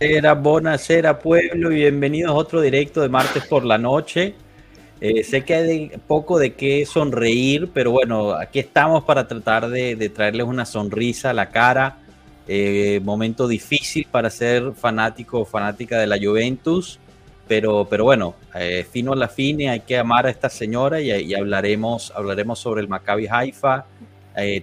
[0.00, 4.34] Buonasera, buonasera pueblo y bienvenidos a otro directo de martes por la noche.
[4.98, 10.08] Eh, sé que hay poco de qué sonreír, pero bueno, aquí estamos para tratar de,
[10.08, 11.98] traerles una sonrisa a la cara.
[12.48, 16.98] Eh, momento difícil para ser fanático o fanática de la Juventus,
[17.46, 21.34] pero, pero bueno, eh, fino a la fine, hay que amar a esta señora y,
[21.34, 23.84] hablaremos, hablaremos sobre el Maccabi Haifa.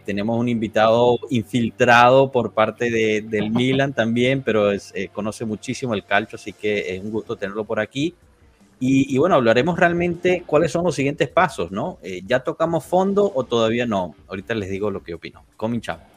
[0.06, 4.72] Tenemos un invitado infiltrado por parte de, del Milan también, pero
[5.14, 8.16] conoce muchísimo el calcio, así que es un gusto tenerlo por aquí.
[8.80, 11.98] Y, bueno, hablaremos realmente cuáles son los siguientes pasos, ¿no?
[12.04, 14.14] Eh, ¿Ya tocamos fondo o todavía no?
[14.28, 15.44] Ahorita les digo lo que opino.
[15.56, 16.17] Cominchamos.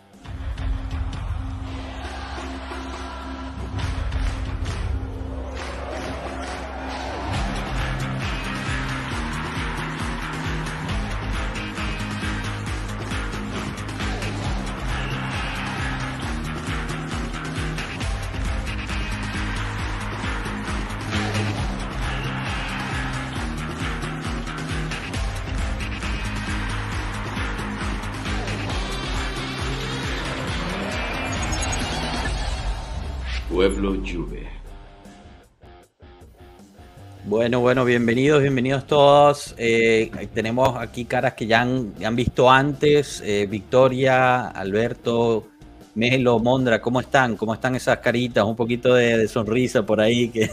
[37.40, 39.54] Bueno, bueno, bienvenidos, bienvenidos todos.
[39.56, 43.22] Eh, tenemos aquí caras que ya han, visto antes.
[43.24, 45.46] Eh, Victoria, Alberto,
[45.94, 47.38] Melo, Mondra, ¿cómo están?
[47.38, 48.44] ¿Cómo están esas caritas?
[48.44, 50.28] Un poquito de, sonrisa por ahí.
[50.28, 50.50] Que...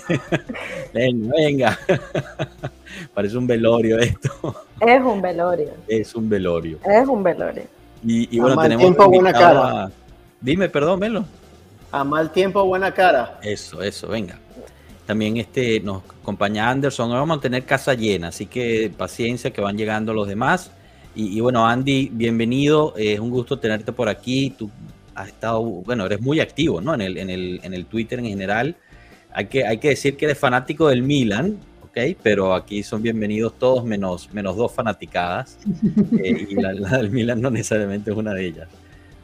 [0.93, 1.79] venga, venga.
[3.13, 4.55] Parece un velorio esto.
[4.79, 5.73] Es un velorio.
[5.89, 6.79] Es un velorio.
[6.85, 7.63] Es un velorio.
[8.01, 8.81] Y, bueno, tenemos.
[8.81, 9.91] Tiempo, cara.
[10.39, 11.25] Dime, perdón, Melo.
[11.91, 13.39] A mal tiempo, buena cara.
[13.43, 14.39] Eso, eso, venga.
[15.07, 17.09] También este, nos acompaña Anderson.
[17.09, 20.69] vamos a tener casa llena, así que paciencia que van llegando los demás.
[21.15, 22.93] Y, bueno, Andy, bienvenido.
[22.95, 24.53] es un gusto tenerte por aquí.
[24.55, 24.69] Tú
[25.15, 26.93] has estado, bueno, eres muy activo, ¿no?
[26.93, 28.75] En el, en el, en el Twitter en general.
[29.33, 32.17] Hay que, hay que decir que eres fanático del Milan, ¿ok?
[32.21, 35.57] Pero aquí son bienvenidos todos menos, menos dos fanaticadas.
[36.23, 38.67] Eh, y la del Milan no necesariamente es una de ellas.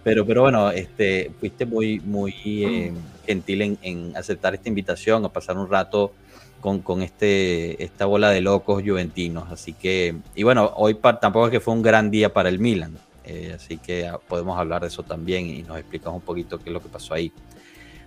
[0.03, 2.93] Pero, pero bueno, este, fuiste muy, muy eh,
[3.25, 6.13] gentil en, aceptar esta invitación a pasar un rato
[6.61, 9.51] con, con, este, esta bola de locos juventinos.
[9.51, 12.97] Así que, y bueno, hoy tampoco es que fue un gran día para el Milan.
[13.25, 16.69] Eh, así que ah, podemos hablar de eso también y nos explicas un poquito qué
[16.69, 17.31] es lo que pasó ahí.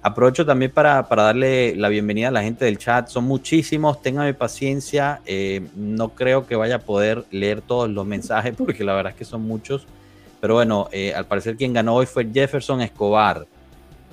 [0.02, 3.08] Aprovecho también para, para, darle la bienvenida a la gente del chat.
[3.08, 5.20] Son muchísimos, ténganme paciencia.
[5.26, 9.18] Eh, no creo que vaya a poder leer todos los mensajes porque la verdad es
[9.18, 9.86] que son muchos.
[10.40, 13.46] Pero bueno, eh, al parecer quien ganó hoy fue Jefferson Escobar.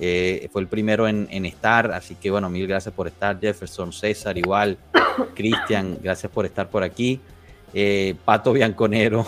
[0.00, 4.36] Eh, fue el primero en, estar, así que bueno, mil gracias por estar, Jefferson, César,
[4.36, 4.76] igual,
[5.34, 7.20] Cristian, gracias por estar por aquí.
[7.72, 9.24] Eh, Pato Bianconero,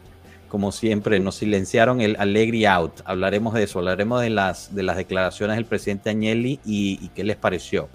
[0.48, 3.00] como siempre, nos silenciaron el Allegri out.
[3.04, 7.36] Hablaremos de eso, hablaremos de las, de las declaraciones del presidente Agnelli y, qué les
[7.36, 7.88] pareció.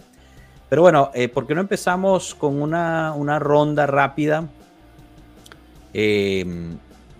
[0.67, 4.49] Pero bueno, ¿por qué no empezamos con una, una ronda rápida?
[5.93, 6.43] Eh,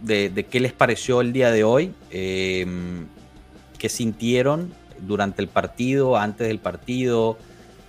[0.02, 2.66] de, qué les pareció el día de hoy, qué
[3.88, 7.38] sintieron durante el partido, antes del partido,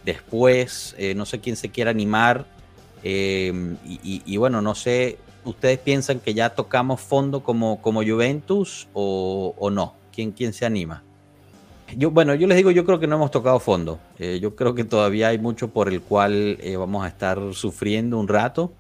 [0.04, 2.46] después, eh, no sé quién se quiera animar.
[3.02, 9.70] Em, y, bueno, no sé, ¿ustedes piensan que ya tocamos fondo como, como Juventus o,
[9.70, 9.94] no?
[10.12, 11.02] ¿Quién, ¿Quién se anima?
[11.96, 14.00] Yo, bueno, yo les digo, yo creo que no hemos tocado fondo.
[14.18, 18.18] Eh, yo creo que todavía hay mucho por el cual eh, vamos a estar sufriendo
[18.18, 18.72] un rato.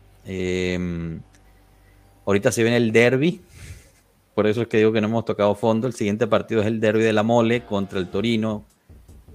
[2.26, 3.40] Ahorita se viene el derby.
[4.36, 5.86] Por eso es que digo que no hemos tocado fondo.
[5.86, 8.66] El siguiente partido es el derby de la Mole contra el Torino.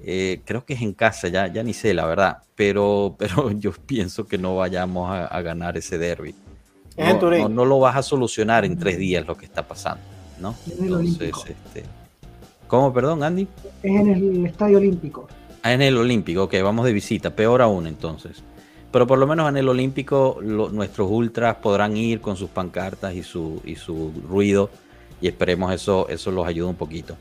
[0.03, 2.43] Eh, creo que es en casa, ya, ya ni sé la verdad.
[2.53, 6.35] Pero, pero yo pienso que no vayamos a, ganar ese derby.
[6.99, 10.03] No, no, lo vas a solucionar en tres días lo que está pasando.
[10.39, 10.53] ¿no?
[10.69, 11.83] Entonces, este,
[12.67, 13.47] ¿Cómo, perdón, Andy?
[13.81, 15.27] Es en el Estadio Olímpico.
[15.63, 18.43] Ah, en el Olímpico, ok, vamos de visita, peor aún entonces
[18.91, 23.23] pero por lo menos en el Olímpico nuestros ultras podrán ir con sus pancartas y
[23.23, 24.69] su, y su ruido
[25.21, 27.15] y esperemos eso, eso los ayude un poquito.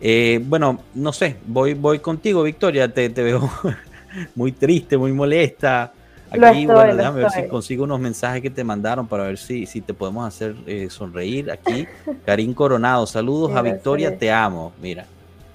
[0.00, 3.48] Eh, bueno, no sé, voy, voy contigo, Victoria, te, veo
[4.34, 5.92] muy triste, muy molesta.
[6.30, 9.80] Aquí, bueno, déjame ver si consigo unos mensajes que te mandaron para ver si, si
[9.80, 11.50] te podemos hacer eh, sonreír.
[11.50, 11.86] Aquí,
[12.26, 14.72] Karim Coronado, saludos a Victoria, te amo.
[14.82, 15.06] Mira.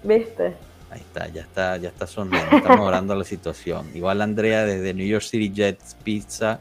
[0.04, 0.54] ¿Viste?
[0.90, 3.88] Ahí está, ya está, ya está sonriendo, está mejorando la situación.
[3.94, 6.60] Igual Andrea desde New York City Jets Pizza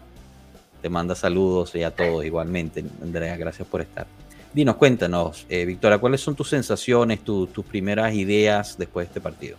[0.83, 2.85] te manda saludos y a todos igualmente.
[3.03, 4.07] Andrea, gracias por estar.
[4.53, 9.57] Dinos, cuéntanos, eh, Victoria, ¿cuáles son tus sensaciones, tus primeras ideas después de este partido?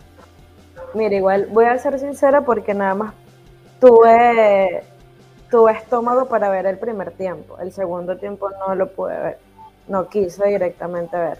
[0.94, 3.14] Mira, igual voy a ser sincera porque nada más
[3.80, 4.82] tuve,
[5.50, 7.58] tuve estómago para ver el primer tiempo.
[7.58, 9.38] El segundo tiempo no lo pude ver,
[9.86, 11.38] no quise directamente ver.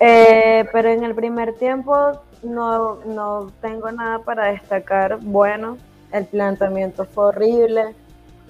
[0.00, 5.18] Eh, pero en el primer tiempo no, no tengo nada para destacar.
[5.20, 5.78] Bueno,
[6.12, 7.94] el planteamiento fue horrible.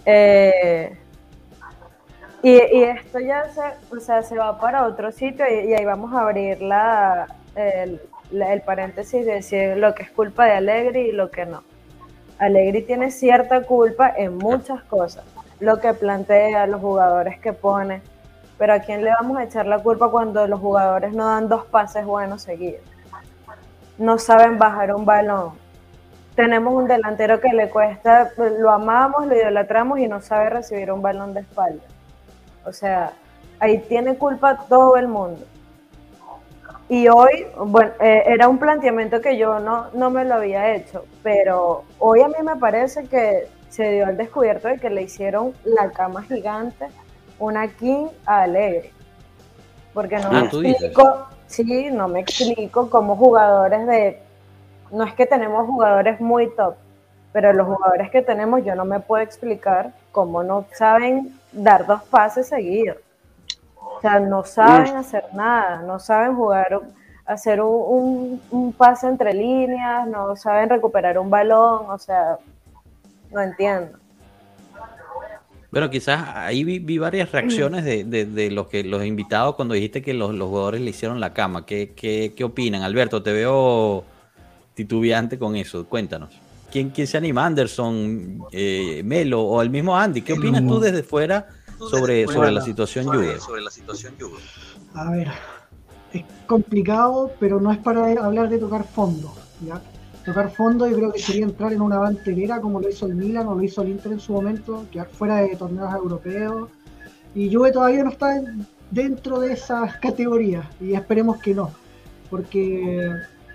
[0.06, 0.96] Eh,
[2.42, 3.60] y, esto ya se,
[3.96, 8.00] o sea, se va para otro sitio y, ahí vamos a abrir la, el,
[8.32, 11.62] el, paréntesis de decir lo que es culpa de Alegri y lo que no.
[12.38, 15.24] Alegri tiene cierta culpa en muchas cosas,
[15.60, 18.02] lo que plantea, los jugadores que pone,
[18.58, 21.64] pero ¿a quién le vamos a echar la culpa cuando los jugadores no dan dos
[21.66, 22.82] pases buenos seguidos?
[23.98, 25.52] No saben bajar un balón.
[26.34, 31.02] Tenemos un delantero que le cuesta, lo amamos, lo idolatramos y no sabe recibir un
[31.02, 31.84] balón de espalda
[32.64, 33.12] o sea,
[33.58, 35.44] ahí tiene culpa todo el mundo.
[36.88, 41.06] Y hoy, bueno, eh, era un planteamiento que yo no, no me lo había hecho,
[41.22, 45.54] pero hoy a mí me parece que se dio al descubierto de que le hicieron
[45.64, 46.88] la cama gigante,
[47.38, 48.92] una King Alegre.
[49.94, 54.20] Porque no ah, me explico, sí, no me explico cómo jugadores de,
[54.90, 56.74] no es que tenemos jugadores muy top,
[57.32, 62.02] pero los jugadores que tenemos yo no me puedo explicar cómo no saben dar dos
[62.04, 62.96] pases seguidos.
[63.76, 66.80] O sea, no saben hacer nada, no saben jugar,
[67.24, 68.40] hacer un,
[68.76, 72.38] pase entre líneas, no saben recuperar un balón, o sea,
[73.30, 73.98] no entiendo.
[75.70, 80.32] Bueno, quizás ahí vi, varias reacciones de, los que los invitados cuando dijiste que los,
[80.32, 81.64] jugadores le hicieron la cama.
[81.64, 82.82] ¿Qué, qué, opinan?
[82.82, 84.04] Alberto, te veo
[84.74, 85.86] titubeante con eso.
[85.88, 86.41] Cuéntanos.
[86.72, 87.44] ¿Quién, quién se anima?
[87.44, 90.22] ¿Anderson, eh, Melo o el mismo Andy?
[90.22, 91.46] ¿Qué opinas tú desde fuera
[91.78, 93.38] sobre, sobre la situación Juve?
[93.38, 94.14] Sobre la situación
[94.94, 95.28] A ver,
[96.14, 99.34] es complicado, pero no es para hablar de tocar fondo.
[100.24, 103.48] Tocar fondo yo creo que sería entrar en una banterera como lo hizo el Milan
[103.48, 106.70] o lo hizo el Inter en su momento, quedar fuera de torneos europeos.
[107.34, 108.40] Y Juve todavía no está
[108.90, 111.70] dentro de esas categorías y esperemos que no,
[112.30, 113.10] porque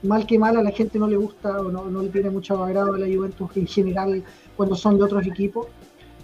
[0.07, 2.93] mal que mal a la gente no le gusta o no, le tiene mucho agrado
[2.93, 4.23] a la Juventus en general
[4.55, 5.67] cuando son de otros equipos,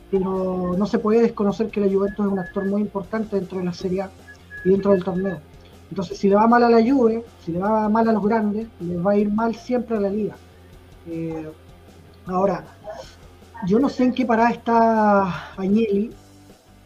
[0.09, 3.65] pero no se puede desconocer que la Juventus es un actor muy importante dentro de
[3.65, 4.11] la Serie A
[4.65, 5.39] y dentro del torneo.
[5.89, 8.67] Entonces, si le va mal a la Juve, si le va mal a los grandes,
[8.79, 10.35] les va a ir mal siempre a la liga.
[11.07, 11.47] Eh,
[12.25, 12.63] ahora,
[13.67, 16.11] yo no sé en qué parada está Agnelli,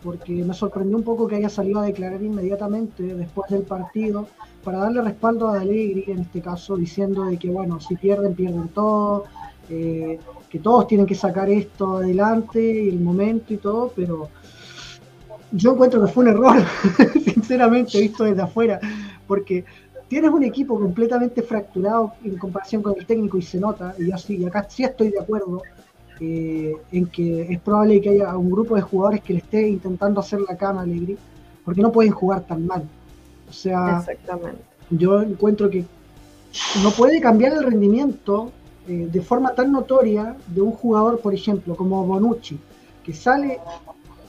[0.03, 4.27] porque me sorprendió un poco que haya salido a declarar inmediatamente después del partido
[4.67, 8.67] para darle respaldo a Allegri en este caso, diciendo de que bueno, si pierden, pierden
[8.67, 9.23] todo,
[9.69, 10.19] eh,
[10.49, 14.27] que todos tienen que sacar esto adelante, el momento y todo, pero
[15.53, 16.57] yo encuentro que fue un error,
[17.33, 18.77] sinceramente, visto desde afuera,
[19.25, 19.63] porque
[20.09, 24.43] tienes un equipo completamente fracturado en comparación con el técnico y se nota, y así,
[24.43, 25.61] acá sí estoy de acuerdo
[26.19, 30.19] eh, en que es probable que haya un grupo de jugadores que le esté intentando
[30.19, 31.17] hacer la cama a Allegri,
[31.63, 32.83] porque no pueden jugar tan mal.
[33.49, 34.03] O sea,
[34.89, 35.85] yo encuentro que
[36.83, 38.51] no puede cambiar el rendimiento
[38.87, 42.57] eh, de forma tan notoria de un jugador, por ejemplo, como Bonucci,
[43.03, 43.59] que sale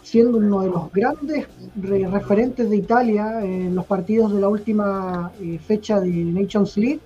[0.03, 5.59] siendo uno de los grandes referentes de Italia en los partidos de la última eh,
[5.59, 7.01] fecha de Nations League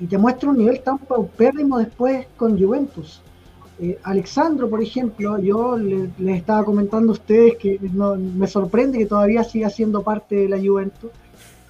[0.00, 3.20] y te muestra un nivel tan paupérrimo después con Juventus.
[3.78, 9.44] Eh, Alexandro, por ejemplo, yo les estaba comentando a ustedes que me sorprende que todavía
[9.44, 11.10] siga siendo parte de la Juventus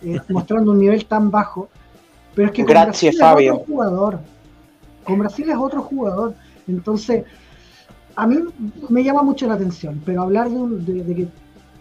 [0.05, 1.69] eh, mostrando un nivel tan bajo.
[2.35, 4.19] Pero es que con Brasil es otro jugador.
[5.05, 6.35] Con Brasil es otro jugador.
[6.67, 7.25] Entonces,
[8.17, 8.39] a mí
[8.89, 11.29] me llama mucho la atención, pero hablar de, que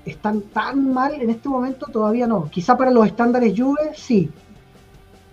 [0.05, 2.50] están tan mal en este momento todavía no.
[2.50, 4.29] Quizá para los estándares Juve sí,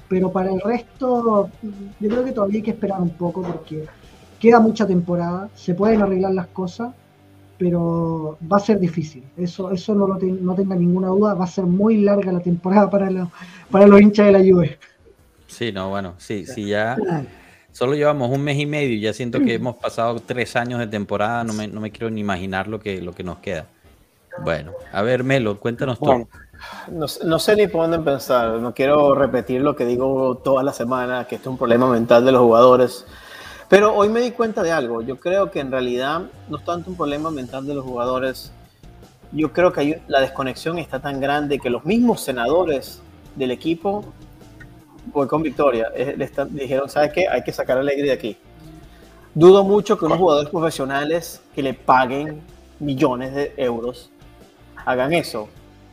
[0.09, 1.51] pero para el resto
[1.99, 3.87] yo creo que todavía hay que esperar un poco porque
[4.39, 6.93] queda mucha temporada, se pueden arreglar las cosas
[7.61, 9.23] pero va a ser difícil.
[9.37, 11.35] Eso, eso no, lo no tenga ninguna duda.
[11.35, 13.29] Va a ser muy larga la temporada para,
[13.71, 14.79] para los hinchas de la Juve.
[15.47, 16.97] Sí, no, bueno, sí, sí, ya
[17.71, 20.87] solo llevamos un mes y medio y ya siento que hemos pasado tres años de
[20.87, 21.45] temporada.
[21.45, 23.67] No me, no me quiero ni imaginar lo que, lo que nos queda.
[24.43, 26.29] Bueno, a ver, Melo, cuéntanos todo.
[26.91, 28.53] No, no, sé ni por dónde empezar.
[28.59, 32.25] No quiero repetir lo que digo toda la semana, que esto es un problema mental
[32.25, 33.05] de los jugadores.
[33.71, 35.01] Pero hoy me di cuenta de algo.
[35.01, 38.51] Yo creo que en realidad no es tanto un problema mental de los jugadores.
[39.31, 43.01] Yo creo que hay, la desconexión está tan grande que los mismos senadores
[43.37, 44.05] del equipo,
[45.13, 47.29] pues con victoria, le dijeron, ¿sabes qué?
[47.29, 48.37] Hay que sacar a Alegre de aquí.
[49.37, 52.41] Dudo mucho que unos jugadores profesionales que le paguen
[52.81, 54.11] millones de euros
[54.85, 55.49] hagan eso.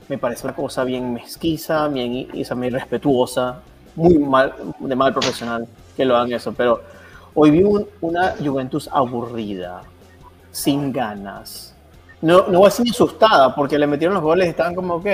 [0.10, 3.62] Me parece una cosa bien mezquiza, bien, bien respetuosa,
[3.96, 6.54] muy mal, de mal profesional que lo hagan eso.
[6.54, 6.97] Pero
[7.40, 7.64] Hoy vi
[8.02, 9.84] una Juventus aburrida,
[10.50, 11.76] sin ganas.
[12.20, 15.06] No, no voy a decir asustada porque le metieron los goles y estaban como, ok.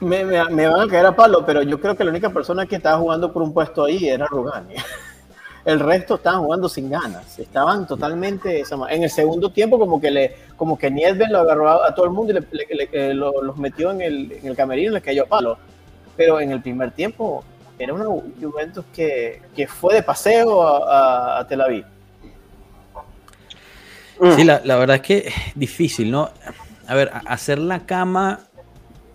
[0.00, 2.76] me, me, van a caer a palo, pero yo creo que la única persona que
[2.76, 4.74] estaba jugando por un puesto ahí era Rugani.
[5.66, 10.34] El resto estaban jugando sin ganas, estaban totalmente en el segundo tiempo como que le
[10.56, 10.88] como que
[11.28, 14.56] lo agarró a, todo el mundo y le, eh, los metió en el, en el
[14.56, 15.58] camerino y les cayó a palo.
[16.16, 17.44] Pero en el primer tiempo
[17.82, 18.04] era una
[18.40, 21.84] Juventus que, que fue de paseo a, a Tel Aviv.
[24.36, 26.30] Sí, la, la, verdad es que es difícil, ¿no?
[26.86, 28.46] A ver, hacer la cama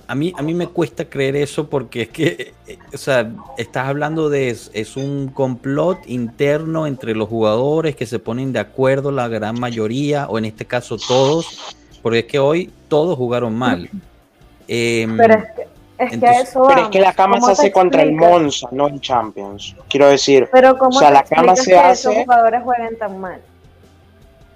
[0.07, 3.87] a mí, a mí me cuesta creer eso porque es que, eh, o sea, estás
[3.87, 9.27] hablando de, es, un complot interno entre los jugadores que se ponen de acuerdo la
[9.27, 13.89] gran mayoría, o en este caso todos, porque es que hoy todos jugaron mal.
[14.69, 15.67] Em, pero es que,
[15.97, 19.75] eso Pero es que la cama se hace contra el Monza, no en Champions.
[19.89, 22.11] Quiero decir, pero ¿cómo o sea, la cama se que hace.
[22.11, 23.41] Esos jugadores juegan tan mal.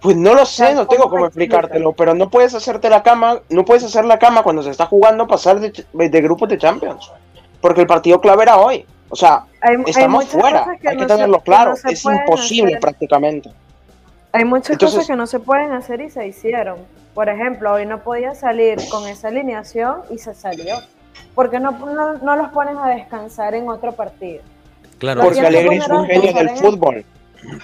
[0.02, 3.64] Pues no lo sé, no tengo cómo explicártelo, pero no puedes hacerte la cama, no
[3.66, 7.12] puedes hacer la cama cuando se está jugando pasar de, de grupos de Champions,
[7.60, 8.86] porque el partido clave era hoy.
[9.10, 9.44] O sea,
[9.86, 13.52] estamos fuera, hay que tenerlo claro, es imposible prácticamente.
[14.32, 16.78] Hay muchas cosas que no se pueden hacer y se hicieron.
[17.14, 20.78] Por ejemplo, hoy no podía salir con esa alineación y se salió.
[21.36, 21.72] Porque no,
[22.22, 24.42] no, los pones a descansar en otro partido.
[24.98, 27.06] Claro, porque Alegre es un genio del fútbol.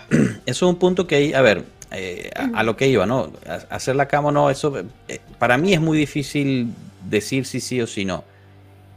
[0.09, 3.31] Eso es un punto que hay, a ver, eh, a, lo que iba, ¿no?
[3.69, 4.73] hacer la cama o no, eso
[5.07, 6.73] eh, para mí es muy difícil
[7.09, 8.23] decir si sí o si no.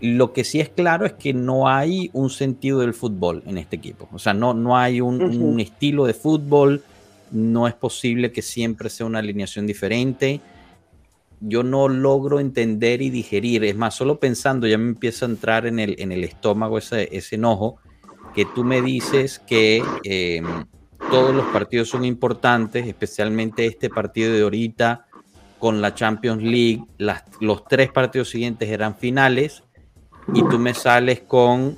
[0.00, 3.76] Lo que sí es claro es que no hay un sentido del fútbol en este
[3.76, 4.08] equipo.
[4.12, 6.82] O sea, no, no hay un, estilo de fútbol,
[7.30, 10.40] no es posible que siempre sea una alineación diferente.
[11.40, 13.64] Yo no logro entender y digerir.
[13.64, 17.08] Es más, solo pensando ya me empieza a entrar en el, en el estómago ese,
[17.16, 17.78] ese enojo
[18.34, 19.82] que tú me dices que...
[20.04, 20.42] Eh,
[21.10, 25.06] todos los partidos son importantes, especialmente este partido de ahorita
[25.58, 26.84] con la Champions League.
[27.40, 29.64] los tres partidos siguientes eran finales
[30.32, 31.76] y tú me sales con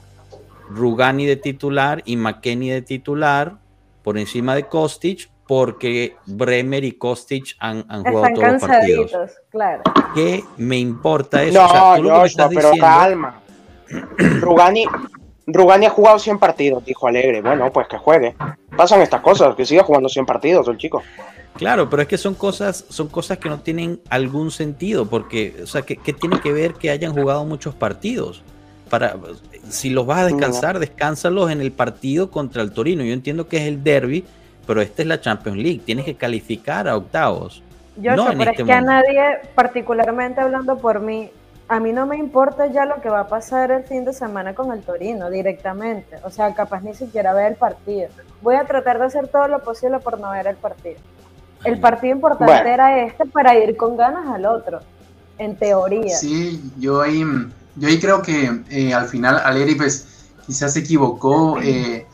[0.69, 3.59] Rugani de titular y McKenny de titular
[4.03, 9.13] por encima de Kostic porque Bremer y Kostic han, jugado todos los partidos.
[9.51, 9.83] Claro.
[10.15, 11.63] ¿Qué me importa eso?
[11.63, 13.43] No, no, pero calma.
[14.41, 14.87] Rugani,
[15.47, 17.43] Rugani ha jugado 100 partidos, dijo Alegre.
[17.43, 18.35] Bueno, pues que juegue.
[18.75, 21.03] Pasan estas cosas, que siga jugando 100 partidos el chico.
[21.59, 25.67] Claro, pero es que son cosas, son cosas que no tienen algún sentido, porque, o
[25.67, 28.43] sea, ¿qué, tiene que ver que hayan jugado muchos partidos?
[28.89, 29.19] Para,
[29.69, 33.05] si los vas a descansar, descánsalos en el partido contra el Torino.
[33.05, 34.25] Yo entiendo que es el derby,
[34.67, 35.83] pero esta es la Champions League.
[35.85, 37.63] Tienes que calificar a octavos.
[37.97, 39.23] Yo no pero es este que a nadie,
[39.55, 41.31] particularmente hablando por mí,
[41.69, 44.55] a mí no me importa ya lo que va a pasar el fin de semana
[44.55, 46.17] con el Torino directamente.
[46.25, 48.09] O sea, capaz ni siquiera ver el partido.
[48.41, 50.97] Voy a tratar de hacer todo lo posible por no ver el partido.
[51.65, 54.81] El partido importante era este para ir con ganas al otro,
[55.39, 56.17] en teoría.
[56.17, 57.25] Sí, yo ahí,
[57.77, 62.07] yo ahí creo que eh, al final Aleri pues quizás se equivocó eh,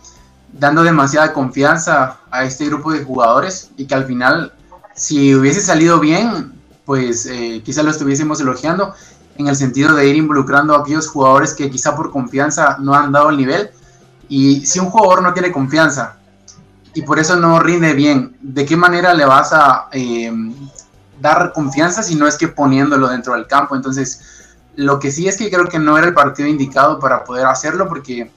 [0.52, 4.52] dando demasiada confianza a este grupo de jugadores y que al final
[4.94, 6.52] si hubiese salido bien,
[6.84, 8.94] pues eh, quizás lo estuviésemos elogiando
[9.36, 13.12] en el sentido de ir involucrando a aquellos jugadores que quizá por confianza no han
[13.12, 13.70] dado el nivel.
[14.28, 16.16] Y si un jugador no tiene confianza
[16.92, 20.32] y por eso no rinde bien, ¿de qué manera le vas a eh,
[21.20, 23.76] dar confianza si no es que poniéndolo dentro del campo?
[23.76, 27.46] Entonces, lo que sí es que creo que no era el partido indicado para poder
[27.46, 28.32] hacerlo porque,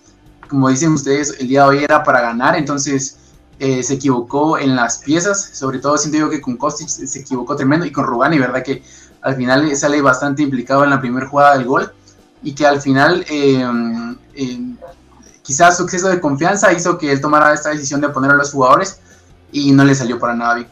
[0.52, 3.18] como dicen ustedes, el día de hoy era para ganar, entonces...
[3.64, 7.56] Eh, se equivocó en las piezas, sobre todo siento yo que con Kostic se equivocó
[7.56, 8.64] tremendo y con Rugani, ¿verdad?
[8.64, 8.82] Que
[9.22, 11.94] al final sale bastante implicado en la primera jugada del gol
[12.42, 13.64] y que al final eh,
[14.34, 14.76] eh,
[15.44, 18.52] quizás su exceso de confianza hizo que él tomara esta decisión de poner a los
[18.52, 19.00] jugadores
[19.52, 20.68] y no le salió para nada bien.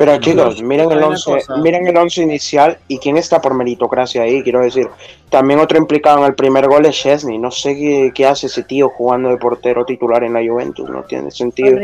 [0.00, 4.42] Pero chicos, miren el once, miren el once inicial y quién está por meritocracia ahí,
[4.42, 4.88] quiero decir.
[5.28, 7.36] También otro implicado en el primer gol es Chesney.
[7.36, 11.30] No sé qué, hace ese tío jugando de portero titular en la Juventus, no tiene
[11.30, 11.78] sentido.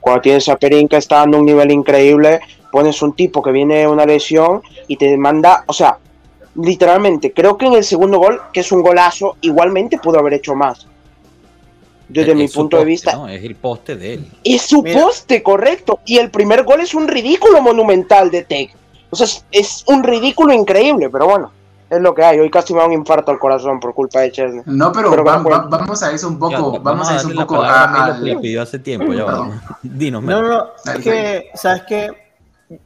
[0.00, 2.40] Cuando tienes a Perín que está dando un nivel increíble,
[2.72, 5.96] pones un tipo que viene de una lesión y te manda, o sea,
[6.56, 10.56] literalmente, creo que en el segundo gol, que es un golazo, igualmente pudo haber hecho
[10.56, 10.88] más.
[12.10, 13.12] Desde mi punto de vista.
[13.12, 14.30] No, es el poste de él.
[14.44, 16.00] Es su poste, correcto.
[16.04, 18.74] Y el primer gol es un ridículo monumental de Tech.
[19.10, 21.52] O sea, es, un ridículo increíble, pero bueno
[21.90, 22.38] es lo que hay.
[22.38, 24.62] Hoy casi me da un infarto al corazón por culpa de Chesney.
[24.64, 26.78] No, pero, vamos a eso un poco.
[26.80, 27.60] vamos, a eso un poco.
[27.60, 29.12] A, le pidió hace tiempo.
[29.12, 29.26] Ya
[29.82, 30.66] Dinos, no, no, no.
[30.84, 32.30] Es que, ¿sabes qué?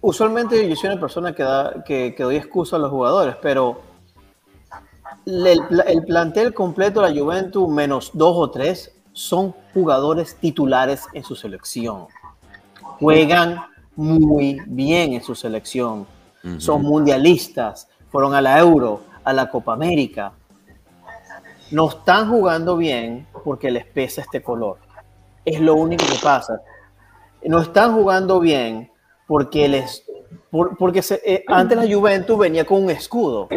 [0.00, 3.80] usualmente yo soy una persona que, da, que, doy excusa a los jugadores, pero
[5.26, 11.34] el, plantel completo de la Juventus, menos dos o tres, son jugadores titulares en su
[11.34, 12.08] selección.
[13.00, 13.60] Juegan
[13.96, 16.06] muy bien en su selección.
[16.58, 20.32] Son mundialistas, fueron a la Euro, a la Copa América.
[21.70, 24.76] No están jugando bien porque les pesa este color.
[25.42, 26.60] Es lo único que pasa.
[27.42, 28.90] No están jugando bien
[29.26, 30.04] porque les
[30.78, 33.48] porque eh, antes la Juventus venía con un escudo.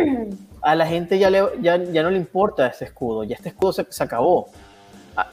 [0.61, 4.03] A la gente ya, le, ya, no le importa ese escudo, ya este escudo se,
[4.03, 4.47] acabó.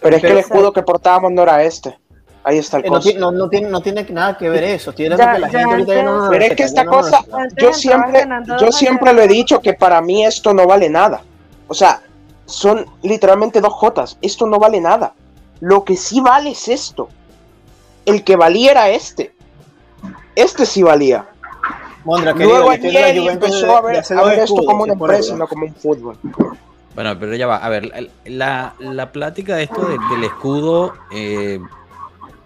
[0.00, 1.98] Pero es que el escudo que portábamos no era este.
[2.42, 4.92] Ahí está el eh, no, no, tiene, no tiene nada que ver eso.
[4.92, 7.24] Tiene que la gente ahorita no, Pero es que esta cosa,
[7.56, 8.26] yo siempre,
[8.60, 11.22] yo siempre lo he dicho que para mí esto no vale nada.
[11.68, 12.02] O sea,
[12.44, 14.18] son literalmente dos Jotas.
[14.20, 15.14] Esto no vale nada.
[15.60, 17.08] Lo que sí vale es esto.
[18.04, 19.34] El que valía era este.
[20.34, 21.26] Este sí valía.
[22.04, 26.18] Mondra, Luego ayer empezó a ver, esto como una empresa, no como un fútbol.
[26.94, 27.56] Bueno, pero ya va.
[27.56, 30.94] A ver, la, la plática de esto del escudo.
[31.12, 31.58] Eh,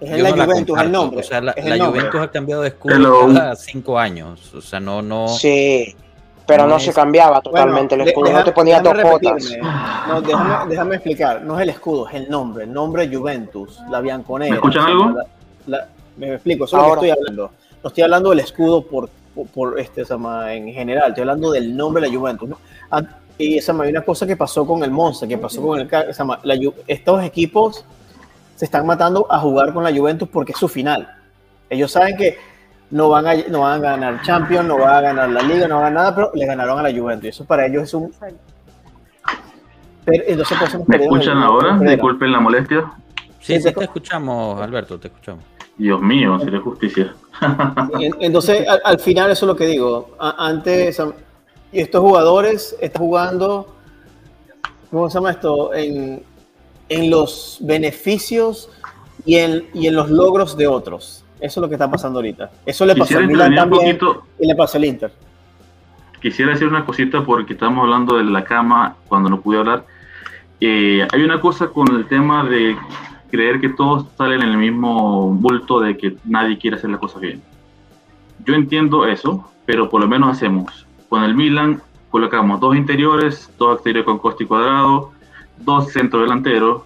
[0.01, 1.21] es la Juventus, el nombre.
[1.21, 4.55] O sea, la, Juventus ha cambiado de escudo cada cinco años.
[4.55, 5.03] O sea, no.
[5.03, 5.95] no sí,
[6.47, 8.33] pero no, se cambiaba totalmente el escudo.
[8.33, 9.57] no te ponía dos botas.
[10.09, 11.43] No, déjame, déjame, explicar.
[11.43, 12.65] No es el escudo, es el nombre.
[12.65, 14.53] El nombre Juventus, la Bianconera.
[14.53, 15.15] ¿Me escuchan algo?
[16.17, 17.51] me explico, eso es lo que estoy hablando.
[17.83, 19.11] No estoy hablando del escudo por,
[19.55, 22.51] por, este, en general, estoy hablando del nombre de la Juventus.
[23.39, 25.89] Y esa hay una cosa que pasó con el Monza, que pasó con el
[26.43, 27.85] la, estos equipos
[28.57, 31.09] se están matando a jugar con la Juventus porque es su final.
[31.71, 32.37] Ellos saben que
[32.91, 35.77] no van a, no van a ganar Champions, no van a ganar la Liga, no
[35.77, 37.25] van a ganar nada, pero le ganaron a la Juventus.
[37.27, 38.13] Y eso para ellos es un.
[40.05, 41.79] Pero, entonces, pues, ¿Me escuchan ahora?
[41.79, 42.93] Disculpen la molestia.
[43.39, 45.45] Sí, sí, te escuchamos, Alberto, te escuchamos.
[45.77, 47.15] Dios mío, sería justicia.
[48.21, 50.17] Entonces, al, final, eso es lo que digo.
[50.19, 51.01] Antes,
[51.73, 53.75] estos jugadores están jugando,
[54.91, 55.75] ¿cómo se llama esto?
[55.75, 56.23] En,
[57.11, 58.71] los beneficios
[59.27, 61.25] y en, y en los logros de otros.
[61.41, 62.51] Eso es lo que está pasando ahorita.
[62.65, 63.99] Eso le pasó al Milan también
[64.39, 65.13] y le pasa al Inter.
[66.21, 69.85] Quisiera decir una cosita porque estamos hablando de la cama cuando no pude hablar.
[70.61, 72.77] Eh, hay una cosa con el tema de
[73.31, 77.21] creer que todos salen en el mismo bulto de que nadie quiere hacer las cosas
[77.21, 77.43] bien.
[78.45, 80.88] Yo entiendo eso, pero por lo menos hacemos.
[81.09, 85.13] Con el Milan colocamos dos interiores, dos exteriores con coste cuadrado,
[85.59, 86.83] dos centros delanteros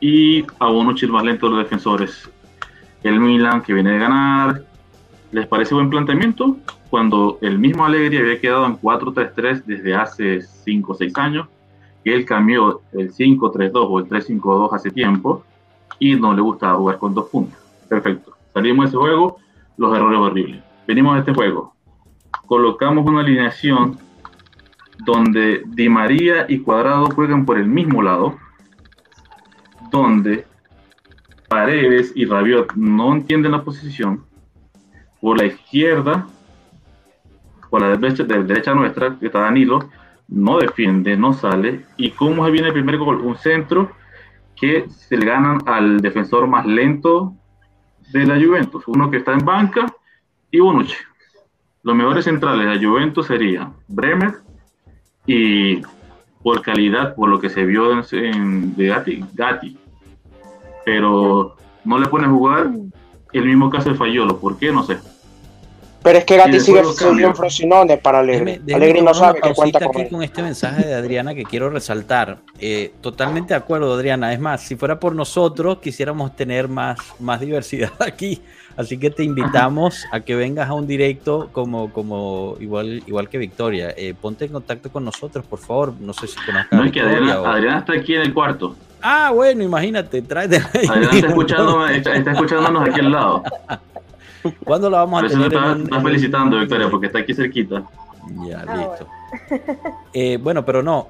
[0.00, 2.28] y a uno más lento los defensores.
[3.02, 4.62] El Milan que viene de ganar,
[5.32, 6.56] ¿les parece buen planteamiento?
[6.90, 11.48] Cuando el mismo Allegri había quedado en 4-3-3 desde hace 5 o 6 años,
[12.02, 15.44] que él cambió el 5-3-2 o el 3-5-2 hace tiempo
[15.98, 17.58] y no le gusta jugar con dos puntos.
[17.88, 18.32] Perfecto.
[18.52, 19.38] Salimos de ese juego,
[19.76, 20.62] los errores horribles.
[20.86, 21.74] Venimos de este juego.
[22.50, 23.96] Colocamos una alineación
[25.04, 28.40] donde Di María y Cuadrado juegan por el mismo lado,
[29.92, 30.44] donde
[31.48, 34.24] Paredes y Rabiot no entienden la posición.
[35.20, 36.26] Por la izquierda,
[37.70, 39.88] por la derecha, de derecha nuestra, que está Danilo,
[40.26, 41.86] no defiende, no sale.
[41.96, 43.20] ¿Y cómo se viene el primer gol?
[43.20, 43.92] Un centro
[44.56, 47.32] que se le ganan al defensor más lento
[48.12, 49.86] de la Juventus, uno que está en banca
[50.50, 50.96] y Bonucci.
[51.82, 54.34] Los mejores centrales de la Juventus serían Bremer
[55.26, 55.80] y
[56.42, 59.78] por calidad, por lo que se vio en, de Gatti, Gatti.
[60.84, 62.70] Pero no le pone a jugar
[63.32, 64.38] el mismo caso de Fayolo.
[64.38, 64.72] ¿Por qué?
[64.72, 64.98] No sé.
[66.02, 68.60] Pero es que Gatti sigue siendo un Frosinone para Alegri.
[68.72, 72.38] Alegri no sabe que cuenta con aquí con este mensaje de Adriana que quiero resaltar.
[72.58, 74.32] Eh, totalmente de acuerdo, Adriana.
[74.32, 78.40] Es más, si fuera por nosotros, quisiéramos tener más, más diversidad aquí.
[78.76, 83.38] Así que te invitamos a que vengas a un directo como, como igual, igual que
[83.38, 83.92] Victoria.
[83.96, 85.94] Eh, ponte en contacto con nosotros, por favor.
[86.00, 86.72] No sé si conozcas.
[86.72, 88.76] No, es que Adriana, está aquí en el cuarto.
[89.02, 90.56] Ah, bueno, imagínate, tráete.
[90.56, 93.42] Adriana está, escuchando, está escuchándonos aquí al lado.
[94.64, 95.52] ¿Cuándo la vamos a tener?
[95.52, 97.82] Está, felicitando, Victoria, porque está aquí cerquita.
[98.46, 99.08] Ya, ah, listo.
[100.12, 100.64] Eh, bueno.
[100.64, 101.08] pero no,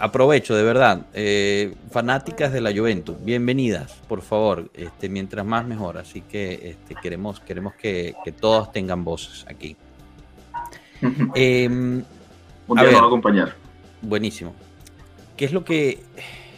[0.00, 1.06] aprovecho, de verdad.
[1.14, 4.70] Eh, fanáticas de la Juventus, bienvenidas, por favor.
[4.74, 5.98] Este, mientras más mejor.
[5.98, 9.76] Así que este, queremos, queremos que, todos tengan voces aquí.
[11.34, 12.02] Em,
[12.66, 13.54] Un día nos va a acompañar.
[14.02, 14.54] Buenísimo.
[15.36, 16.00] ¿Qué es lo que.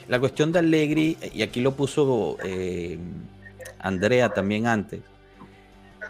[0.08, 2.98] La cuestión de Allegri, y aquí lo puso eh,
[3.78, 5.00] Andrea también antes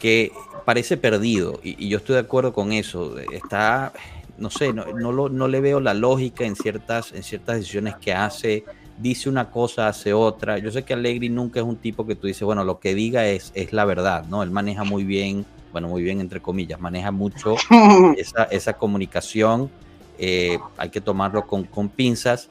[0.02, 0.32] que
[0.64, 3.18] parece perdido y, yo estoy de acuerdo con eso.
[3.18, 3.92] Está,
[4.42, 4.84] no sé, no,
[5.28, 8.64] no, le veo la lógica en ciertas, en ciertas decisiones que hace.
[8.98, 10.58] Dice una cosa, hace otra.
[10.58, 13.26] Yo sé que Allegri nunca es un tipo que tú dices, bueno, lo que diga
[13.26, 14.42] es, es la verdad, ¿no?
[14.42, 17.54] Él maneja muy bien, bueno, muy bien entre comillas, maneja mucho
[18.16, 19.70] esa, esa comunicación.
[20.18, 22.48] Eh, hay que tomarlo con, con pinzas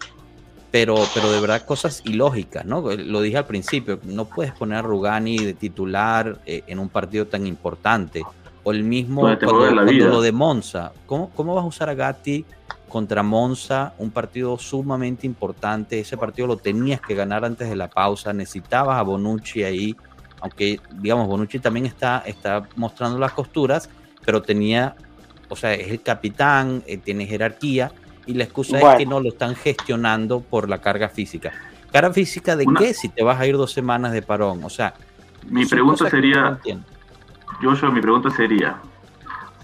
[0.72, 2.82] pero, pero de verdad cosas ilógicas, ¿no?
[2.82, 7.28] Lo dije al principio, no puedes poner a Rugani de titular eh, en un partido
[7.28, 8.24] tan importante.
[8.64, 10.92] O el mismo cuando, lo de Monza.
[11.06, 12.46] ¿Cómo, ¿Cómo, vas a usar a Gatti
[12.92, 16.02] contra Monza, un partido sumamente importante.
[16.02, 18.34] Ese partido lo tenías que ganar antes de la pausa.
[18.34, 19.96] Necesitabas a Bonucci ahí,
[20.42, 23.90] aunque digamos Bonucci también está, está mostrando las costuras,
[24.26, 24.96] pero tenía,
[25.48, 27.94] o sea, es el capitán, eh, tiene jerarquía
[28.26, 31.54] y la excusa es que no lo están gestionando por la carga física.
[31.94, 34.66] ¿Carga física de qué si te vas a ir dos semanas de parón?
[34.66, 34.94] O sea,
[35.50, 36.60] mi pregunta sería,
[37.62, 38.78] yo, mi pregunta sería,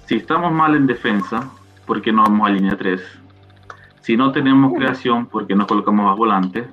[0.06, 1.50] si estamos mal en defensa,
[1.86, 3.02] ¿por qué no vamos a línea 3?
[4.02, 6.68] Si no tenemos creación, ¿por qué no colocamos a volante?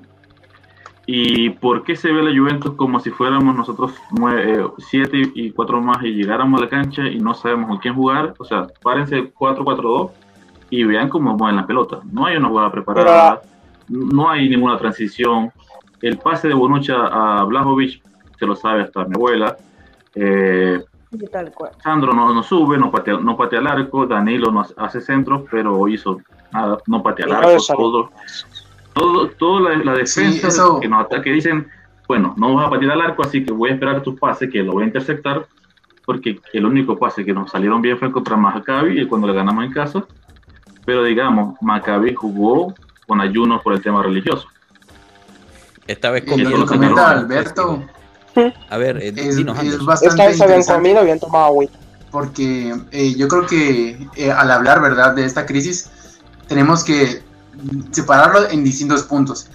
[1.06, 3.94] ¿Y por qué se ve la Juventus como si fuéramos nosotros
[4.78, 7.94] 7 eh, y 4 más y llegáramos a la cancha y no sabemos con quién
[7.94, 8.34] jugar?
[8.38, 10.10] O sea, párense 4-4-2
[10.70, 12.00] y vean cómo mueven la pelota.
[12.10, 13.42] No hay una jugada preparada,
[13.88, 15.52] no hay ninguna transición.
[16.00, 18.02] El pase de Bonucci a Blajovic
[18.38, 19.56] se lo sabe hasta mi abuela.
[20.14, 20.82] Eh,
[21.82, 25.88] Sandro no, no, sube, no patea, no patea al arco, Danilo no hace centro, pero
[25.88, 26.20] hizo
[26.52, 28.10] nada, no patea al arco,
[28.94, 30.48] todo, todo, la, defensa
[30.80, 31.68] que nos ataque dicen,
[32.06, 34.62] bueno, no vas a patear al arco, así que voy a esperar tu pase, que
[34.62, 35.46] lo voy a interceptar,
[36.04, 39.64] porque el único pase que nos salieron bien fue contra Maccabi y cuando le ganamos
[39.64, 40.04] en casa,
[40.84, 42.74] pero digamos, Maccabi jugó
[43.06, 44.48] con ayuno por el tema religioso.
[45.86, 47.82] Esta vez con lo comenta Alberto.
[48.68, 49.44] A ver, eh, es,
[49.84, 51.64] bastante Esta vez habían comido, habían tomado agua.
[52.10, 55.88] Porque eh, yo creo que eh, al hablar, ¿verdad?, de esta crisis,
[56.46, 57.22] tenemos que
[57.90, 59.48] separarlo en distintos puntos.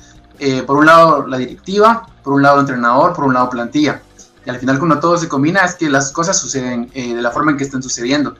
[0.65, 4.01] por un lado, la directiva, por un lado, entrenador, por un lado, plantilla.
[4.45, 7.51] Y al final, cuando todo se combina, es que las cosas suceden de la forma
[7.51, 8.35] en que están sucediendo.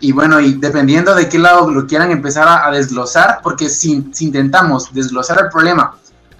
[0.00, 4.26] Y bueno, y dependiendo de qué lado lo quieran empezar a, desglosar, porque si, si,
[4.26, 5.94] intentamos desglosar el problema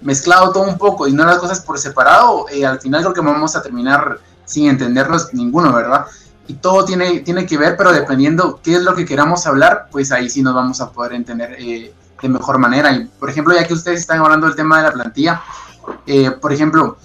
[0.06, 3.20] mezclado todo un poco y no las cosas por separado, eh, al final creo que
[3.20, 6.06] vamos a terminar sin entendernos ninguno, ¿verdad?
[6.46, 10.12] Y todo tiene, tiene que ver, pero dependiendo qué es lo que queramos hablar, pues
[10.12, 11.92] ahí sí nos vamos a poder entender eh,
[12.22, 12.92] de mejor manera.
[12.92, 15.42] Y, por ejemplo, ya que ustedes están hablando del tema de la plantilla,
[16.06, 16.98] eh, por ejemplo,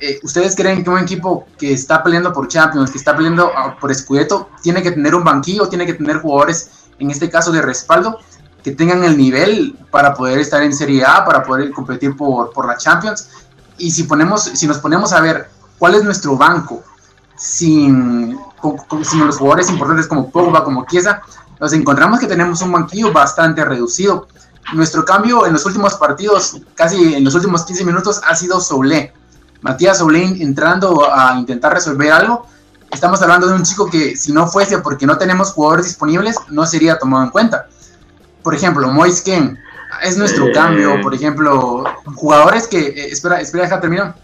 [0.00, 3.76] eh, ¿ustedes creen que un equipo que está peleando por Champions, que está peleando ah,
[3.80, 7.62] por Scudetto, tiene que tener un banquillo, tiene que tener jugadores, en este caso de
[7.62, 8.18] respaldo,
[8.62, 12.66] que tengan el nivel para poder estar en Serie A, para poder competir por, por
[12.66, 13.28] la Champions?
[13.78, 16.82] Y si, ponemos, si nos ponemos a ver cuál es nuestro banco
[17.36, 18.38] sin,
[19.02, 21.22] sin los jugadores importantes como Pogba, como Chiesa,
[21.60, 24.28] nos encontramos que tenemos un banquillo bastante reducido.
[24.74, 29.12] Nuestro cambio en los últimos partidos, casi en los últimos 15 minutos, ha sido Soule
[29.60, 32.46] Matías Oblin entrando a intentar resolver algo,
[32.90, 36.64] estamos hablando de un chico que si no fuese porque no tenemos jugadores disponibles, no
[36.66, 37.66] sería tomado en cuenta.
[38.48, 39.62] Por ejemplo, Mois Ken
[40.02, 41.84] es nuestro cambio, por ejemplo,
[42.14, 44.14] jugadores que, eh, espera, espera, deja terminar,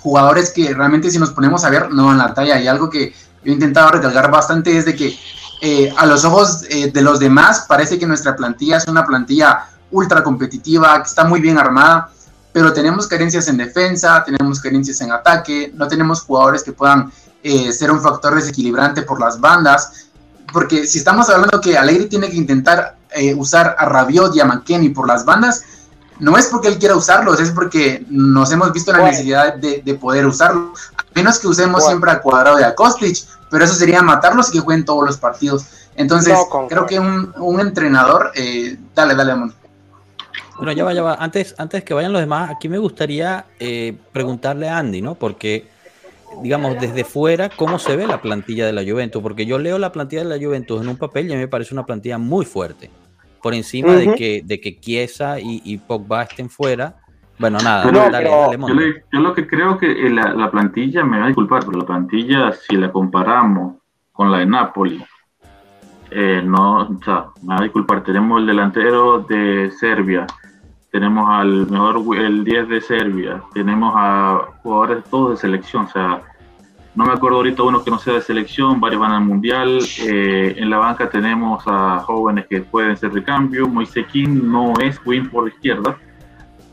[0.00, 3.10] jugadores que realmente si nos ponemos a ver no van la talla y algo que
[3.44, 5.16] yo he intentado recalcar bastante es de que
[5.62, 9.66] eh, a los ojos eh, de los demás parece que nuestra plantilla es una plantilla
[9.92, 12.10] ultra competitiva, que está muy bien armada,
[12.52, 17.12] pero tenemos carencias en defensa, tenemos carencias en ataque, no tenemos jugadores que puedan
[17.44, 20.08] eh, ser un factor desequilibrante por las bandas,
[20.52, 24.44] porque si estamos hablando que Alegri tiene que intentar eh, usar a Rabiot y a
[24.44, 25.64] McKenny por las bandas,
[26.20, 30.26] no es porque él quiera usarlos, es porque nos hemos visto la necesidad de, poder
[30.26, 33.16] usarlos, a menos que usemos siempre a Cuadrado y a Kostic,
[33.50, 35.64] pero eso sería matarlos y que jueguen todos los partidos.
[35.96, 39.52] Entonces, creo que un, entrenador, eh, dale, dale, amor.
[40.56, 41.14] Bueno, ya va, ya va.
[41.14, 45.14] Antes, antes que vayan los demás, aquí me gustaría eh, preguntarle a Andy, ¿no?
[45.14, 45.68] Porque,
[46.42, 49.22] digamos, desde fuera, ¿cómo se ve la plantilla de la Juventus?
[49.22, 51.48] Porque yo leo la plantilla de la Juventus en un papel y a mí me
[51.48, 52.90] parece una plantilla muy fuerte.
[53.42, 56.96] Por encima de que de que Chiesa y, Pogba estén fuera.
[57.38, 58.28] Bueno, nada, dale,
[59.10, 62.76] yo, lo que creo que la, plantilla, me va a disculpar, pero la plantilla, si
[62.76, 63.76] la comparamos
[64.12, 65.02] con la de Napoli,
[66.10, 70.26] eh, no, o sea, me va a disculpar, tenemos el delantero de Serbia,
[70.90, 76.22] tenemos al mejor el 10 de Serbia, tenemos a jugadores todos de selección, o sea,
[77.00, 80.54] no me acuerdo ahorita uno que no sea de selección, varios van al mundial, eh,
[80.58, 85.30] en la banca tenemos a jóvenes que pueden ser de cambio, Moisequín no es win
[85.30, 85.98] por la izquierda,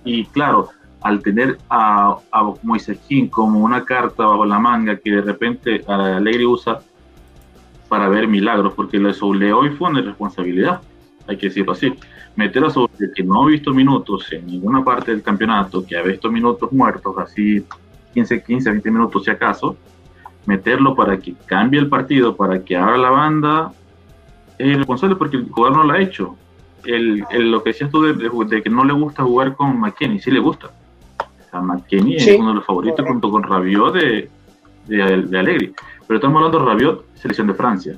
[0.03, 0.67] y claro,
[0.99, 6.45] al tener a, a Moisequín como una carta bajo la manga que de repente Alegre
[6.45, 6.79] usa
[7.87, 10.81] para ver milagros, porque lo de hoy fue una responsabilidad,
[11.25, 11.93] hay que decirlo así.
[12.35, 16.01] Meter a Soule que no ha visto minutos en ninguna parte del campeonato, que ha
[16.01, 17.63] visto minutos muertos, así
[18.13, 19.77] 15, 15, 20 minutos si acaso,
[20.47, 23.73] meterlo para que cambie el partido, para que abra la banda,
[24.57, 26.35] es responsable porque el jugador no lo ha hecho.
[26.85, 30.39] El, lo que decías tú de, que no le gusta jugar con McKenny, sí le
[30.39, 30.67] gusta.
[30.67, 34.29] O sea, McKenny es uno de los favoritos junto con Rabiot de,
[34.87, 35.73] de, de Alegri.
[36.07, 37.97] Pero estamos hablando de Rabiot, selección de Francia.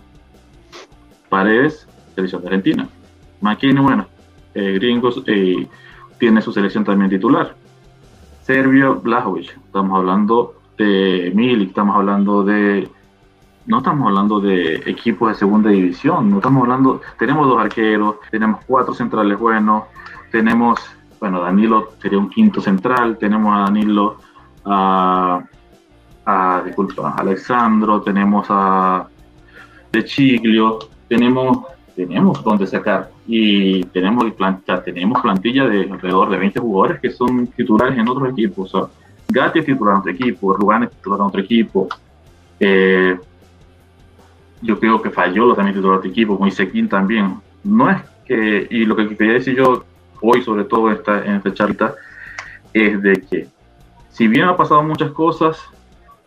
[1.29, 2.89] Paredes, selección de Argentina.
[3.41, 4.07] McKenny, bueno,
[4.55, 5.67] eh, gringos, eh,
[6.17, 7.55] tiene su selección también titular.
[8.41, 12.89] Serbia, Blajovic, estamos hablando de Milik, estamos hablando de
[13.65, 18.61] no estamos hablando de equipos de segunda división, no estamos hablando, tenemos dos arqueros, tenemos
[18.65, 19.83] cuatro centrales buenos,
[20.31, 20.79] tenemos,
[21.19, 24.17] bueno, Danilo sería un quinto central, tenemos a Danilo,
[24.65, 25.43] a,
[26.65, 29.07] disculpa, a Alexandro, tenemos a
[29.91, 31.59] De Chiglio, tenemos,
[31.95, 37.47] tenemos donde sacar y tenemos plantilla, tenemos plantilla de alrededor de 20 jugadores que son
[37.47, 38.73] titulares en otros equipos.
[39.29, 41.87] Gatti es titular en otro equipo, Rubán es titular en otro equipo.
[42.59, 43.17] Eh,
[44.61, 47.39] yo creo que falló lo también titular de equipo, Moisequín también.
[47.63, 49.85] No es que, y lo que quería decir yo
[50.21, 51.93] hoy, sobre todo esta, en esta charla,
[52.73, 53.47] es de que
[54.09, 55.61] si bien ha pasado muchas cosas,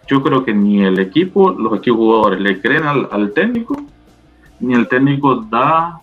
[0.07, 3.77] yo creo que ni el equipo, los equipos jugadores le creen al, técnico,
[4.61, 6.01] ni el técnico da,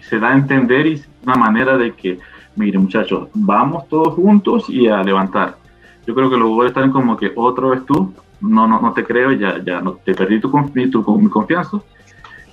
[0.00, 2.18] se da a entender y una manera de que,
[2.56, 5.56] mire muchachos, vamos todos juntos y a levantar.
[6.06, 9.04] Yo creo que los jugadores están como que otro vez tú, no, no, no te
[9.04, 11.78] creo, ya, ya no, te perdí tu, tu, mi confianza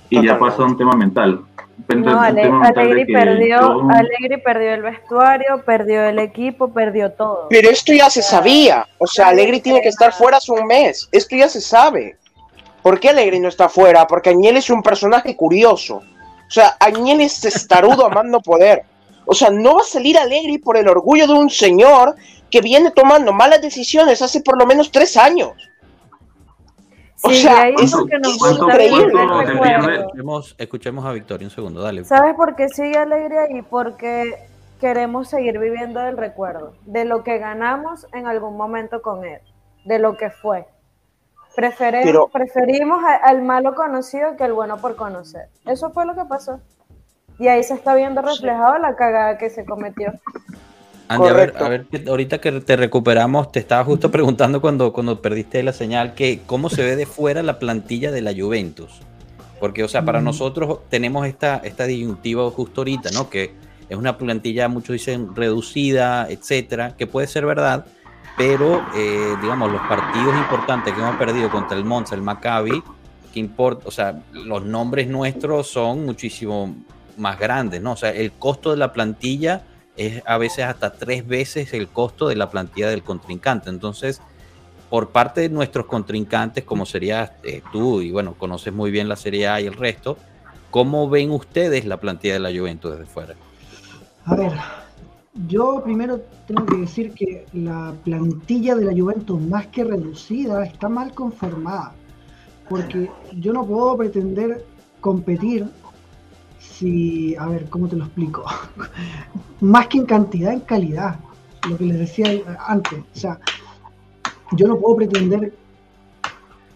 [0.08, 1.42] y ya pasa un tema mental.
[1.88, 3.88] No, Alegri, perdió,
[4.44, 7.46] perdió el vestuario, perdió el equipo, perdió todo.
[7.48, 8.86] Pero esto ya se sabía.
[8.98, 11.08] O sea, Alegri tiene que estar fuera hace un mes.
[11.10, 12.16] Esto ya se sabe.
[12.82, 14.06] ¿Por qué Alegri no está fuera?
[14.06, 15.96] Porque Añel es un personaje curioso.
[15.96, 18.82] O sea, Añel es testarudo amando poder.
[19.24, 22.16] O sea, no va a salir Alegri por el orgullo de un señor
[22.52, 25.50] que viene tomando malas decisiones hace por lo menos tres años.
[27.24, 29.12] O sea, es increíble.
[30.58, 32.04] Escuchemos, a Victoria un segundo, dale.
[32.04, 34.38] ¿Sabes por qué sigue alegría y Porque
[34.80, 39.40] queremos seguir viviendo del recuerdo, de lo que ganamos en algún momento con él,
[39.84, 40.66] de lo que fue.
[41.54, 45.48] Preferimos, preferimos al malo conocido que al bueno por conocer.
[45.64, 46.60] Eso fue lo que pasó.
[47.38, 50.12] Y ahí se está viendo reflejado la cagada que se cometió.
[51.08, 55.20] Andy, a ver, a ver, ahorita que te recuperamos, te estaba justo preguntando cuando, cuando
[55.20, 59.00] perdiste la señal que cómo se ve de fuera la plantilla de la Juventus.
[59.60, 63.30] Porque, o sea, para nosotros tenemos esta, esta disyuntiva justo ahorita, ¿no?
[63.30, 63.52] Que
[63.88, 67.86] es una plantilla, muchos dicen, reducida, etcétera, que puede ser verdad,
[68.36, 72.82] pero, eh, digamos, los partidos importantes que hemos perdido contra el Monza, el Maccabi,
[73.32, 76.74] que importa, o sea, los nombres nuestros son muchísimo
[77.16, 77.92] más grandes, ¿no?
[77.92, 79.62] O sea, el costo de la plantilla
[79.96, 83.70] es a veces hasta tres veces el costo de la plantilla del contrincante.
[83.70, 84.20] Entonces,
[84.90, 89.16] por parte de nuestros contrincantes, como serías eh, tú, y bueno, conoces muy bien la
[89.16, 90.18] Serie A y el resto,
[90.70, 93.34] ¿cómo ven ustedes la plantilla de la Juventus desde fuera?
[94.24, 94.52] A ver,
[95.48, 100.88] yo primero tengo que decir que la plantilla de la Juventus, más que reducida, está
[100.88, 101.94] mal conformada.
[102.68, 104.64] Porque yo no puedo pretender
[105.00, 105.66] competir
[106.82, 108.44] si, a ver, ¿cómo te lo explico?
[109.60, 111.16] Más que en cantidad, en calidad,
[111.68, 112.26] lo que les decía
[112.66, 112.98] antes.
[112.98, 113.38] O sea,
[114.52, 115.54] yo no puedo pretender,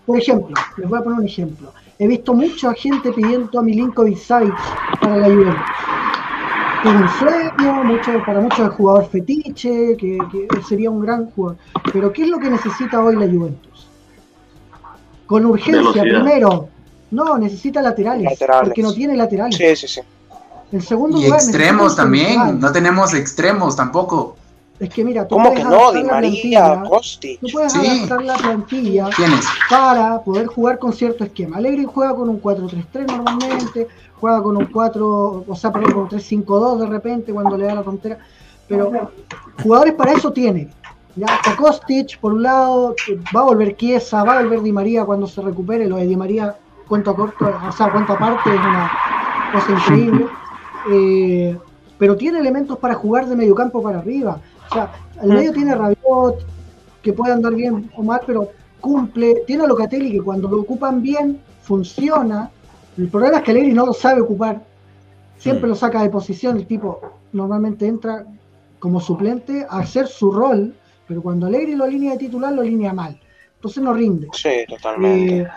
[0.06, 1.72] por ejemplo, les voy a poner un ejemplo.
[1.98, 4.54] He visto mucha gente pidiendo a Milinkovic Savic
[5.00, 5.60] para la Juventus.
[6.84, 11.58] Es un sueño, mucho, para muchos el jugador fetiche, que, que sería un gran jugador.
[11.92, 13.88] Pero ¿qué es lo que necesita hoy la Juventus?
[15.26, 16.68] Con urgencia, primero,
[17.10, 19.56] no, necesita laterales, Porque no tiene laterales.
[19.56, 20.00] Sí, sí, sí.
[20.72, 22.58] El segundo y extremos también.
[22.58, 24.36] No tenemos extremos tampoco.
[24.78, 25.92] Es que mira, tú ¿Cómo que no?
[25.92, 27.38] Di María, Costi.
[27.38, 29.08] Tú puedes adaptar la plantilla
[29.70, 31.56] para poder jugar con cierto esquema.
[31.56, 33.88] Alegre juega con un 4-3-3 normalmente,
[34.20, 37.74] juega con un 4, o sea, perdón, con un 3-5-2 de repente cuando le da
[37.76, 38.18] la frontera.
[38.68, 39.10] Pero
[39.62, 40.68] jugadores para eso tiene.
[41.14, 42.94] Ya Kostic, por un lado,
[43.34, 45.86] va a volver Chiesa, va a volver Di María cuando se recupere.
[45.86, 46.54] Lo de Di María
[46.86, 48.90] cuento corto, o sea, cuento aparte, es una
[49.52, 50.26] cosa increíble.
[50.90, 51.58] Eh,
[51.98, 54.40] pero tiene elementos para jugar de mediocampo para arriba.
[54.70, 56.46] O sea, el medio tiene Rabiot,
[57.02, 59.42] que puede andar bien o mal, pero cumple.
[59.46, 62.50] Tiene a Locatelli, que cuando lo ocupan bien, funciona.
[62.96, 64.62] El problema es que Alegri no lo sabe ocupar.
[65.38, 66.56] Siempre lo saca de posición.
[66.56, 67.00] El tipo
[67.32, 68.24] normalmente entra
[68.78, 70.74] como suplente a hacer su rol,
[71.06, 73.18] pero cuando Alegri lo alinea de titular, lo alinea mal.
[73.54, 74.28] Entonces no rinde.
[74.32, 75.38] Sí, totalmente.
[75.38, 75.48] Eh,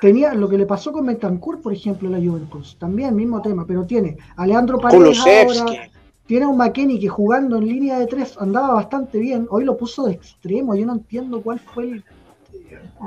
[0.00, 3.84] tenía lo que le pasó con Betancourt, por ejemplo, la Juventus, también mismo tema, pero
[3.84, 5.88] tiene a Leandro Paredes ahora,
[6.26, 9.76] tiene a un McKenny que jugando en línea de tres andaba bastante bien, hoy lo
[9.76, 12.04] puso de extremo, yo no entiendo cuál fue el...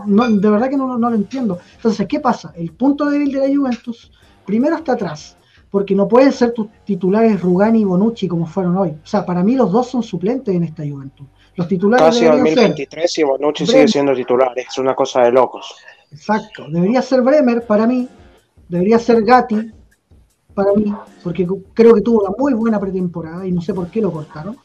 [0.06, 1.60] de verdad que no, no lo entiendo.
[1.76, 2.54] Entonces, ¿qué pasa?
[2.56, 4.12] El punto débil de la Juventus,
[4.46, 5.38] primero está atrás,
[5.70, 8.90] porque no pueden ser tus titulares Rugani y Bonucci como fueron hoy.
[8.90, 11.28] O sea, para mí los dos son suplentes en esta Juventus.
[11.56, 15.76] Los titulares Casi 2023 y Bonucci sigue siendo titular, es una cosa de locos.
[16.12, 16.66] Exacto.
[16.70, 18.08] Debería ser Bremer para mí.
[18.68, 19.72] Debería ser Gatti.
[20.54, 20.94] para mí,
[21.24, 24.58] porque creo que tuvo una muy buena pretemporada y no sé por qué lo cortaron.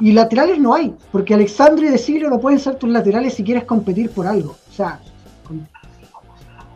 [0.00, 3.64] Y laterales no hay, porque Alexandre y De no pueden ser tus laterales si quieres
[3.64, 4.56] competir por algo.
[4.70, 5.00] O sea,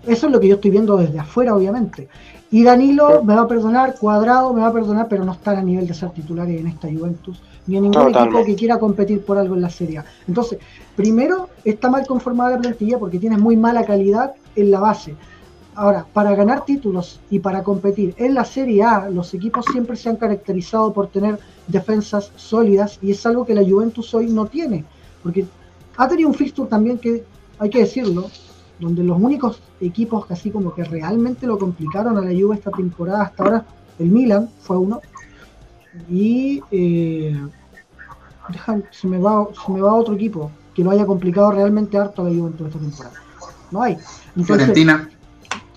[0.06, 2.08] eso es lo que yo estoy viendo desde afuera, obviamente.
[2.50, 5.62] Y Danilo me va a perdonar, Cuadrado me va a perdonar, pero no están a
[5.62, 9.38] nivel de ser titulares en esta Juventus, ni en ningún equipo que quiera competir por
[9.38, 10.04] algo en la Serie A.
[10.26, 10.58] Entonces,
[10.96, 15.14] primero, está mal conformada la plantilla porque tiene muy mala calidad en la base.
[15.74, 20.10] Ahora, para ganar títulos y para competir en la Serie A, los equipos siempre se
[20.10, 24.84] han caracterizado por tener defensas sólidas y es algo que la Juventus hoy no tiene,
[25.22, 25.46] porque
[25.96, 27.24] ha tenido un fixture también que,
[27.58, 28.26] hay que decirlo,
[28.78, 32.70] donde los únicos equipos que así como que realmente lo complicaron a la Juve esta
[32.70, 33.64] temporada hasta ahora,
[33.98, 35.00] el Milan fue uno,
[36.10, 37.34] y eh,
[38.90, 42.28] se, me va, se me va otro equipo que lo haya complicado realmente harto a
[42.28, 43.14] la Juventus esta temporada.
[43.70, 43.98] No hay.
[44.44, 45.08] Fiorentina.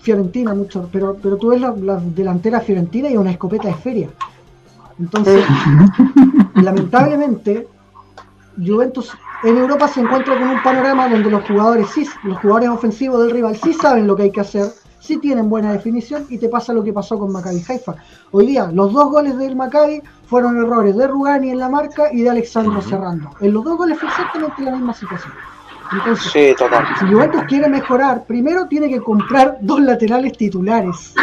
[0.00, 4.08] Fiorentina mucho, pero, pero tú ves la, la delantera Fiorentina y una escopeta de feria.
[4.98, 5.44] Entonces,
[6.54, 7.66] lamentablemente,
[8.56, 9.12] Juventus
[9.44, 13.32] en Europa se encuentra con un panorama donde los jugadores sí, los jugadores ofensivos del
[13.32, 14.72] rival sí saben lo que hay que hacer,
[15.06, 17.94] sí tienen buena definición y te pasa lo que pasó con Maccabi Haifa.
[18.32, 22.22] Hoy día los dos goles del Maccabi fueron errores de Rugani en la marca y
[22.22, 23.30] de Alexandro cerrando.
[23.40, 25.32] En los dos goles fue exactamente la misma situación.
[25.92, 31.14] Entonces, si Juventus quiere mejorar, primero tiene que comprar dos laterales titulares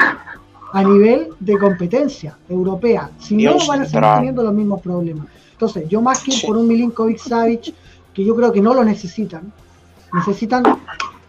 [0.72, 3.10] a nivel de competencia europea.
[3.20, 5.28] Si no, van a seguir teniendo los mismos problemas.
[5.52, 7.74] Entonces, yo más que por un Milinkovic Savic,
[8.14, 9.52] que yo creo que no lo necesitan,
[10.14, 10.64] necesitan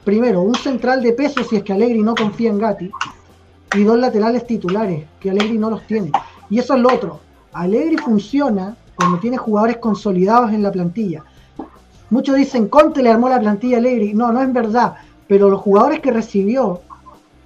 [0.05, 2.91] primero un central de peso si es que Allegri no confía en Gatti,
[3.75, 6.13] y dos laterales titulares, que Allegri no los tiene.
[6.51, 7.21] Y eso es lo otro.
[7.53, 11.25] Allegri funciona cuando tiene jugadores consolidados en la plantilla.
[12.11, 14.15] Muchos dicen, Conte le armó la plantilla a Allegri.
[14.15, 14.95] No, no es verdad.
[15.27, 16.83] Pero los jugadores que recibió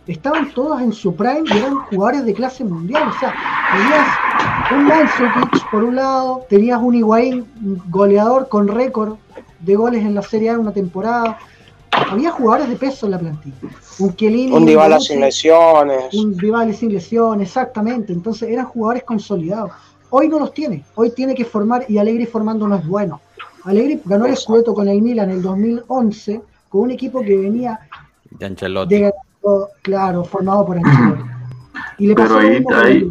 [0.07, 3.09] estaban todos en su prime y eran jugadores de clase mundial.
[3.09, 3.35] O sea,
[3.73, 4.09] tenías
[4.73, 7.47] un Mandzukic por un lado, tenías un Higuaín
[7.89, 9.17] goleador con récord
[9.61, 11.39] de goles en la Serie A en una temporada.
[11.91, 13.57] Había jugadores de peso en la plantilla.
[13.99, 16.15] Un Chiellini, un Dybala sin lesiones.
[16.15, 18.13] Un Dybala sin lesiones, exactamente.
[18.13, 19.73] Entonces eran jugadores consolidados.
[20.11, 20.85] Hoy no los tiene.
[20.95, 23.21] Hoy tiene que formar y Alegri formando no es bueno.
[23.65, 27.81] Alegri ganó el Scudetto con el Milan en el 2011 con un equipo que venía
[28.31, 29.05] de Ancelotti
[29.83, 31.23] claro, formado por Ancelotti.
[31.99, 33.11] Y le pasó ahí, ahí,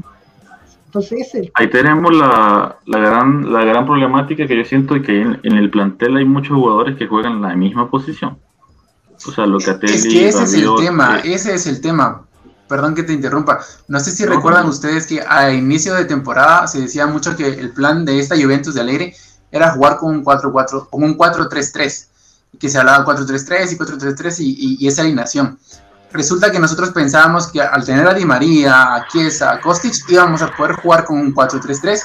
[0.86, 5.70] Entonces, ahí tenemos la, la, gran, la gran problemática que yo siento que en, el
[5.70, 8.38] plantel hay muchos jugadores que juegan en la misma posición.
[9.26, 12.24] O sea, lo que Es que ese es el tema, ese es el tema.
[12.68, 13.60] Perdón que te interrumpa.
[13.88, 17.72] No sé si recuerdan ustedes que a inicio de temporada se decía mucho que el
[17.72, 19.16] plan de esta Juventus de Alegre
[19.52, 22.08] era jugar con un 4-4, con un 4-3-3,
[22.60, 25.58] que se hablaba 4-3-3 y 4-3-3 y, y, esa alineación
[26.12, 30.42] resulta que nosotros pensábamos que al tener a Di María, a Chiesa, a Kostic, íbamos
[30.42, 32.02] a poder jugar con un 4-3-3.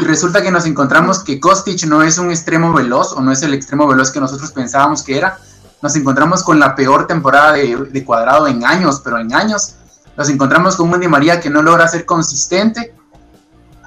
[0.00, 3.42] Y resulta que nos encontramos que Kostic no es un extremo veloz o no es
[3.42, 5.38] el extremo veloz que nosotros pensábamos que era.
[5.82, 9.76] Nos encontramos con la peor temporada de, cuadrado en años, pero en años.
[10.16, 12.94] Nos encontramos con un Di María que no logra ser consistente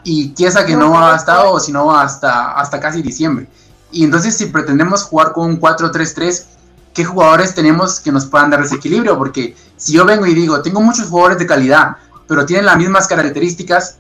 [0.04, 3.48] y Chiesa que no ha estado, sino hasta, hasta casi diciembre.
[3.92, 6.46] Y entonces si pretendemos jugar con un 4-3-3,
[6.94, 10.62] qué jugadores tenemos que nos puedan dar ese equilibrio, porque si yo vengo y digo,
[10.62, 13.98] tengo muchos jugadores de calidad, pero tienen las mismas características,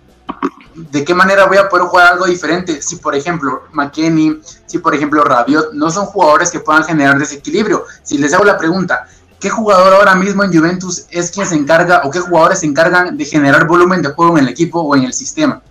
[0.76, 2.82] ¿de qué manera voy a poder jugar algo diferente?
[2.82, 7.86] Si, por ejemplo, McKenny, si, por ejemplo, Rabiot, no son jugadores que puedan generar desequilibrio.
[8.02, 9.08] Si les hago la pregunta,
[9.40, 13.18] ¿qué jugador ahora mismo en Juventus es quien se encarga o qué jugadores se encargan
[13.18, 15.62] de generar volumen de juego en el equipo o en el sistema?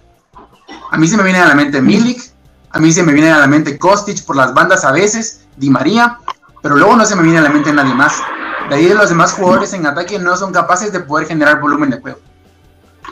[0.90, 2.32] A mí se me viene a la mente Milik,
[2.70, 5.68] a mí se me viene a la mente Kostic por las bandas a veces, Di
[5.68, 6.18] María,
[6.62, 8.14] pero luego no se me viene a la mente nadie más.
[8.68, 12.00] De ahí los demás jugadores en ataque no son capaces de poder generar volumen de
[12.00, 12.18] juego.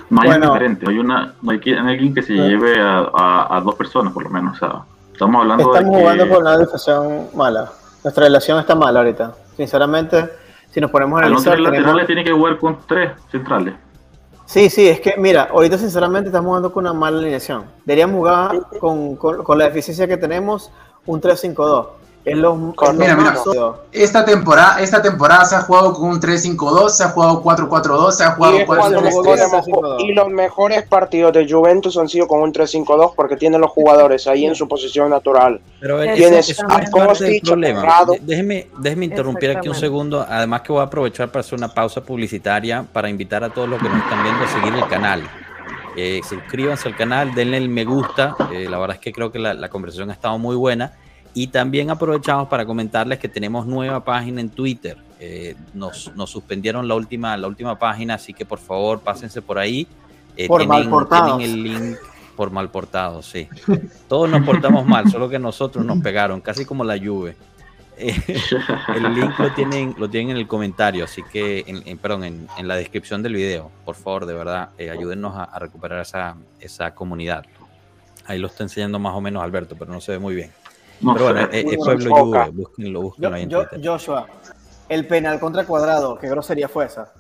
[0.09, 4.25] No hay diferente, hay, una, no hay, alguien que se lleve a, dos personas por
[4.25, 4.57] lo menos.
[4.57, 7.71] O sea, estamos hablando estamos jugando con una defensión mala.
[8.03, 9.35] Nuestra relación está mala ahorita.
[9.57, 10.31] Sinceramente,
[10.71, 11.59] si nos ponemos a analizar...
[11.59, 13.75] Los laterales tiene que jugar con tres centrales.
[14.47, 17.65] Sí, sí, es que mira, ahorita sinceramente estamos jugando con una mala alineación.
[17.85, 20.73] Deberíamos jugar con, con, con la deficiencia que tenemos
[21.07, 21.87] un 3-5-2
[22.93, 23.35] mira, mira,
[23.93, 28.25] esta temporada, esta temporada se ha jugado con un 3-5-2, se ha jugado 4-4-2, se
[28.25, 29.97] ha jugado 4-3-3.
[30.01, 34.27] Y los mejores partidos de Juventus han sido con un 3-5-2 porque tienen los jugadores
[34.27, 35.61] ahí en su posición natural.
[35.81, 36.55] Pero Tienes
[37.43, 38.05] problema.
[38.21, 40.25] Déjeme, déjeme interrumpir aquí un segundo.
[40.29, 43.81] Además que voy a aprovechar para hacer una pausa publicitaria para invitar a todos los
[43.81, 45.23] que nos están viendo a seguir el canal.
[45.97, 48.37] Eh, suscríbanse al canal, denle el me gusta.
[48.53, 50.93] Eh, la verdad es que creo que la, la conversación ha estado muy buena.
[51.33, 54.97] Y también aprovechamos para comentarles que tenemos nueva página en Twitter.
[55.21, 59.59] Eh, nos, nos, suspendieron la última, la última página, así que por favor pásense por
[59.59, 59.87] ahí.
[60.37, 61.99] Eh, por tienen, mal tienen el link
[62.41, 63.49] por mal portados, sí.
[64.09, 67.35] Todos nos portamos mal, solo que nosotros nos pegaron, casi como la lluvia.
[67.99, 72.67] el link lo tienen, lo tienen en el comentario, así que, en, perdón, en, en,
[72.67, 73.71] la descripción del video.
[73.85, 77.45] Por favor, de verdad, eh, ayúdennos a, a, recuperar esa, esa comunidad.
[78.25, 80.51] Ahí lo está enseñando más o menos Alberto, pero no se ve muy bien.
[81.01, 84.27] Pero bueno, es, es Pueblo Juve, búsquenlo, búsquenlo ahí en yo, Joshua,
[84.89, 87.13] el penal contra cuadrado, ¿qué grosería fue esa?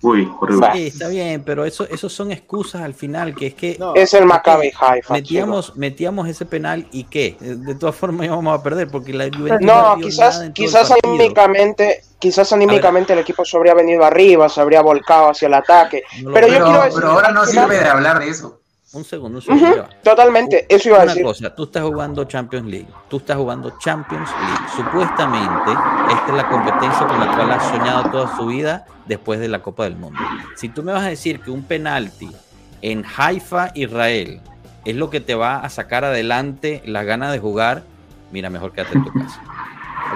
[0.00, 0.68] Uy, horrible.
[0.74, 3.76] Sí, está bien, pero eso, eso son excusas al final, que es que...
[3.78, 5.14] No, es el Maccabi Haifa.
[5.14, 7.36] Metíamos, metíamos ese penal y ¿qué?
[7.40, 12.52] De todas formas íbamos a perder porque la Juventus No, no quizás, quizás anímicamente, quizás
[12.52, 16.04] anímicamente el equipo se habría venido arriba, se habría volcado hacia el ataque.
[16.22, 18.57] No pero, yo quiero decir, pero ahora no sirve de hablar de eso.
[18.94, 19.66] Un segundo, un segundo.
[19.66, 21.22] Uh -huh, totalmente, eso iba a decir.
[21.22, 24.70] Cosa, tú estás jugando Champions League, tú estás jugando Champions League.
[24.74, 25.72] Supuestamente,
[26.10, 29.58] esta es la competencia con la cual has soñado toda su vida después de la
[29.58, 30.18] Copa del Mundo.
[30.56, 32.30] Si tú me vas a decir que un penalti
[32.80, 34.40] en Haifa, Israel,
[34.86, 37.82] es lo que te va a sacar adelante las ganas de jugar,
[38.32, 39.42] mira, mejor quédate en tu casa.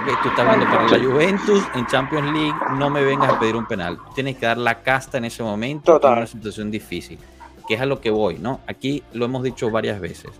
[0.01, 3.55] Okay, tú estás jugando para la Juventus en Champions League, no me vengas a pedir
[3.55, 3.99] un penal.
[4.15, 6.13] Tienes que dar la casta en ese momento, Total.
[6.13, 7.19] en una situación difícil
[7.67, 8.61] que es a lo que voy, ¿no?
[8.67, 10.31] Aquí lo hemos dicho varias veces.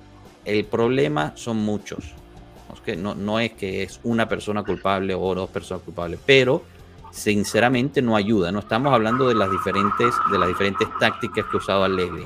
[0.45, 2.13] El problema son muchos.
[2.97, 6.63] No, no es que es una persona culpable o dos personas culpables, pero
[7.11, 8.51] sinceramente no ayuda.
[8.51, 12.26] No estamos hablando de las diferentes, de las diferentes tácticas que ha usado Allegri,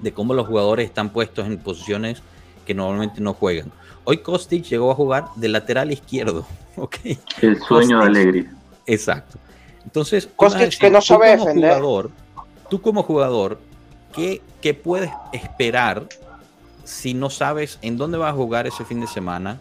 [0.00, 2.22] de cómo los jugadores están puestos en posiciones
[2.64, 3.70] que normalmente no juegan.
[4.04, 6.46] Hoy Kostic llegó a jugar de lateral izquierdo.
[6.76, 7.18] ¿okay?
[7.42, 8.48] El sueño Kostic, de Allegri.
[8.86, 9.38] Exaco.
[9.84, 11.74] Entonces, Kostic que no sabe como defender.
[11.74, 12.10] Jugador,
[12.70, 13.58] tú como jugador
[14.16, 16.08] ¿Qué, ¿qué, puedes esperar
[16.84, 19.60] si no sabes en dónde vas a jugar ese fin de semana?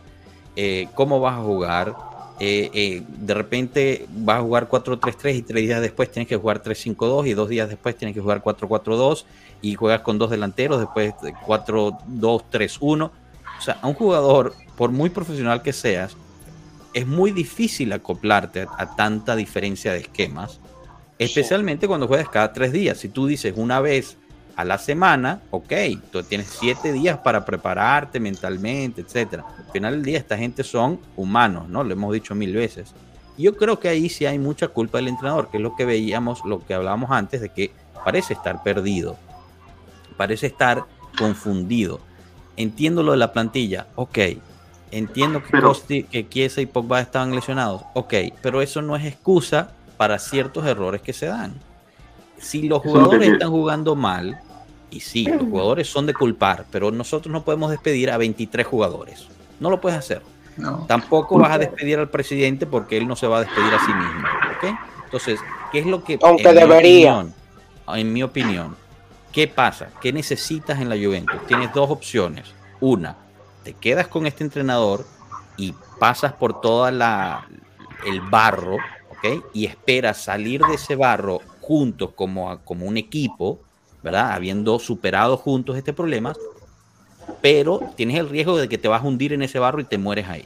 [0.55, 1.93] Eh, ¿Cómo vas a jugar?
[2.39, 6.61] Eh, eh, de repente vas a jugar 4-3-3 y tres días después tienes que jugar
[6.61, 9.25] 3-5-2 y dos días después tienes que jugar 4-4-2
[9.61, 13.11] y juegas con dos delanteros, después 4-2-3-1.
[13.57, 16.15] O sea, a un jugador, por muy profesional que seas,
[16.93, 20.61] es muy difícil acoplarte a, a tanta diferencia de esquemas,
[21.19, 22.97] especialmente cuando juegas cada tres días.
[22.97, 24.17] Si tú dices una vez
[24.55, 25.73] a la semana, ok,
[26.11, 29.43] tú tienes siete días para prepararte mentalmente, etcétera.
[29.67, 31.83] Al final del día, esta gente son humanos, ¿no?
[31.83, 32.93] Lo hemos dicho mil veces.
[33.37, 36.39] Yo creo que ahí sí hay mucha culpa del entrenador, que es lo que veíamos,
[36.45, 37.71] lo que hablábamos antes, de que
[38.05, 39.17] parece estar perdido,
[40.15, 40.85] parece estar
[41.17, 41.99] confundido.
[42.55, 44.17] Entiendo lo de la plantilla, ok.
[44.91, 48.13] Entiendo que Pero- Costi, que Chiesa y Pogba estaban lesionados, ok.
[48.41, 51.55] Pero eso no es excusa para ciertos errores que se dan.
[52.37, 54.39] Si los jugadores están jugando mal,
[54.95, 59.27] y sí, los jugadores son de culpar, pero nosotros no podemos despedir a 23 jugadores.
[59.59, 60.21] No lo puedes hacer.
[60.57, 60.85] No.
[60.87, 63.93] Tampoco vas a despedir al presidente porque él no se va a despedir a sí
[63.93, 64.27] mismo.
[64.57, 64.79] ¿ok?
[65.03, 65.39] Entonces,
[65.71, 66.17] ¿qué es lo que...
[66.23, 67.13] Aunque en mi debería.
[67.17, 67.33] opinión,
[67.87, 68.75] en mi opinión,
[69.33, 69.89] ¿qué pasa?
[70.01, 71.45] ¿Qué necesitas en la Juventus?
[71.47, 72.45] Tienes dos opciones.
[72.79, 73.17] Una,
[73.63, 75.05] te quedas con este entrenador
[75.57, 77.47] y pasas por toda la
[78.05, 78.75] el barro,
[79.09, 79.43] ¿ok?
[79.53, 83.59] Y esperas salir de ese barro juntos como, a- como un equipo,
[84.05, 84.33] ¿verdad?
[84.33, 86.35] Habiendo superado juntos este problema,
[87.41, 89.97] pero tienes el riesgo de que te vas a hundir en ese barro y te
[89.97, 90.45] mueres ahí.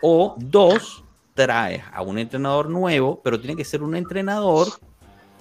[0.00, 1.04] O dos,
[1.34, 4.68] traes a un entrenador nuevo, pero tiene que ser un entrenador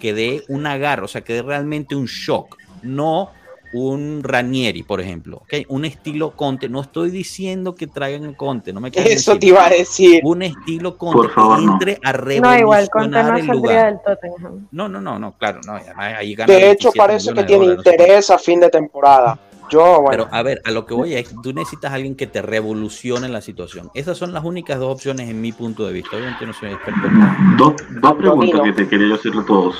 [0.01, 3.31] que dé un agarro, o sea, que dé realmente un shock, no
[3.73, 5.53] un Ranieri, por ejemplo, ¿ok?
[5.69, 6.69] Un estilo Conte.
[6.69, 9.39] No estoy diciendo que traigan el Conte, no me Eso decir.
[9.39, 10.21] te iba a decir.
[10.23, 11.73] Un estilo Conte Por favor, que no.
[11.73, 13.85] entre a No, revolucionar igual, Conte no el lugar.
[13.85, 14.67] del Tottenham.
[14.71, 15.73] No, no, no, no, claro, no.
[15.73, 18.59] además ahí gana De hecho, 27 parece que tiene dólares, no sé interés a fin
[18.59, 19.39] de temporada.
[19.69, 22.27] Yo, bueno, Pero a ver, a lo que voy es, tú necesitas a alguien que
[22.27, 23.89] te revolucione la situación.
[23.95, 26.15] Esas son las únicas dos opciones en mi punto de vista.
[26.15, 27.37] Obviamente no soy experto en nada.
[27.57, 28.63] Dos, dos preguntas Domino.
[28.63, 29.75] que te quería yo hacerle a todos.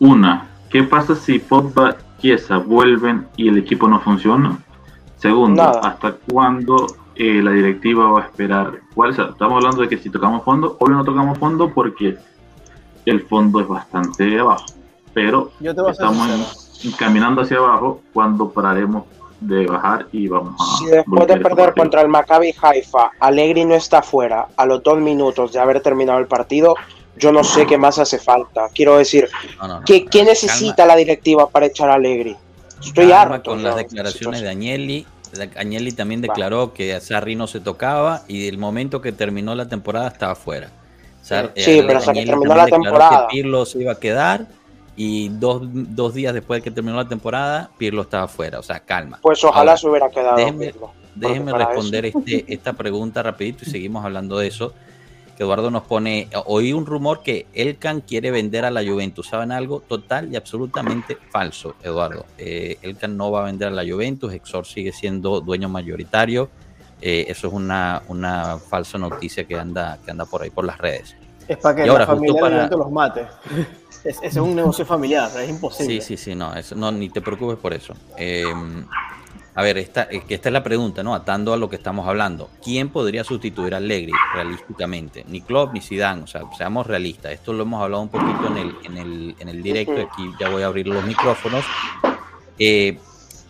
[0.00, 4.56] Una, ¿qué pasa si Pogba, Chiesa vuelven y el equipo no funciona?
[5.16, 5.80] Segundo, Nada.
[5.82, 8.78] ¿hasta cuándo eh, la directiva va a esperar?
[8.94, 9.18] ¿Cuál es?
[9.18, 12.16] Estamos hablando de que si tocamos fondo, obvio no tocamos fondo porque
[13.06, 14.66] el fondo es bastante abajo.
[15.12, 16.44] Pero estamos sincero.
[16.84, 19.04] en- caminando hacia abajo cuando pararemos
[19.40, 20.78] de bajar y vamos a...
[20.78, 24.98] si después de perder contra el Maccabi Haifa, Allegri no está fuera a los dos
[25.00, 26.76] minutos de haber terminado el partido,
[27.16, 28.68] yo no sé qué más hace falta.
[28.74, 29.28] Quiero decir,
[29.60, 29.84] No, no, no.
[29.84, 32.36] ¿qué, qué Calma- necesita la directiva para echar a Allegri?
[32.84, 33.50] Estoy calma harto.
[33.50, 35.06] con las declaraciones de Agnelli.
[35.56, 36.26] Agnelli también Va.
[36.28, 40.70] declaró que Sarri no se tocaba y el momento que terminó la temporada estaba fuera.
[41.22, 43.28] Sar- Sí, eh, pero hasta que terminó la declaró temporada.
[43.28, 44.46] Que Pirlo se iba a quedar
[44.96, 48.58] y dos, dos días después de que terminó la temporada, Pirlo estaba fuera.
[48.58, 49.20] O sea, calma.
[49.22, 50.36] Pues ojalá Ahora, se hubiera quedado.
[51.14, 54.74] Déjenme responder este, esta pregunta rapidito y seguimos hablando de eso.
[55.36, 59.28] Que Eduardo nos pone, oí un rumor que Elkan quiere vender a la Juventus.
[59.28, 59.80] ¿Saben algo?
[59.80, 62.26] Total y absolutamente falso, Eduardo.
[62.38, 66.50] Eh, Elkan no va a vender a la Juventus, Exor sigue siendo dueño mayoritario.
[67.00, 70.78] Eh, eso es una, una falsa noticia que anda, que anda por ahí por las
[70.78, 71.16] redes.
[71.48, 73.26] Es para que la familia los mate.
[74.04, 76.00] Es, es, un negocio familiar, es imposible.
[76.00, 77.94] Sí, sí, sí, no, no ni te preocupes por eso.
[78.18, 78.42] Eh,
[79.54, 81.14] a ver, esta, esta es la pregunta, ¿no?
[81.14, 82.48] Atando a lo que estamos hablando.
[82.62, 85.24] ¿Quién podría sustituir a Allegri realísticamente?
[85.28, 87.32] Ni Klopp ni Zidane, o sea, seamos realistas.
[87.32, 90.48] Esto lo hemos hablado un poquito en el, en el, en el directo, aquí ya
[90.48, 91.64] voy a abrir los micrófonos.
[92.58, 92.98] Eh,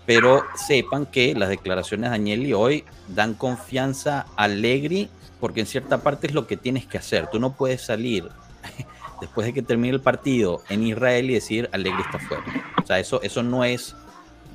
[0.04, 6.02] pero sepan que las declaraciones de Agnelli hoy dan confianza a Allegri porque en cierta
[6.02, 7.28] parte es lo que tienes que hacer.
[7.30, 8.28] Tú no puedes salir
[9.20, 12.44] después de que termine el partido en Israel y decir Allegri está fuera.
[12.82, 13.94] O sea, eso, eso no es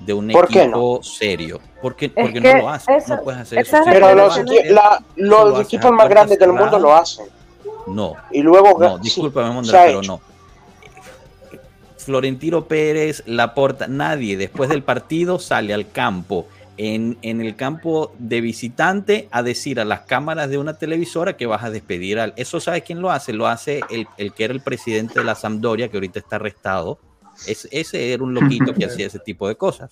[0.05, 1.59] de un equipo serio.
[1.81, 2.97] Porque, porque no lo hacen.
[3.07, 3.77] no puedes hacer eso.
[3.85, 4.39] Pero los,
[5.15, 7.25] los equipos más grandes del mundo lo hacen.
[7.87, 8.15] No.
[8.31, 8.77] Y luego.
[8.79, 10.21] No, discúlpame, pero no.
[11.97, 16.47] Florentino Pérez, Laporta, nadie después del partido sale al campo.
[16.77, 21.47] En, en, el campo de visitante a decir a las cámaras de una televisora que
[21.47, 22.33] vas a despedir al...
[22.37, 25.33] Eso sabe quién lo hace, lo hace el, el que era el presidente de la
[25.33, 26.99] Sampdoria, que ahorita está arrestado,
[27.45, 29.89] ese era un loquito que hacía ese tipo de cosas.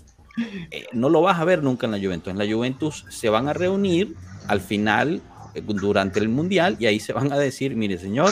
[0.71, 2.31] Eh, no lo vas a ver nunca en la Juventus.
[2.31, 4.15] En la Juventus se van a reunir
[4.47, 5.21] al final,
[5.53, 8.31] eh, durante el Mundial, y ahí se van a decir, mire señor,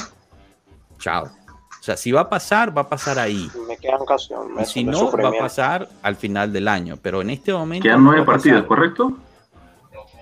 [0.99, 1.25] chao.
[1.25, 3.49] O sea, si va a pasar, va a pasar ahí.
[3.67, 4.55] Me queda ocasión.
[4.55, 6.97] Me, si no, va a pasar al final del año.
[7.01, 7.83] Pero en este momento...
[7.83, 9.17] Quedan nueve partidos, ¿correcto?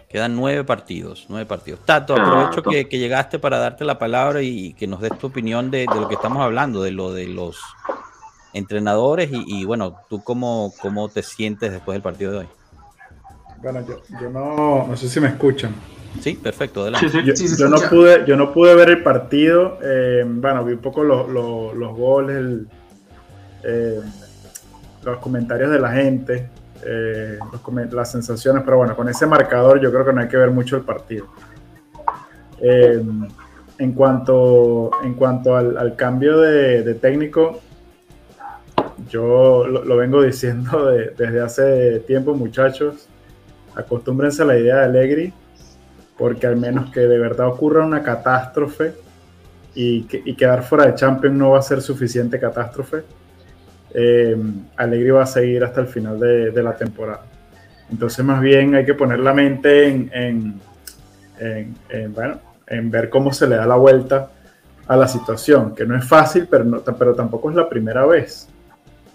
[0.09, 1.85] Quedan nueve partidos, nueve partidos.
[1.85, 5.85] Tato, aprovecho que, llegaste para darte la palabra y que nos des tu opinión de,
[5.87, 7.61] de, lo que estamos hablando, de lo de los
[8.53, 12.47] entrenadores y, bueno, ¿tú cómo, cómo te sientes después del partido de hoy?
[13.61, 15.73] Bueno, yo, yo no, no sé si me escuchan.
[16.19, 17.07] Sí, perfecto, adelante.
[17.57, 21.29] yo, no pude, yo no pude ver el partido, eh, bueno, vi un poco los,
[21.29, 22.63] los, goles,
[23.63, 24.01] eh,
[25.03, 26.49] los comentarios de la gente,
[26.85, 27.39] eh,
[27.91, 30.75] las sensaciones, pero bueno, con ese marcador yo creo que no hay que ver mucho
[30.75, 31.27] el partido.
[32.59, 37.61] en cuanto, en cuanto al, cambio de, de técnico,
[39.09, 43.07] yo lo, vengo diciendo desde hace tiempo, muchachos,
[43.75, 45.33] acostúmbrense a la idea de Allegri,
[46.17, 48.93] porque al menos que de verdad ocurra una catástrofe
[49.73, 53.03] y, quedar fuera de Champions no va a ser suficiente catástrofe,
[53.93, 54.37] eh,
[54.77, 57.25] Allegri va a seguir hasta el final de, la temporada.
[57.89, 60.59] Entonces más bien hay que poner la mente en,
[62.13, 64.31] bueno, en ver cómo se le da la vuelta
[64.87, 68.50] a la situación, que no es fácil, pero, pero tampoco es la primera vez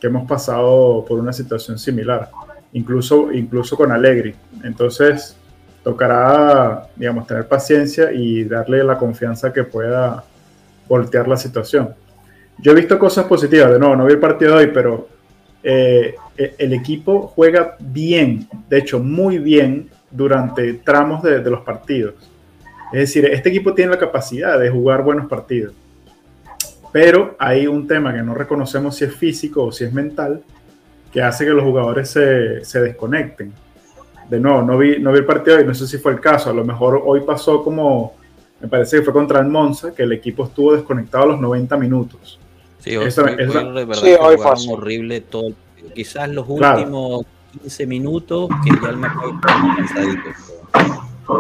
[0.01, 2.31] que hemos pasado por una situación similar,
[2.73, 4.35] incluso, incluso con Allegri.
[4.63, 5.37] Entonces,
[5.83, 10.25] tocará, digamos, tener paciencia y darle la confianza que pueda
[10.89, 11.95] voltear la situación.
[12.59, 15.09] Yo he visto cosas positivas, de nuevo, no vi el partido de hoy, pero
[15.63, 22.15] eh, e, el equipo juega bien, de hecho, muy bien durante tramos de los partidos.
[22.93, 25.75] Es decir, este equipo tiene la capacidad de jugar buenos partidos.
[26.97, 30.43] Pero hay un tema que no reconocemos si es físico o si es mental,
[31.13, 33.53] que hace que los jugadores se, se desconecten.
[34.31, 36.49] De nuevo, no vi, no vi el partido y no sé si fue el caso.
[36.49, 38.15] A lo mejor hoy pasó como,
[38.63, 41.77] me parece que fue contra el Monza, que el equipo estuvo desconectado a los 90
[41.77, 42.41] minutos.
[42.79, 43.37] Sí, hoy, fue,
[43.93, 45.53] sí, hoy fue horrible todo.
[45.95, 47.27] Quizás los últimos
[47.61, 49.39] 15 minutos que ya el mercado
[49.77, 50.31] cansadito.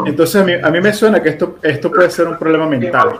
[0.04, 3.18] Entonces a mí, a mí, me suena que esto, esto puede ser un problema mental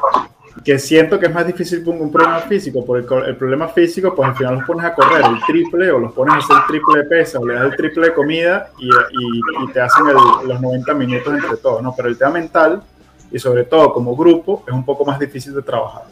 [0.65, 4.29] que siento que es más difícil un, un problema físico, porque el, problema físico, pues
[4.29, 7.03] al final los pones a correr el triple o los pones a hacer el triple
[7.03, 10.95] de peso o le das el triple de comida y, y, te hacen los 90
[10.95, 11.95] minutos entre todos, ¿no?
[11.97, 12.83] Pero el tema mental
[13.31, 16.05] y sobre todo como grupo es un poco más difícil de trabajar.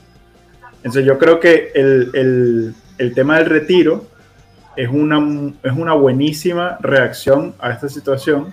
[0.78, 4.04] Entonces yo creo que el, el, el tema del retiro
[4.76, 8.52] es una, es una buenísima reacción a esta situación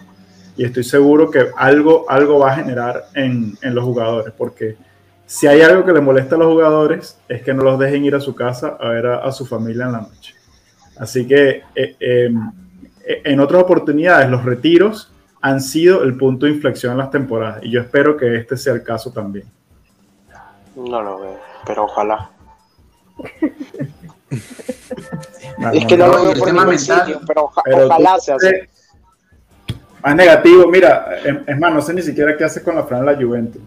[0.55, 4.77] y estoy seguro que algo, algo va a generar en, en los jugadores, porque
[5.31, 8.13] si hay algo que le molesta a los jugadores es que no los dejen ir
[8.15, 10.35] a su casa a ver a, su familia en la noche.
[10.99, 12.51] Así que eh, em,
[13.05, 15.09] eh, en otras oportunidades los retiros
[15.39, 18.73] han sido el punto de inflexión en las temporadas y yo espero que este sea
[18.73, 19.45] el caso también.
[20.75, 22.29] No lo veo, pero ojalá.
[25.73, 27.49] es que no, lo veo por ningún sitio, pero,
[27.85, 28.51] ojalá sea así.
[30.03, 31.05] Más negativo, mira,
[31.47, 33.61] es más, no sé ni siquiera qué hace con la Fran la Juventus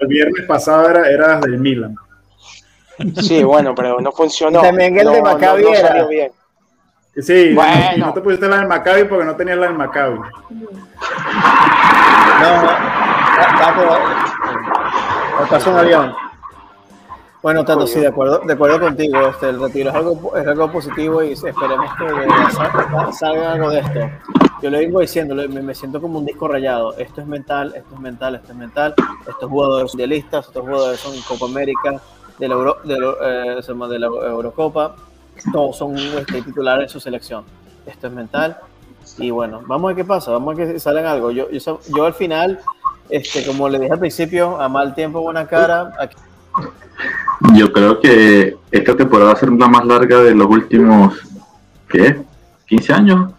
[0.00, 1.94] el viernes pasado era, era del Milan.
[3.20, 4.60] Sí, bueno, pero no funcionó.
[4.60, 6.06] También el de Maccabi era.
[6.06, 6.30] Bien.
[7.16, 8.06] Sí, bueno.
[8.06, 10.18] no te pusiste la del Maccabi porque no tenías la del Maccabi.
[12.40, 12.68] No, no.
[15.48, 16.14] Pasa un avión.
[17.42, 19.18] Bueno, Tato, sí, de acuerdo, de acuerdo contigo.
[19.28, 23.80] Este, el retiro es algo, es algo positivo y esperemos que salga, salga algo de
[23.80, 24.00] esto.
[24.62, 26.94] Yo le vengo diciendo, me, siento como un disco rayado.
[26.98, 28.94] Esto es mental, esto es mental, esto es mental.
[29.26, 31.98] Estos jugadores son idealistas, estos jugadores son Copa América,
[32.38, 34.96] de la, Euro, de, eh, de la Eurocopa.
[35.50, 37.44] Todos son este, titulares de su selección.
[37.86, 38.58] Esto es mental.
[39.16, 41.30] Y bueno, vamos a ver qué pasa, vamos a ver que salen algo.
[41.30, 42.60] Yo, yo, yo al final,
[43.08, 45.94] este, como le dije al principio, a mal tiempo, buena cara.
[45.98, 46.16] Aquí
[47.54, 51.18] yo creo que esta temporada va a ser la más larga de los últimos,
[51.88, 52.22] ¿qué?
[52.68, 53.32] ¿15 años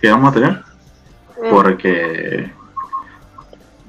[0.00, 0.62] que vamos a tener?
[1.50, 2.50] Porque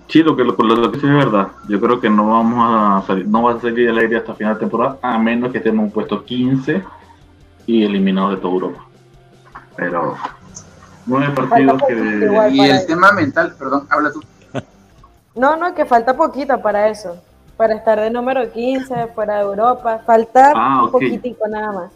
[0.09, 1.47] sí, lo que, lo, lo que sí es verdad.
[1.69, 4.55] Yo creo que no vamos a salir, no va a salir del aire hasta final
[4.55, 6.84] de temporada, a menos que estemos puesto 15
[7.65, 8.86] y eliminados de toda Europa.
[9.78, 10.15] Pero
[11.05, 12.51] nueve partidos que...
[12.51, 14.21] Y el tema mental, perdón, habla tú.
[15.36, 17.21] No, no, que falta poquito para eso
[17.58, 20.01] para estar de número 15 fuera de Europa.
[20.06, 21.91] Falta Ah, un poquitico nada más.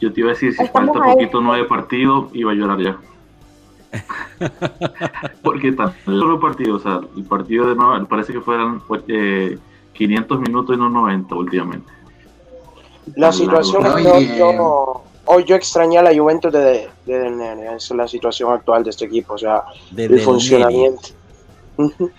[0.00, 1.14] Yo te iba a decir, si Estamos falta ahí.
[1.14, 2.96] poquito nueve partidos, iba a llorar ya.
[5.42, 9.58] Porque está solo partido, o sea, el partido de nuevo, parece que fueran eh,
[9.92, 11.92] 500 minutos y no 90 últimamente.
[13.16, 17.36] La situación No, es que yo, hoy yo extrañé a la Juventus de, de Del
[17.36, 17.66] Nene.
[17.66, 21.08] Esa es la situación actual de este equipo, o sea, De- el del funcionamiento.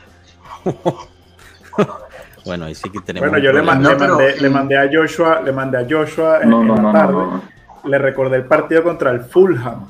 [2.43, 2.49] Ujú.
[2.49, 3.29] Bueno, ahí sí que tenemos.
[3.29, 3.73] Bueno, yo le, problema.
[3.73, 6.61] man- No, le pero- mandé, le mandé a Joshua, le mandé a Joshua en, No,
[6.61, 7.13] en no, la tarde.
[7.13, 7.89] no, no.
[7.89, 9.89] Le recordé el partido contra el Fulham.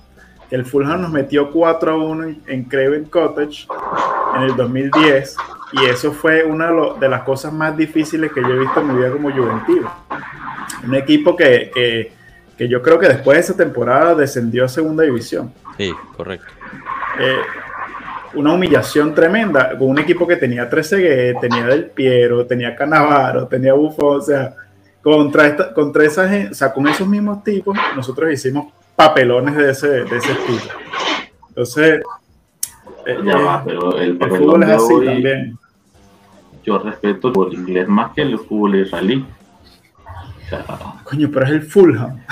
[0.51, 3.67] El Fulham nos metió 4 a 1 en- en Craven Cottage
[4.35, 5.35] en el 2010.
[5.73, 8.97] Y eso fue una de las cosas más difíciles que yo he visto en mi
[8.99, 9.91] vida como juventino.
[10.85, 12.13] Un equipo que, que,
[12.57, 15.51] que yo creo que después de esa temporada descendió a segunda división.
[15.77, 16.45] Sí, correcto.
[17.19, 17.37] Eh,
[18.35, 23.73] una humillación tremenda con un equipo que tenía Trezeguet, tenía Del Piero, tenía Canavaro, tenía
[23.73, 24.55] Buffon, o sea,
[25.01, 29.71] contra, esta, contra esa gente, o sea, con esos mismos tipos, nosotros hicimos papelones de
[29.71, 30.73] ese, de ese estilo.
[31.49, 32.01] Entonces,
[33.05, 35.57] eh, Ya eh, va, pero el fútbol es así hoy, también.
[36.63, 39.25] yo respeto el fútbol inglés más que el fútbol israelí.
[40.45, 40.65] O sea,
[41.03, 42.23] Coño, pero es el Fulham.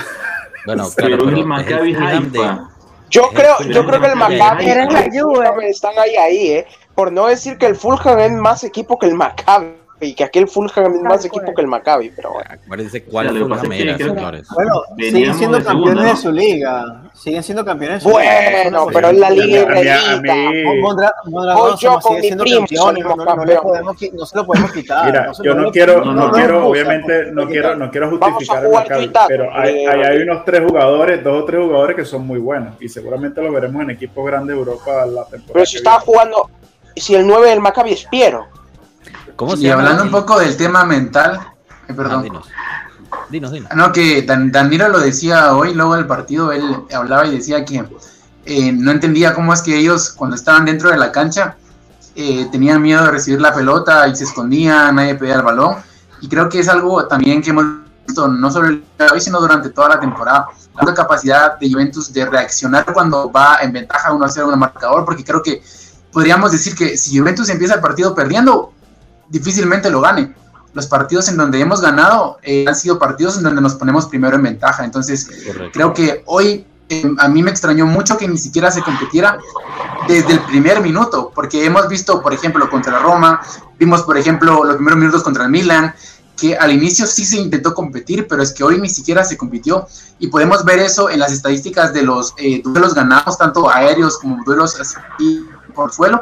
[0.64, 2.71] Bueno, claro, pero es pero el Maccabi el Haifa.
[3.12, 4.16] Yo creo, yo creo que el.
[4.16, 4.88] Maccabi y el.
[5.20, 6.66] Fulham están ahí, ahí, ¿eh?
[6.94, 9.81] Por no decir que el Fulham es más equipo que el Maccabi.
[10.04, 12.50] Y que aquel Fulham es más equipo que el Maccabi, pero bueno.
[12.50, 14.48] Acuérdense cuál O sea, Fulham era, que- señores.
[14.52, 17.02] Bueno, siguen siendo de campeones segunda, de su liga.
[17.14, 18.32] Siguen siendo campeones de su liga.
[18.64, 20.34] Bueno, pero es la liga a mí- a israelita.
[20.34, 23.58] mí- Mondra- Mondragón Hoy yo con mi siendo primo no, no, no le campeones.
[23.60, 25.06] podemos qui- no se lo podemos quitar.
[25.06, 28.10] Mira, no yo no quiero, no, no, no, quiero, no, obviamente, no, quiero, no quiero
[28.10, 32.04] justificar el Maccabi, pero hay, hay, hay unos tres jugadores, dos o tres jugadores que
[32.04, 35.52] son muy buenos y seguramente lo veremos en equipos grandes de Europa la temporada.
[35.52, 36.50] Pero si estaba jugando,
[36.96, 38.46] si el 9 del Maccabi es Piero.
[39.36, 39.82] ¿Cómo se Y llama?
[39.82, 42.22] hablando un poco del tema mental, eh, Ah, perdón.
[42.22, 42.46] dinos.
[43.28, 43.70] Dinos, dinos.
[43.74, 47.84] No, que Dan- Danilo lo decía hoy, luego del partido, él hablaba y decía que
[48.44, 51.56] eh, no entendía cómo es que ellos, cuando estaban dentro de la cancha,
[52.14, 55.76] eh, tenían miedo de recibir la pelota y se escondían, nadie pedía el balón.
[56.20, 57.64] Y creo que es algo también que hemos
[58.06, 60.46] visto, no solo el día de hoy, sino durante toda la temporada.
[60.80, 65.22] La capacidad de Juventus de reaccionar cuando va en ventaja 1-0 en el marcador, porque
[65.24, 65.62] creo que
[66.12, 68.72] podríamos decir que si Juventus empieza el partido perdiendo,
[69.32, 70.34] difícilmente lo gane
[70.74, 74.36] los partidos en donde hemos ganado eh, han sido partidos en donde nos ponemos primero
[74.36, 74.84] en ventaja.
[74.84, 75.70] Entonces, Correcto.
[75.72, 79.38] creo que hoy eh, a mí me extrañó mucho que ni siquiera se competiera
[80.08, 83.40] desde el primer minuto, porque hemos visto, por ejemplo, contra Roma,
[83.78, 85.94] vimos, por ejemplo, los primeros minutos contra el Milan,
[86.36, 89.86] que al inicio sí se intentó competir, pero es que hoy ni siquiera se compitió.
[90.18, 94.42] Y podemos ver eso en las estadísticas de los eh, duelos ganados, tanto aéreos como
[94.44, 94.96] duelos así
[95.72, 96.20] por suelo,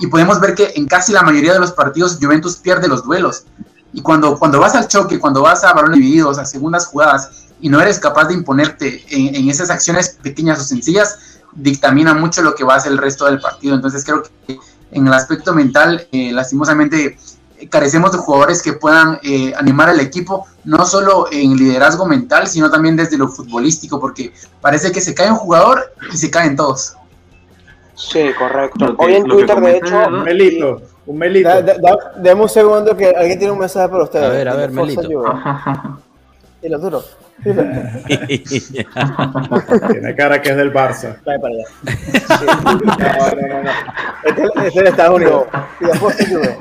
[0.00, 3.44] y podemos ver que en casi la mayoría de los partidos Juventus pierde los duelos.
[3.92, 7.68] Y cuando, cuando vas al choque, cuando vas a balones divididos, a segundas jugadas, y
[7.68, 12.64] no eres capaz de imponerte en, esas acciones pequeñas o sencillas, dictamina mucho lo que
[12.64, 13.74] va a ser el resto del partido.
[13.74, 14.58] Entonces creo que
[14.90, 17.16] en el aspecto mental, eh, lastimosamente,
[17.70, 22.70] carecemos de jugadores que puedan eh, animar al equipo, no solo en liderazgo mental, sino
[22.70, 26.96] también desde lo futbolístico, porque parece que se cae un jugador y se caen todos.
[28.10, 28.86] Sí, correcto.
[28.86, 30.06] Lo que- Hoy en lo Twitter, de hecho.
[30.08, 31.48] Un melito, un melito.
[31.48, 34.26] Da- da- da- Deme un segundo que alguien tiene un mensaje para ustedes.
[34.26, 35.02] A ver, a ver, Melito.
[35.02, 35.28] Juve.
[36.62, 37.02] Dilo duro.
[39.90, 41.16] Tiene cara que es del Barça.
[41.24, 41.64] Vaya para allá.
[42.38, 42.44] Sí.
[42.46, 43.70] No, no, no, no.
[44.24, 45.46] Este, este es de Estados Unidos.
[45.80, 46.58] Y después se Juve.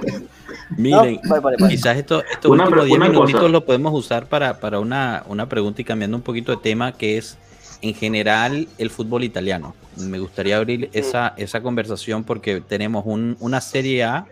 [0.78, 1.74] Miren, No, vale, vale, vale.
[1.76, 3.52] quizás esto, estos Una últimos pre- 10 una minutitos cosa.
[3.52, 7.18] lo podemos usar para, para una, una pregunta y cambiando un poquito de tema, que
[7.18, 7.38] es
[7.82, 9.76] en general el fútbol italiano.
[9.98, 14.26] Me gustaría abrir esa, esa conversación porque tenemos un- una Serie A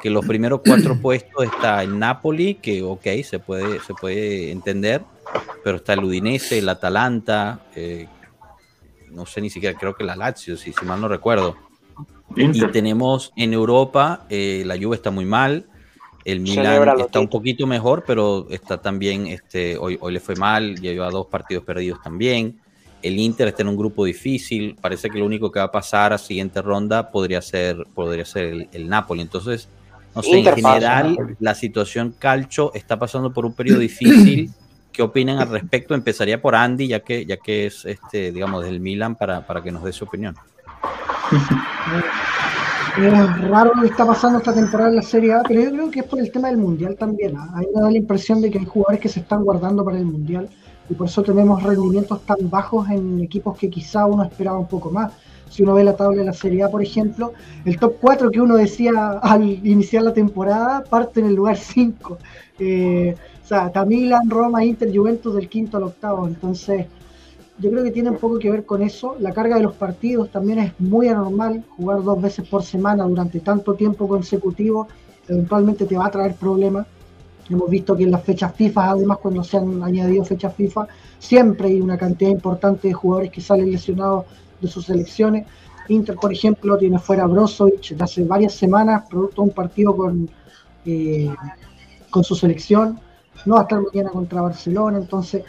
[0.00, 5.02] que los primeros cuatro puestos está el Napoli, que ok, se puede, se puede entender,
[5.64, 8.06] pero está el Udinese, el Atalanta, eh,
[9.10, 11.56] no sé ni siquiera, creo que la Lazio, si, si mal no recuerdo.
[12.36, 15.66] Y tenemos en Europa, eh, la Juve está muy mal,
[16.26, 16.64] el Milan
[17.00, 21.08] está un poquito mejor, pero está también, este, hoy, hoy le fue mal, ya lleva
[21.10, 22.60] dos partidos perdidos también.
[23.06, 26.12] El Inter está en un grupo difícil, parece que lo único que va a pasar
[26.12, 29.22] a siguiente ronda podría ser, podría ser el, Napoli.
[29.22, 29.68] Entonces,
[30.14, 34.50] no sé, en general la situación calcho está pasando por un periodo difícil.
[34.92, 35.94] ¿Qué opinan al respecto?
[35.94, 39.70] Empezaría por Andy, ya que, ya que es, este, digamos, del Milan, para, para que
[39.70, 40.34] nos dé su opinión.
[42.96, 45.90] Es raro lo que está pasando esta temporada en la Serie A, pero yo creo
[45.90, 47.36] que es por el tema del Mundial también.
[47.36, 47.50] ¿ah?
[47.54, 49.98] A mí me da la impresión de que hay jugadores que se están guardando para
[49.98, 50.48] el Mundial
[50.88, 54.90] y por eso tenemos rendimientos tan bajos en equipos que quizá uno esperaba un poco
[54.90, 55.12] más.
[55.48, 57.32] Si uno ve la tabla de la Serie A, por ejemplo,
[57.64, 62.18] el top 4 que uno decía al iniciar la temporada parte en el lugar 5.
[62.58, 66.26] Eh, o sea, Tamilan, Roma, Inter, Juventus del quinto al octavo.
[66.26, 66.86] Entonces,
[67.58, 69.16] yo creo que tiene un poco que ver con eso.
[69.20, 71.64] La carga de los partidos también es muy anormal.
[71.76, 74.88] Jugar dos veces por semana durante tanto tiempo consecutivo
[75.28, 76.86] eventualmente te va a traer problemas.
[77.48, 80.88] Hemos visto que en las fechas FIFA, además cuando se han añadido fechas FIFA,
[81.18, 84.24] siempre hay una cantidad importante de jugadores que salen lesionados
[84.60, 85.46] de sus selecciones.
[85.88, 90.28] Inter, por ejemplo, tiene fuera Brozovic de hace varias semanas, producto de un partido con,
[90.84, 91.32] eh,
[92.10, 92.98] con su selección.
[93.44, 95.44] No va a estar mañana contra Barcelona, entonces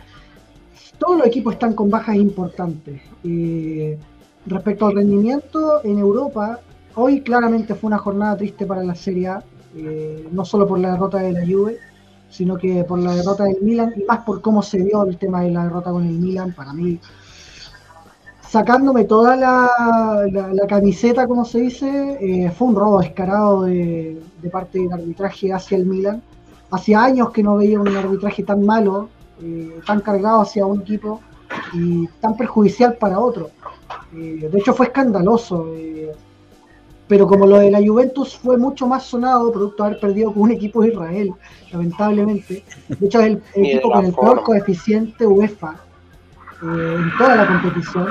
[0.99, 3.01] todos los equipos están con bajas importantes.
[3.23, 3.97] Eh,
[4.45, 6.59] respecto al rendimiento en Europa,
[6.95, 9.43] hoy claramente fue una jornada triste para la Serie A,
[9.77, 11.77] eh, no solo por la derrota de la Juve,
[12.29, 15.41] sino que por la derrota del Milan y más por cómo se dio el tema
[15.41, 16.99] de la derrota con el Milan, para mí,
[18.41, 19.69] sacándome toda la,
[20.67, 24.21] camiseta, como se dice, eh, fue un robo descarado de,
[24.51, 26.21] parte del arbitraje hacia el Milan.
[26.71, 29.09] Hacía años que no veía un arbitraje tan malo
[29.41, 31.21] eh, tan cargado hacia un equipo
[31.73, 33.51] y tan perjudicial para otro.
[34.11, 35.67] De hecho fue escandaloso,
[37.07, 40.43] pero como lo de la Juventus fue mucho más sonado, producto de haber perdido con
[40.43, 41.33] un equipo de Israel,
[41.71, 42.63] lamentablemente.
[42.87, 45.75] De hecho es el, equipo con el peor coeficiente UEFA
[46.61, 48.07] en toda la competición.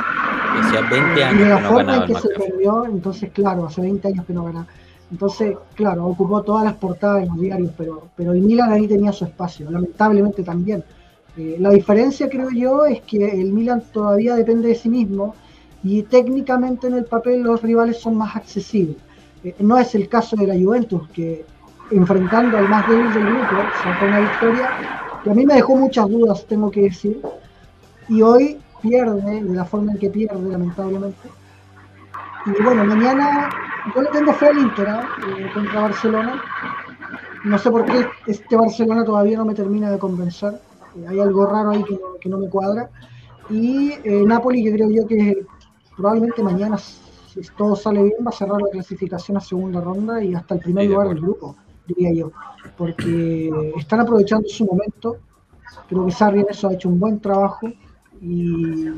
[1.34, 4.44] y de la forma en que se perdió, entonces claro, hace 20 años que no
[4.44, 4.66] ganaba.
[5.10, 9.12] Entonces, claro, ocupó todas las portadas de los diarios, pero, pero el Milan ahí tenía
[9.12, 10.82] su espacio, lamentablemente también.
[11.36, 15.34] Eh, la diferencia, creo yo, es que el Milan todavía depende de sí mismo
[15.86, 18.96] y técnicamente en el papel los rivales son más accesibles.
[19.44, 21.44] Eh, no es el caso de la Juventus, que
[21.90, 24.68] enfrentando al más débil del grupo sacó una victoria
[25.22, 27.20] que a mí me dejó muchas dudas, tengo que decir,
[28.08, 31.28] y hoy pierde de la forma en que pierde, lamentablemente.
[32.46, 33.48] Y bueno, mañana
[33.94, 35.50] yo le tengo fe al Inter ¿eh?
[35.52, 36.42] contra Barcelona.
[37.44, 40.60] No sé por qué este Barcelona todavía no me termina de convencer
[41.08, 41.84] hay algo raro ahí
[42.20, 42.88] que no, me cuadra.
[43.50, 45.44] Y eh, Napoli, que creo yo que
[45.96, 50.34] probablemente mañana, si todo sale bien, va a cerrar la clasificación a segunda ronda y
[50.34, 52.32] hasta el primer lugar del grupo, diría yo.
[52.76, 55.16] Porque están aprovechando su momento.
[55.88, 57.68] Creo que Sarri en eso ha hecho un buen trabajo.
[58.20, 58.90] Y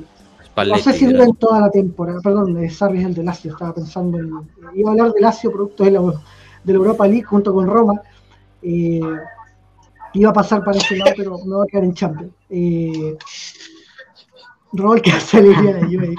[0.56, 2.20] no sé si duran toda la temporada.
[2.22, 4.30] Perdón, eh, Sarri es el de Lazio, estaba pensando en.
[4.74, 8.00] Iba a hablar de Lazio, producto de la, de la Europa League junto con Roma.
[8.62, 9.00] Eh,
[10.14, 12.32] iba a pasar para ese lado, pero me voy a quedar en Champions.
[12.50, 13.16] Eh,
[14.72, 16.14] rol que hace de Juve.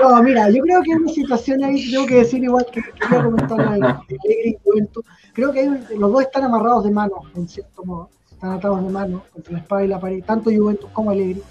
[0.00, 3.24] No, mira, yo creo que hay una situación ahí, tengo que decir igual que quería
[3.24, 5.04] comentar la Alegre y Juventus.
[5.32, 5.66] Creo que
[5.96, 8.10] los dos están amarrados de mano, en cierto modo.
[8.30, 11.42] Están atados de mano entre la espada y la pared, tanto Juventus como Alegre.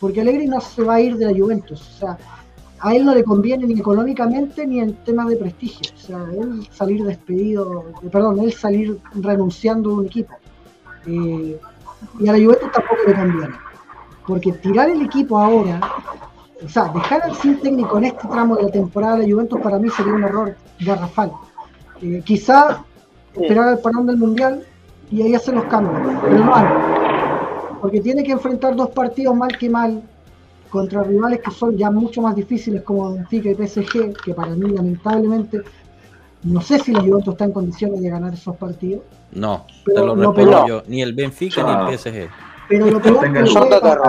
[0.00, 1.80] Porque Alegre no se va a ir de la Juventus.
[1.80, 2.18] O sea,
[2.78, 5.92] a él no le conviene ni económicamente ni en temas de prestigio.
[5.94, 10.34] O sea, él salir despedido, perdón, él salir renunciando de un equipo.
[11.06, 11.60] Eh,
[12.20, 13.69] y a la Juventus tampoco le conviene.
[14.30, 15.80] Porque tirar el equipo ahora,
[16.64, 19.60] o sea, dejar al sin técnico en este tramo de la temporada de la Juventus
[19.60, 21.32] para mí sería un error garrafal.
[22.00, 22.84] Eh, quizá
[23.34, 24.62] esperar al parón del Mundial
[25.10, 26.52] y ahí hacer los cambios, pero no
[27.80, 30.00] Porque tiene que enfrentar dos partidos mal que mal
[30.70, 34.70] contra rivales que son ya mucho más difíciles como Benfica y PSG, que para mí
[34.70, 35.62] lamentablemente
[36.44, 39.02] no sé si la Juventus está en condiciones de ganar esos partidos.
[39.32, 40.82] No, te lo, respondo yo.
[40.86, 42.49] Ni el Benfica ni el PSG.
[42.70, 44.00] Pero lo peor que le puede pasar,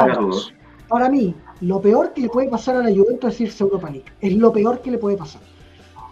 [0.88, 3.90] para mí, lo peor que le puede pasar a la Juventus es irse a Europa
[3.90, 4.06] League.
[4.22, 5.42] Es lo peor que le puede pasar.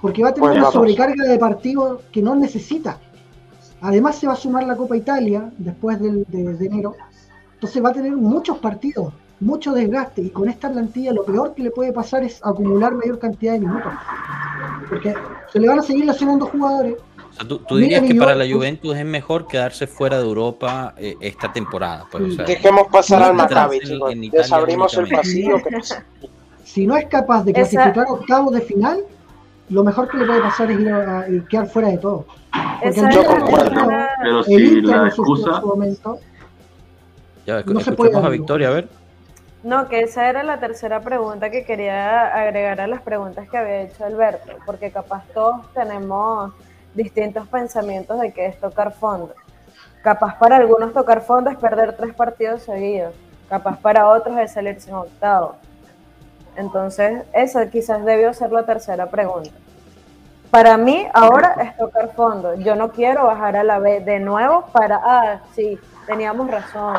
[0.02, 2.98] Porque va a tener pues una sobrecarga de partidos que no necesita.
[3.82, 6.96] Además se va a sumar la Copa Italia después de, de enero.
[7.54, 11.64] Entonces va a tener muchos partidos mucho desgaste y con esta plantilla lo peor que
[11.64, 13.94] le puede pasar es acumular mayor cantidad de minutos.
[14.90, 15.14] Porque
[15.52, 16.96] se le van a seguir lesionando jugadores
[17.48, 22.06] tú, dirías que para la Juventus es mejor quedarse fuera de Europa eh, esta temporada.
[22.12, 23.80] Pues, Dejemos pasar al Maccabi,
[24.32, 25.58] Desabrimos el pasillo.
[26.64, 29.00] Si no es capaz de clasificar octavos de final,
[29.70, 32.26] lo mejor que le puede pasar es ir a, quedar fuera de todo.
[33.14, 33.88] Yo concuerdo.
[34.22, 35.62] Pero si la excusa...
[37.46, 39.00] Ya, no se puede a Victoria, a ver.
[39.64, 43.82] No, que esa era la tercera pregunta que quería agregar a las preguntas que había
[43.82, 46.54] hecho Alberto, porque capaz todos tenemos
[46.94, 49.34] distintos pensamientos de qué es tocar fondo.
[50.04, 53.14] Capaz para algunos tocar fondo es perder tres partidos seguidos,
[53.50, 55.56] capaz para otros es salir sin octavo.
[56.56, 59.52] Entonces, esa quizás debió ser la tercera pregunta.
[60.52, 62.56] Para mí, ahora es tocar fondo.
[62.56, 65.78] Yo no quiero bajar a la B de nuevo para, ah, sí,
[66.08, 66.98] teníamos razón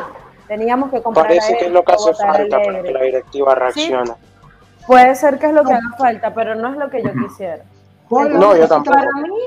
[0.51, 1.27] Teníamos que comprar.
[1.27, 4.11] Parece que es lo que hace falta para que la directiva reaccione.
[4.85, 7.63] puede ser que es lo que haga falta, pero no es lo que yo quisiera.
[8.09, 8.97] no, yo tampoco.
[8.97, 9.39] Para mí,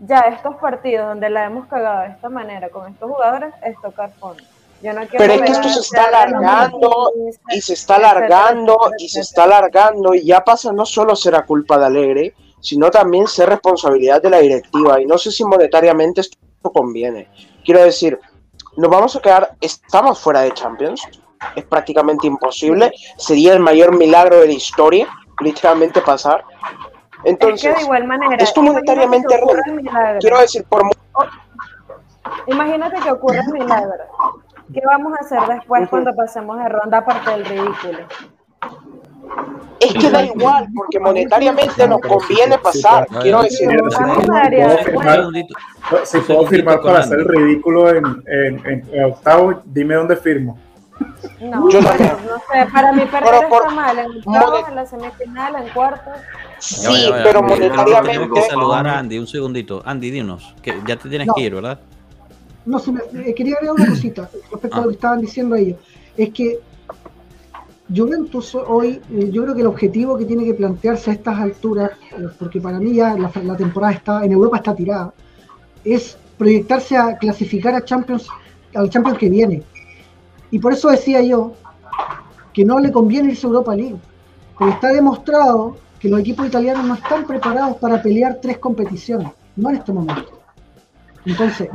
[0.00, 4.10] ya estos partidos donde la hemos cagado de esta manera con estos jugadores es tocar
[4.12, 4.42] fondo.
[4.80, 7.12] Yo no pero es que esto se está alargando
[7.48, 11.78] y se está alargando y se está alargando y ya pasa no solo será culpa
[11.78, 16.38] de Alegre, sino también ser responsabilidad de la directiva y no sé si monetariamente esto
[16.72, 17.28] conviene.
[17.64, 18.20] Quiero decir,
[18.76, 21.02] nos vamos a quedar, estamos fuera de Champions,
[21.56, 25.08] es prácticamente imposible, sería el mayor milagro de la historia,
[25.40, 26.44] literalmente pasar.
[27.24, 29.40] Entonces, de igual manera, esto monetariamente
[30.20, 30.82] Quiero decir, por...
[32.46, 34.04] Imagínate que ocurre el milagro.
[34.72, 37.98] ¿Qué vamos a hacer después cuando pasemos de ronda aparte del ridículo?
[39.80, 43.06] Es que da igual, porque monetariamente nos conviene pasar.
[43.22, 43.68] Quiero decir,
[46.04, 50.58] si puedo firmar para hacer el ridículo en, en, octavo, dime dónde firmo.
[51.40, 55.68] No, yo no sé, para mí perder está mal, en octavo, en la semifinal, en
[55.72, 56.10] cuarto.
[56.58, 58.18] Sí, pero monetariamente.
[58.18, 59.82] Tengo que saludar a Andy, un segundito.
[59.84, 61.80] Andy, dinos, que ya te tienes que ir, ¿verdad?
[62.66, 65.78] No, se me, eh, quería agregar una cosita respecto a lo que estaban diciendo ellos.
[66.16, 66.60] Es que
[67.94, 71.92] Juventus hoy, eh, yo creo que el objetivo que tiene que plantearse a estas alturas,
[72.12, 75.14] eh, porque para mí ya la, temporada está en Europa está tirada,
[75.84, 78.28] es proyectarse a clasificar a Champions,
[78.74, 79.62] al Champions que viene.
[80.50, 81.52] Y por eso decía yo
[82.52, 83.98] que no le conviene irse a Europa League,
[84.56, 89.70] porque está demostrado que los equipos italianos no están preparados para pelear tres competiciones, no
[89.70, 90.38] en este momento.
[91.24, 91.68] Entonces,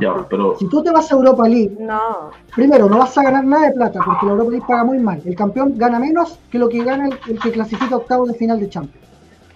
[0.58, 2.30] si tú te vas a Europa League, no.
[2.56, 5.22] primero no vas a ganar nada de plata porque la Europa League paga muy mal.
[5.24, 8.68] El campeón gana menos que lo que gana el, que clasifica octavo de final de
[8.68, 9.06] Champions.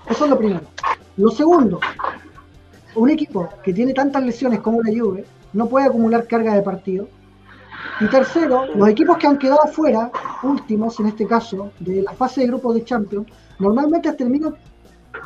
[0.08, 0.66] Eso es lo primero.
[1.16, 1.80] Lo segundo,
[2.94, 7.08] un equipo que tiene tantas lesiones como la Juve no puede acumular carga de partido.
[8.00, 10.10] Y tercero, los equipos que han quedado fuera,
[10.42, 13.26] últimos en este caso, de la fase de grupos de Champions,
[13.58, 14.54] normalmente terminan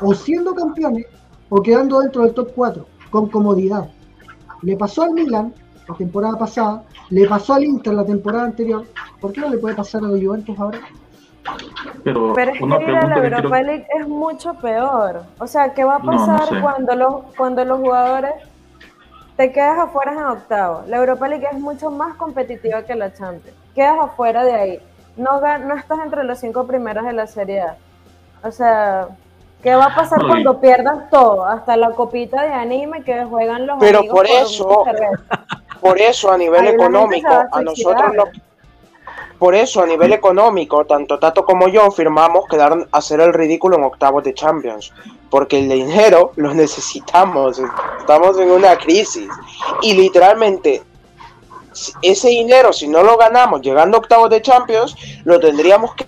[0.01, 1.05] o siendo campeones
[1.49, 3.89] o quedando dentro del top 4 con comodidad.
[4.63, 5.53] Le pasó al Milan
[5.87, 8.85] la temporada pasada, le pasó al Inter la temporada anterior.
[9.21, 10.79] ¿Por qué no le puede pasar a los Juventus ahora?
[12.03, 15.23] Pero, es que ir a la Europa League es mucho peor.
[15.39, 18.33] O sea, ¿qué va a pasar cuando, los, cuando los jugadores
[19.37, 20.83] te quedas afuera en octavo?
[20.87, 23.57] La Europa League es mucho más competitiva que la Champions.
[23.75, 24.79] Quedas afuera de ahí.
[25.17, 27.77] No, no estás entre los cinco primeros de la Serie A.
[28.43, 29.07] O sea,
[29.63, 31.45] ¿Qué va a pasar cuando pierdas todo?
[31.45, 34.83] Hasta la copita de anime que juegan los Pero por eso,
[35.79, 38.25] por eso a nivel económico, a, nosotros no,
[39.39, 43.85] por eso a nivel económico, tanto Tato como yo firmamos quedar hacer el ridículo en
[43.85, 44.93] octavos de Champions,
[45.33, 47.59] porque el dinero lo necesitamos,
[47.97, 49.27] estamos en una crisis
[49.81, 50.83] y literalmente
[52.03, 56.05] ese dinero si no lo ganamos llegando a octavos de Champions, lo tendríamos que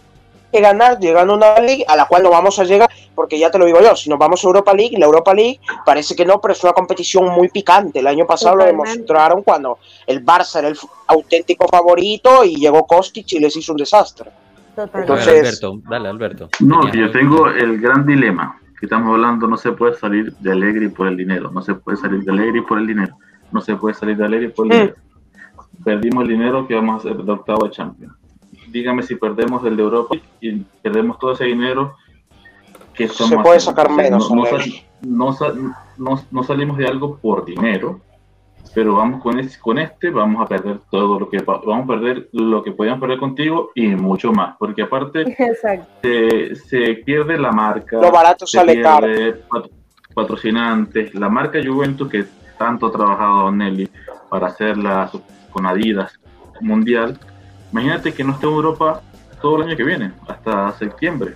[0.61, 3.57] ganar llegando a una liga a la cual no vamos a llegar, porque ya te
[3.57, 6.39] lo digo yo, si nos vamos a Europa League, la Europa League parece que no,
[6.39, 8.01] pero es una competición muy picante.
[8.01, 13.33] El año pasado lo demostraron cuando el Barça era el auténtico favorito y llegó Kostic
[13.33, 14.29] y les hizo un desastre.
[14.77, 16.49] Entonces, Alberto, dale Alberto.
[16.59, 20.89] No, yo tengo el gran dilema que estamos hablando, no se puede salir de Alegre
[20.89, 23.17] por el dinero, no se puede salir de Alegre por el dinero,
[23.51, 24.95] no se puede salir de Alegre por el dinero.
[25.83, 28.13] Perdimos el dinero que vamos a ser de octavo de Champions.
[28.69, 31.95] Dígame si perdemos el de Europa y perdemos todo ese dinero
[32.93, 34.31] que se puede sacar menos
[35.01, 38.01] no, salimos de algo por dinero
[38.75, 42.29] pero vamos con este, con este vamos a perder todo lo que vamos a perder
[42.33, 45.25] lo que podíamos perder contigo y mucho más porque aparte
[46.69, 49.07] se, pierde la marca lo barato se sale caro.
[50.13, 52.25] patrocinantes la marca Juventus que
[52.57, 53.89] tanto ha trabajado Nelly
[54.29, 55.09] para hacerla
[55.51, 56.19] con Adidas
[56.61, 57.19] mundial.
[57.71, 59.01] Imagínate que no esté en Europa
[59.41, 61.35] todo el año que viene, hasta septiembre.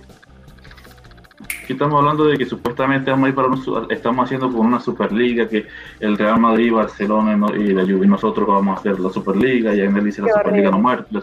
[1.70, 3.48] Aquí estamos hablando de que supuestamente vamos a ir para
[3.90, 5.66] estamos haciendo con una Superliga, que
[6.00, 10.04] el Real Madrid, Barcelona y la Juve, nosotros vamos a hacer la Superliga, y él
[10.04, 11.20] dice la Superliga no muerte.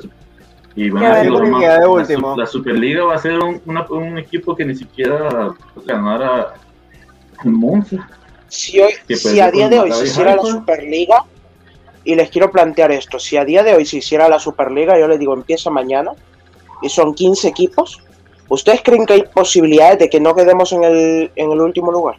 [0.74, 5.54] y van a decir la, Superliga va a ser un, un equipo que ni siquiera
[5.86, 6.54] ganara
[7.44, 8.08] el Monza.
[8.48, 11.26] Si, hoy, si a día de hoy se hiciera la Superliga,
[12.06, 15.10] y les quiero plantear esto, si a día de hoy se hiciera la Superliga, yo
[15.10, 16.12] les digo, empieza mañana,
[16.82, 18.02] y son 15 equipos,
[18.50, 22.18] ¿ustedes creen que hay posibilidades de que no quedemos en el, en el último lugar?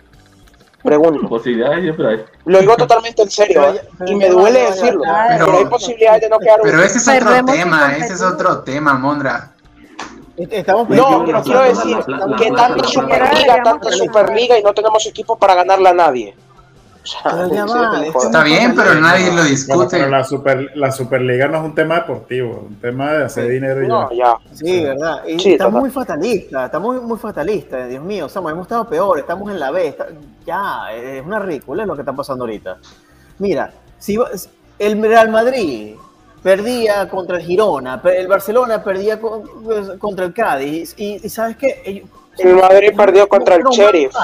[0.83, 1.29] Pregunto.
[1.29, 2.25] Posibilidades siempre hay.
[2.45, 3.81] Lo digo totalmente en serio, ¿eh?
[4.07, 7.97] y me duele decirlo, pero, hay posibilidades de no quedar Pero ese es otro tema,
[7.97, 9.53] ese es otro tema, Mondra.
[10.37, 11.97] Estamos no, pero quiero decir
[12.39, 16.37] que tanta Superliga, tanta Superliga y no tenemos equipo para ganarle a nadie.
[17.05, 20.09] Está bien, pero nadie lo discute.
[20.09, 24.17] la, super, la Superliga no es un tema deportivo, un tema de hacer dinero y
[24.17, 24.37] ya.
[24.53, 25.23] Sí, verdad.
[25.27, 28.29] estamos muy fatalistas, estamos muy, fatalistas, Dios mío.
[28.35, 29.97] hemos estado peor, estamos en la B.
[30.47, 32.77] ya, es una ridícula lo que está pasando ahorita.
[33.39, 34.19] Mira, si
[34.79, 35.95] el Real Madrid
[36.43, 42.05] perdía contra el Girona, el Barcelona perdía pues, contra el Cádiz, y, ¿sabes qué?
[42.39, 44.15] El Madrid perdió contra el Sheriff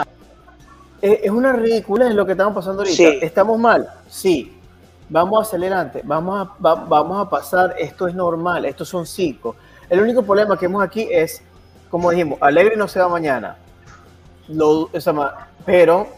[1.05, 3.09] es una ridícula en lo que estamos pasando ahorita.
[3.24, 3.88] ¿Estamos mal?
[4.09, 4.59] Sí.
[5.09, 9.55] Vamos a adelante, vamos a, vamos a pasar, esto es normal, estos son cinco.
[9.90, 11.42] El único problema que hemos aquí es,
[11.90, 13.57] como dijimos, Alegre no se va mañana.
[14.48, 14.90] Lo,
[15.66, 16.09] pero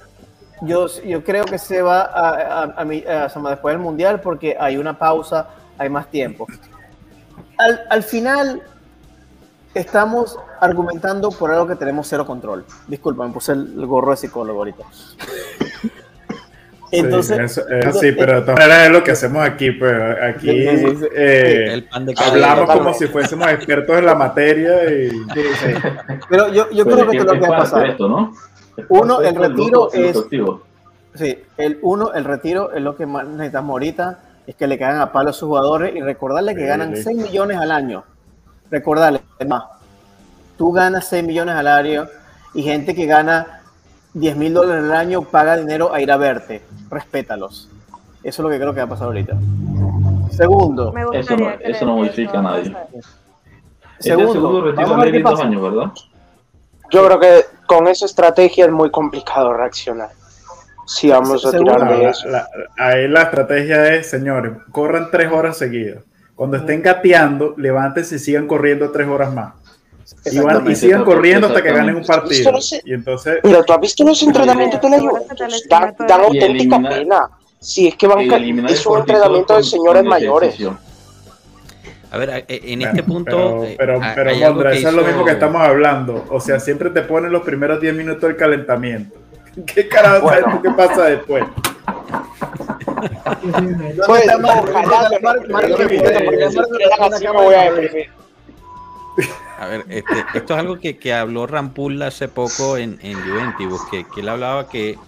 [0.63, 5.49] yo, yo creo que se va a, a, después del Mundial porque hay una pausa,
[5.79, 6.47] hay más tiempo.
[7.59, 8.63] Al, al final,
[9.77, 12.65] estamos argumentando por algo que tenemos cero control.
[12.89, 14.85] Disculpa, me puse el gorro de psicólogo ahorita.
[16.93, 17.61] Entonces, sí,
[18.01, 21.85] sí, pero de todas maneras es lo que hacemos aquí, pues aquí eh,
[22.17, 25.11] hablamos como si fuésemos expertos en la materia y...
[26.31, 27.97] Pero yo, yo creo que es lo que va a pasar.
[28.89, 30.25] Uno, el retiro es...
[31.15, 35.01] Sí, el uno, el retiro es lo que más necesitamos ahorita, es que le caigan
[35.01, 38.05] a palo a sus jugadores y recordarle que ganan 6 millones al año
[38.71, 39.65] recordarle, más,
[40.57, 42.07] tú ganas 6 millones al año
[42.55, 43.61] y gente que gana
[44.15, 46.63] 10 mil dólares al año paga dinero a ir a verte.
[46.91, 47.69] Respétalos.
[48.23, 49.37] Eso es lo que creo que va a pasar ahorita.
[50.31, 50.93] Segundo.
[51.13, 52.77] Eso no, eso no modifica a nadie.
[53.99, 55.93] Segundo, vamos años, ¿verdad?
[56.91, 60.11] Yo creo que con esa estrategia es muy complicado reaccionar.
[60.87, 62.29] Si vamos a tirar de eso.
[62.79, 66.05] ahí la estrategia es, señores, corran tres horas seguidas.
[66.37, 69.55] Cuando estén gateando, levántense y sigan corriendo tres horas más.
[70.27, 72.53] Y, sigan corriendo hasta que ganen un partido.
[72.85, 73.39] y entonces...
[73.43, 75.65] Pero tú has visto los entrenamientos de la Juventus.
[75.69, 77.31] Dan, auténtica pena.
[77.59, 78.21] Si es que van
[78.69, 80.57] es un entrenamiento de señores mayores.
[82.11, 83.65] A ver, eh, en este punto.
[83.77, 86.25] Pero, eh, pero, pero eso es lo mismo que estamos hablando.
[86.31, 89.17] O sea, siempre te ponen los primeros 10 minutos del calentamiento.
[89.67, 91.45] ¿Qué carajo sabes qué pasa después?
[99.59, 104.05] A ver, este, esto es algo que, habló Rampul hace poco en, en Juventus, que,
[104.05, 104.99] que él hablaba que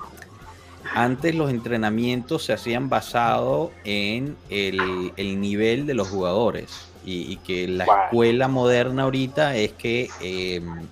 [0.95, 7.85] antes los entrenamientos se hacían basado en el, nivel de los jugadores y, que la
[7.85, 10.87] escuela moderna ahorita es que em,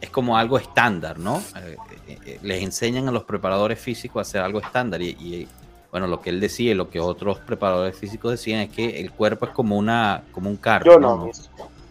[0.00, 1.38] es como algo estándar, ¿no?
[1.38, 1.76] Eh,
[2.08, 5.48] eh, eh, les enseñan a los preparadores físicos a hacer algo estándar y,
[5.96, 9.12] bueno, lo que él decía y lo que otros preparadores físicos decían es que el
[9.12, 11.00] cuerpo es como una como un carro.
[11.00, 11.30] ¿no?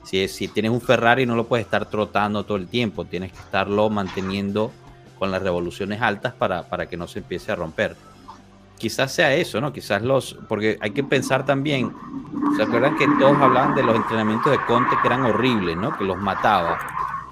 [0.03, 3.39] Si, si tienes un Ferrari no lo puedes estar trotando todo el tiempo, tienes que
[3.39, 4.71] estarlo manteniendo
[5.17, 7.95] con las revoluciones altas para, para que no se empiece a romper.
[8.77, 9.73] Quizás sea eso, ¿no?
[9.73, 10.37] Quizás los...
[10.47, 11.91] Porque hay que pensar también,
[12.57, 15.97] ¿se acuerdan que todos hablaban de los entrenamientos de Conte que eran horribles, ¿no?
[15.97, 16.77] Que los mataba.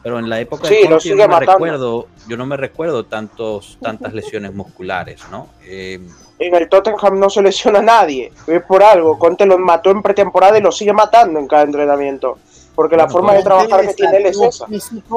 [0.04, 3.78] Pero en la época de Conte yo no, me recuerdo, yo no me recuerdo tantos,
[3.82, 5.48] tantas lesiones musculares, ¿no?
[5.66, 6.00] Eh,
[6.40, 9.18] en el Tottenham no se lesiona a nadie, es por algo.
[9.18, 12.38] Conte los mató en pretemporada y lo sigue matando en cada entrenamiento.
[12.76, 14.66] Porque la forma de trabajar que tiene él es esa.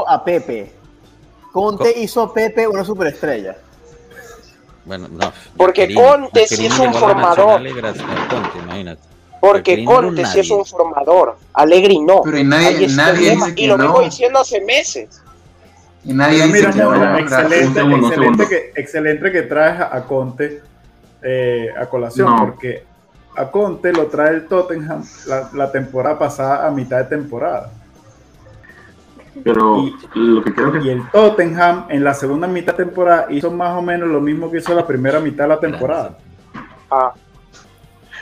[0.06, 0.72] a Pepe.
[1.52, 3.56] Conte hizo a Pepe una superestrella.
[4.84, 5.32] Bueno, no.
[5.56, 7.60] Porque Conte sí es un formador.
[9.40, 11.36] Porque Conte sí es un formador.
[11.52, 12.22] Alegri no.
[12.22, 15.22] Pero nadie, nadie dice que y lo vengo diciendo hace meses.
[16.04, 17.18] Y nadie dice que no.
[17.18, 20.62] Excelente, excelente, que, excelente que traes a Conte
[21.22, 22.84] eh, a colación, porque
[23.36, 25.02] a Conte lo trae el Tottenham
[25.52, 27.70] la, temporada pasada a mitad de temporada.
[29.44, 29.82] Pero
[30.14, 34.50] y, el Tottenham en la segunda mitad de temporada hizo más o menos lo mismo
[34.50, 36.16] que hizo la primera mitad de la temporada.
[36.90, 37.12] Ah.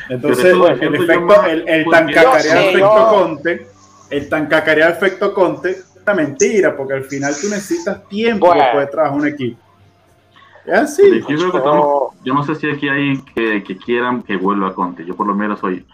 [0.08, 0.44] Entonces,
[0.80, 3.66] el, efecto, el, el tan cacareado efecto Conte,
[4.10, 8.62] el tan cacareado efecto Conte una mentira, porque al final tú necesitas tiempo Bueno.
[8.62, 9.60] después de trabajar un equipo.
[10.66, 11.20] Es así.
[11.20, 14.74] Yo, creo que estamos- yo no sé si aquí hay que, que quieran que vuelva
[14.74, 15.04] Conte.
[15.04, 15.86] Yo por lo menos soy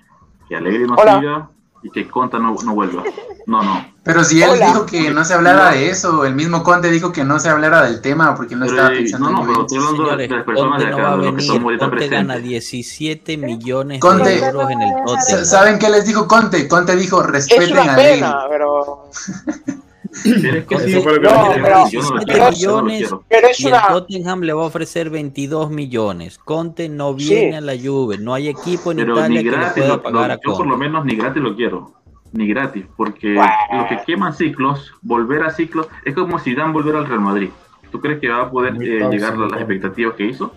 [0.49, 1.19] que Alegre no Hola.
[1.21, 1.49] siga
[1.83, 3.03] y que Conta no, no vuelva.
[3.47, 3.87] No, no.
[4.03, 4.67] Pero si él Hola.
[4.67, 7.83] dijo que no se hablara de eso, el mismo Conte dijo que no se hablara
[7.83, 10.03] del tema porque él no Pero, estaba eh, pensando no, no, en pero estoy hablando
[10.03, 11.41] de, Señores, de las personas Conte de no acá, va a de los que venir.
[11.51, 12.51] estamos ahorita Conte gana presentes.
[12.71, 14.29] 17 millones Conte.
[14.31, 15.45] de euros en el Tottenham.
[15.45, 16.69] ¿Saben qué les dijo Conte?
[16.69, 19.11] Conte dijo, Es respeten una a pena, No, pero-
[20.25, 23.25] Yo no lo 17 quiero, yo no lo millones quiero.
[23.29, 23.89] pero el.
[23.89, 26.39] Tottenham le va a ofrecer 22 millones.
[26.39, 27.57] Conte no viene Sí.
[27.57, 28.19] a la Juve.
[28.19, 30.41] No hay equipo en Pero Italia ni que le gratis, pueda pagar lo- a yo
[30.43, 30.77] por lo Conte.
[30.77, 31.93] menos ni gratis lo quiero.
[32.33, 33.53] Ni gratis, porque Bueno.
[33.73, 37.51] lo que queman ciclos, volver a ciclos, es como si Dan volver al Real Madrid.
[37.91, 39.57] ¿Tú crees que va a poder eh, llegar a las Conte.
[39.59, 40.53] expectativas que hizo?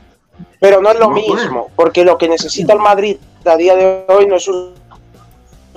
[0.59, 4.05] Pero no es lo No mismo, porque lo que necesita el Madrid a día de
[4.07, 4.73] hoy no es un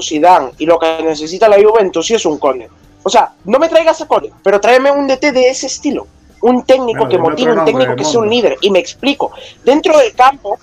[0.03, 2.69] Zidane y lo que necesita la Juventus sí es un Conde.
[3.07, 6.09] O sea, no me traigas a Conde, pero tráeme un DT de ese estilo.
[6.43, 8.57] Un técnico Bueno, que motive, un técnico que sea un líder.
[8.63, 9.31] Y me explico.
[9.65, 10.59] Dentro del campo,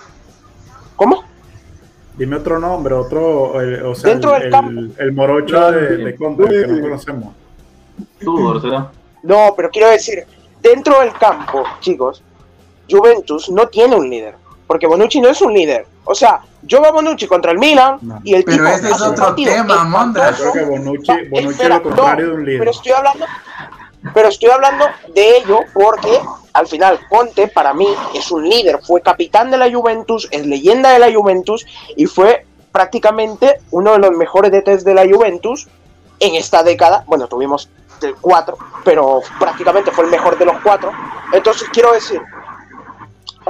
[0.97, 1.23] ¿cómo?
[2.17, 4.71] Dime otro nombre, otro, el- o sea, Dentro el, del campo.
[4.71, 7.33] el, el morocho de, de Conte, que no conocemos.
[8.19, 8.89] Tú, ¿verdad?
[9.23, 10.25] No, pero quiero decir,
[10.61, 12.21] dentro del campo, chicos,
[12.89, 14.35] Juventus no tiene un líder.
[14.73, 15.85] Porque Bonucci no es un líder.
[16.03, 18.19] O sea, yo veo a Bonucci contra el Milan No.
[18.23, 20.31] y el Pero tipo ese es otro tema, Mondra.
[20.31, 22.59] Yo creo que Bonucci, No, Bonucci espera, es lo contrario no, de un líder.
[22.59, 23.25] Pero estoy hablando,
[24.15, 26.19] pero estoy hablando de ello porque
[26.53, 30.89] al final Conte para mí es un líder, fue capitán de la Juventus, es leyenda
[30.89, 35.67] de la Juventus y fue prácticamente uno de los mejores DTs de la Juventus
[36.19, 37.03] en esta década.
[37.05, 37.69] Bueno, tuvimos
[38.01, 40.91] el cuatro, pero prácticamente fue el mejor de los cuatro.
[41.31, 42.19] Entonces quiero decir,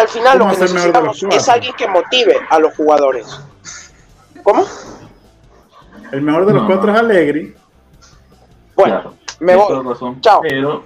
[0.04, 3.26] al final lo ¿Cómo que necesitamos es alguien que motive a los jugadores.
[4.44, 4.66] ¿Cómo?
[6.12, 6.68] El mejor de los No.
[6.68, 7.56] cuatro es Allegri.
[8.76, 9.84] Bueno, Claro, me voy.
[9.94, 10.22] razón.
[10.22, 10.42] Chao.
[10.42, 10.86] Pero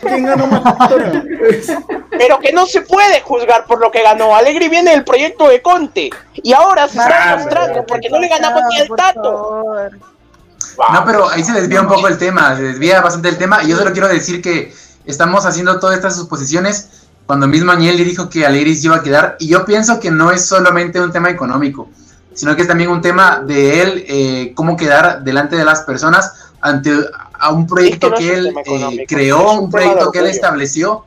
[0.00, 1.24] ¿Quién ganó más torneos?
[2.10, 4.34] Pero que no se puede juzgar por lo que ganó.
[4.34, 6.08] Alegri viene del proyecto de Conte.
[6.34, 9.22] Y ahora se está Ah, mostrando pero- porque no le ganamos ni el tato.
[9.22, 9.90] favor.
[10.92, 13.62] No, pero ahí se desvía un poco el tema, se desvía bastante el tema.
[13.62, 14.72] Y yo solo quiero decir que
[15.04, 19.36] estamos haciendo todas estas suposiciones cuando mismo Agnelli dijo que Allegri se iba a quedar.
[19.38, 21.88] Y yo pienso que no es solamente un tema económico,
[22.34, 26.32] sino que es también un tema de él, eh, cómo quedar delante de las personas
[26.60, 26.92] ante
[27.38, 31.04] a un proyecto no que, él eh, creó, un un proyecto que él estableció.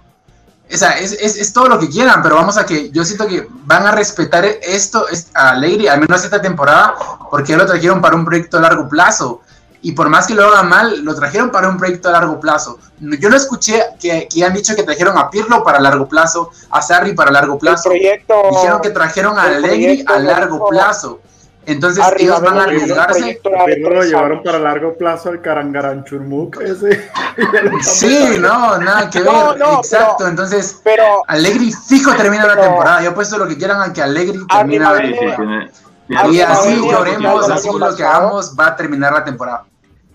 [0.71, 3.25] O sea, es, es, es todo lo que quieran, pero vamos a que yo siento
[3.27, 6.95] que van a respetar esto es- a Alegri, al menos esta temporada,
[7.31, 9.41] porque ya lo trajeron para un proyecto a largo plazo.
[9.81, 12.79] Y por más que lo hagan mal, lo trajeron para un proyecto a largo plazo.
[12.99, 16.81] Yo no escuché que, que han dicho que trajeron a Pirlo para largo plazo, a
[16.81, 17.89] Sarri para largo El plazo.
[17.89, 18.33] proyecto.
[18.51, 21.21] Dijeron que trajeron a Allegri a largo plazo.
[21.67, 23.41] Entonces Arriba, ellos van a arriesgarse.
[23.65, 27.09] Pirlo lo llevaron para largo plazo al Carangaranchurmuk ese.
[27.81, 29.31] Sí, no, nada que ver.
[29.31, 33.01] No, no, Exacto, pero- entonces Pero Allegri fijo termina la Pero- temporada.
[33.03, 35.67] Yo he puesto lo que quieran a que Allegri termine la ven, sí, sí, temporada.
[36.09, 39.65] Y así lloremos, así lo que hagamos va a terminar la temporada.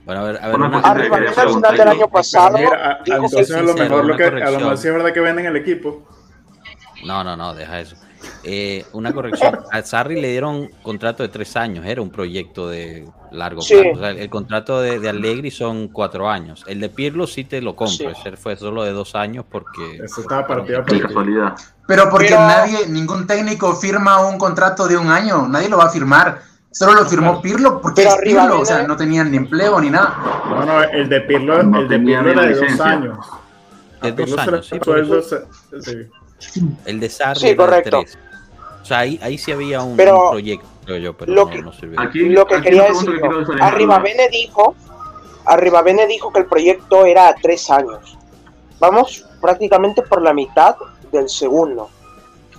[0.05, 2.90] Bueno, a ver, a ver, Una una- arriba, quería al final del año pasado Mira,
[3.01, 5.20] a- que entonces a lo mejor lo que a lo mejor sí es verdad que
[5.20, 6.03] venden el equipo.
[7.05, 7.97] No, no, no, deja eso.
[8.45, 9.59] Eh, una corrección.
[9.70, 13.75] A Sarri le dieron contrato de tres años, era un proyecto de largo Sí.
[13.75, 13.91] plazo.
[13.93, 16.64] O sea, el contrato de, de Allegri son cuatro años.
[16.66, 18.20] El de Pirlo sí te lo compro, Sí.
[18.27, 19.97] ese fue solo de dos años porque...
[20.05, 21.07] Eso estaba partido partido.
[21.09, 21.55] casualidad.
[21.87, 25.85] Pero porque Pero- nadie, ningún técnico firma un contrato de un año, nadie lo va
[25.85, 26.41] a firmar.
[26.70, 27.43] Solo lo firmó claro.
[27.43, 30.16] Pirlo porque Pero es Pirlo, o sea, no tenían ni empleo ni nada.
[30.49, 33.19] No, no, el de Pirlo, No el de Pirlo era de dos años.
[34.01, 34.99] De A dos años, sí, por
[36.85, 38.01] el de Sarri Sí, era de correcto.
[38.02, 38.19] tres.
[38.82, 41.51] O sea, ahí, ahí sí había un, Pero un proyecto, creo yo, pero lo no,
[41.51, 42.01] que- no sirvió.
[42.01, 43.98] Aquí, lo que aquí quería decir que Arriba.
[44.01, 44.74] Bene dijo
[45.44, 48.16] Arriba Bene dijo que el proyecto era a tres años
[48.78, 50.74] vamos prácticamente por la mitad
[51.12, 51.89] del segundo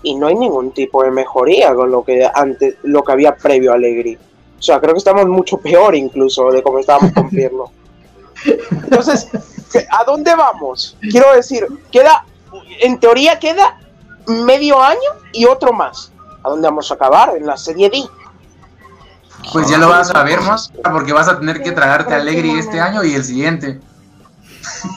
[0.02, 3.72] y no hay ningún tipo de mejoría con lo que antes lo que había previo
[3.72, 4.18] a Allegri
[4.58, 7.72] o sea creo que estamos mucho peor incluso de como estábamos con Pirlo
[8.72, 9.28] entonces
[9.72, 10.98] ¿qué- ¿a dónde vamos?
[11.10, 12.26] quiero decir queda
[12.82, 13.78] en teoría queda
[14.28, 15.00] medio año
[15.34, 16.12] y otro más
[16.44, 17.34] ¿a dónde vamos a acabar?
[17.38, 18.04] en la serie D
[19.52, 22.58] Pues ya lo vas a ver, más porque vas a tener que tragarte a Allegri
[22.58, 23.80] este año y el siguiente.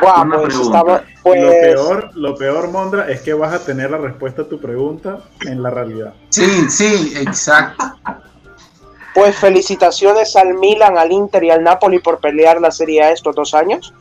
[0.00, 3.98] Una pues estaba- pues, Lo peor, lo peor, Mondra, es que vas a tener la
[3.98, 6.14] respuesta a tu pregunta en la realidad.
[6.28, 7.84] Sí, sí, exacto.
[9.14, 13.34] Pues felicitaciones al Milan, al Inter y al Napoli por pelear la Serie A estos
[13.34, 13.92] dos años.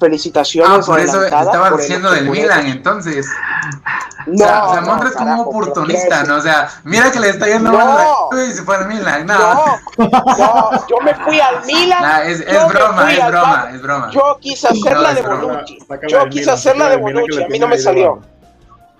[0.00, 0.70] Felicitaciones.
[0.82, 2.28] Ah, por eso estaba diciendo del.
[2.28, 3.26] Milan, entonces.
[4.26, 6.36] o sea, o sea, es como un oportunista, ¿no?
[6.36, 7.78] O sea, mira que le está yendo No.
[7.78, 9.26] mal a la Juve y se fue al Milan.
[9.26, 10.06] No, No,
[10.36, 12.02] no, yo me fui al Milan.
[12.02, 14.10] Nah, es, broma, es broma, Bar- es broma.
[14.10, 15.22] Yo quise hacer No, la de.
[15.22, 15.78] Bonucci.
[16.08, 17.42] Yo quise hacer la de Bonucci.
[17.42, 18.20] A mí no me salió.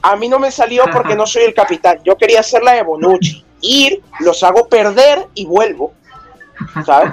[0.02, 1.98] A mí no me salió porque no soy el capitán.
[2.04, 3.44] Yo quería hacer la de Bonucci.
[3.62, 5.92] Ir, los hago perder y vuelvo.
[6.84, 7.12] ¿Sabes?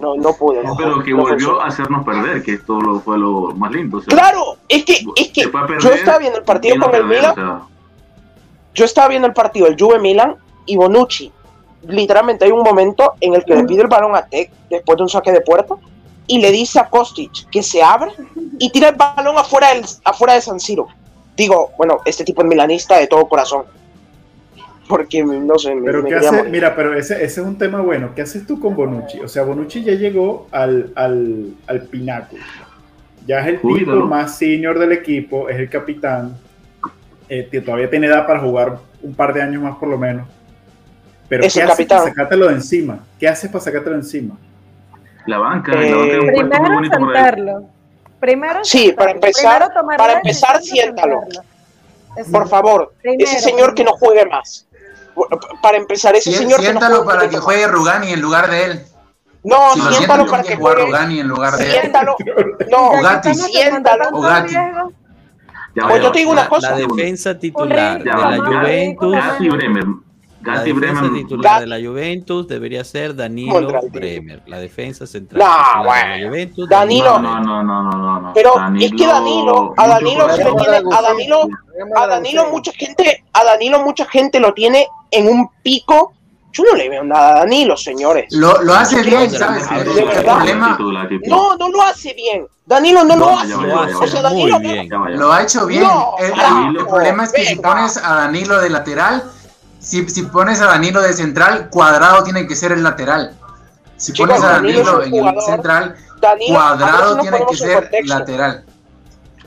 [0.00, 0.62] No, no pude.
[0.62, 3.98] No, Pero que no volvió a hacernos perder, que esto lo, fue lo más lindo.
[3.98, 7.00] o sea, Claro, es que, es que perder, yo estaba viendo el partido con el
[7.02, 7.30] perder, Milan.
[7.30, 7.60] o sea,
[8.74, 11.32] Yo estaba viendo el partido del Juve Milan y Bonucci.
[11.88, 15.02] Literalmente hay un momento en el que le pide el balón a Tec después de
[15.04, 15.76] un saque de puerta
[16.26, 18.10] y le dice a Kostic que se abra
[18.58, 20.88] y tira el balón afuera, del, afuera de San Siro.
[21.36, 23.64] Digo, bueno, este tipo es milanista de todo corazón.
[24.88, 26.30] Porque, no sé, me, Pero me ¿qué hace?
[26.36, 26.50] morir.
[26.52, 28.12] Mira, pero ese, ese es un tema bueno.
[28.14, 29.20] ¿Qué haces tú con Bonucci?
[29.20, 32.42] O sea, Bonucci ya llegó al, al, al pináculo.
[33.26, 34.06] Ya es el tipo Cuídalo.
[34.06, 36.36] más senior del equipo, es el capitán.
[37.28, 40.28] eh, que todavía tiene edad para jugar un par de años más por lo menos.
[41.28, 41.98] Pero Es ¿qué haces capitán.
[41.98, 43.00] para sacártelo de encima?
[43.18, 44.36] ¿Qué haces para sacártelo de encima?
[45.26, 47.02] La banca, Eh, la banca es un muy Primero bonito ahí.
[47.04, 47.64] sentarlo.
[48.20, 51.22] Primero Sí, para empezar- para empezar, siéntalo.
[52.30, 54.65] Por favor, Primero, ese señor que no juegue más.
[55.62, 58.64] Para empezar, ese Sí, señor que no siéntalo para que juegue Rugani en lugar de
[58.64, 58.82] él.
[59.44, 60.84] No, Si lo siéntalo para que juegue.
[60.86, 61.70] Rugani en lugar de él.
[61.72, 62.16] Siéntalo.
[62.70, 64.04] No, que Gatti, estamos siéntalo.
[65.74, 66.70] Ya, Pues yo te digo una la, cosa.
[66.70, 69.84] la defensa titular de la Juventus, Gatti Bremer.
[70.42, 71.22] la Gatti defensa Bremer.
[71.22, 73.82] titular de la Juventus debería ser Danilo.
[73.92, 76.16] Bremer, la defensa central No, titular de bueno.
[76.22, 76.68] la Juventus.
[76.68, 78.32] Danilo- No, no, no, no, no, no.
[78.34, 81.48] Pero es que Danilo, a Danilo se le tiene, a Danilo,
[81.94, 86.12] a Danilo mucha gente, a Danilo mucha gente lo tiene en un pico.
[86.52, 88.26] Yo no le veo nada a Danilo, señores.
[88.30, 89.68] Lo, lo hace bien, ¿sabes?
[89.68, 91.26] Titular, tipo.
[91.26, 92.46] No, no lo hace bien.
[92.64, 93.48] Danilo no lo hace.
[93.48, 94.22] Lo O sea.
[94.22, 94.88] Danilo muy bien.
[95.18, 95.82] Lo ha hecho bien.
[95.82, 99.24] No, el, el- carajo, el problema es que si pones a Danilo de lateral,
[99.78, 103.36] si, si pones a Danilo de central, cuadrado tiene que ser el lateral.
[103.98, 107.74] Si Chicos, pones a Danilo en el central, Danilo, si cuadrado nos tiene que ser
[107.82, 108.18] contexto.
[108.18, 108.64] lateral.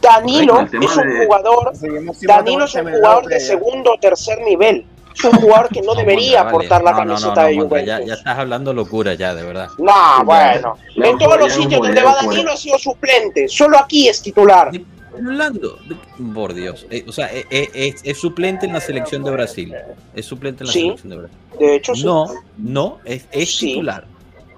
[0.01, 4.85] Danilo es un de- jugador, Danilo es un terminado, jugador de segundo o tercer nivel.
[5.15, 6.51] Es un jugador que no debería vale.
[6.57, 7.85] portar la No, no, no, camiseta no, de Juventus.
[7.87, 9.67] ya, ya estás hablando locura ya, de verdad.
[9.77, 10.77] No, bueno.
[10.95, 13.47] En todos los sitios donde va Danilo ha sido suplente.
[13.47, 14.71] Solo aquí es titular.
[15.13, 15.77] Hablando,
[16.33, 19.73] por Dios, eh, o sea, eh, eh, es, es suplente en la selección de Brasil.
[20.15, 20.79] Es suplente en la Sí.
[20.81, 21.37] selección de Brasil.
[21.59, 22.03] De hecho, sí.
[22.05, 22.25] No,
[22.57, 23.67] no, es, es Sí.
[23.73, 24.05] titular.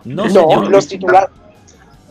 [0.03, 0.69] No, No, señor.
[0.69, 1.29] los, titular-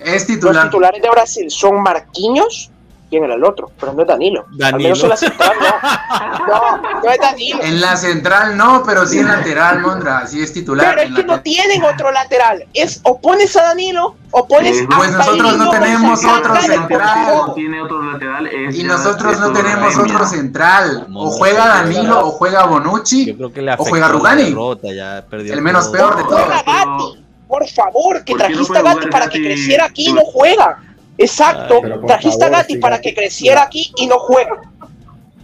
[0.01, 0.65] Es los titular.
[0.65, 2.71] titulares de Brasil son Marquinhos.
[3.11, 3.73] ¿Quién era el otro?
[3.78, 4.47] Pero no es Danilo.
[4.53, 4.78] Al Danilo.
[4.78, 5.66] menos en la central no.
[6.51, 7.62] No, no es Danilo.
[7.62, 10.95] En la central no, pero sí en lateral, Mondra, sí es titular.
[10.97, 12.65] Pero es que no tienen otro lateral.
[12.73, 17.27] Es o pones a Danilo o pones Eh, a pues nosotros no tenemos otro central.
[17.47, 18.47] No tiene otro lateral.
[18.47, 21.07] es Y nosotros no tenemos otro central.
[21.15, 23.27] O juega Danilo o juega Bonucci.
[23.27, 24.45] Yo creo que le O juega Rugani.
[24.45, 25.93] derrota, ya perdió El menos todo.
[25.93, 27.19] peor de todos.
[27.49, 30.20] Por favor, que ¿Por qué no trajiste a Gatti para que creciera aquí y no
[30.23, 30.78] juega.
[31.20, 31.80] Exacto.
[31.84, 33.09] Ay, trajiste a Gatti sí, para Gatti.
[33.09, 34.60] que creciera aquí y no juega.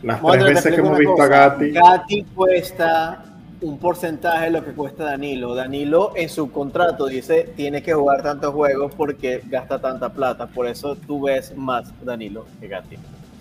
[0.03, 1.27] Las tres veces que hemos visto a.
[1.27, 1.71] Gatti.
[1.71, 3.23] Gatti cuesta
[3.61, 5.55] un porcentaje de lo que cuesta Danilo.
[5.55, 10.47] Danilo en su contrato dice tiene que jugar tantos juegos porque gasta tanta plata.
[10.47, 12.97] Por eso tú ves más Danilo que Gatti.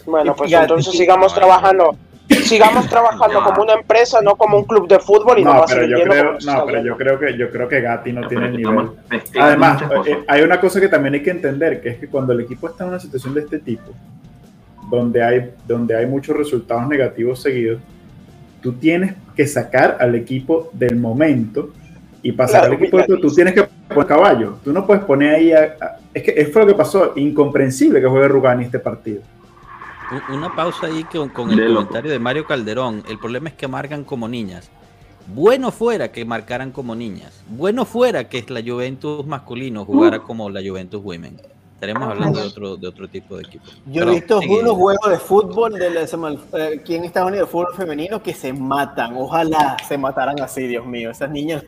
[0.06, 1.98] Bueno, Y pues Gatti, entonces sigamos trabajando.
[2.30, 5.74] Sigamos trabajando como una empresa, no como un club de fútbol y no, No, más
[5.74, 8.58] pero yo creo, no, pero yo creo que yo creo que Gatti no tiene el
[8.58, 8.90] nivel.
[9.40, 12.42] Además, eh, hay una cosa que también hay que entender, que es que cuando el
[12.42, 13.92] equipo está en una situación de este tipo,
[14.90, 17.80] donde hay, donde hay muchos resultados negativos seguidos,
[18.62, 21.70] tú tienes que sacar al equipo del momento
[22.22, 24.58] y pasar Claro, al equipo del tú tienes que poner caballo.
[24.64, 28.02] Tú no puedes poner ahí a, a- es que es fue lo que pasó, incomprensible
[28.02, 29.22] que juegue Rugani este partido.
[30.12, 31.76] Un- Una pausa ahí con, con el De loco.
[31.76, 33.04] comentario de Mario Calderón.
[33.08, 34.70] El problema es que marcan como niñas.
[35.34, 37.42] Bueno fuera que marcaran como niñas.
[37.50, 41.38] Bueno fuera que la Juventus masculino jugara como la Juventus Women.
[41.76, 43.66] Estaremos hablando de otro, de otro tipo de equipo.
[43.86, 44.60] Yo he visto sigue.
[44.62, 48.54] unos juegos de fútbol de la- eh, aquí en Estados Unidos, fútbol femenino, que se
[48.54, 49.14] matan.
[49.18, 51.12] Ojalá se mataran así, Dios mío.
[51.12, 51.64] Esas niñas,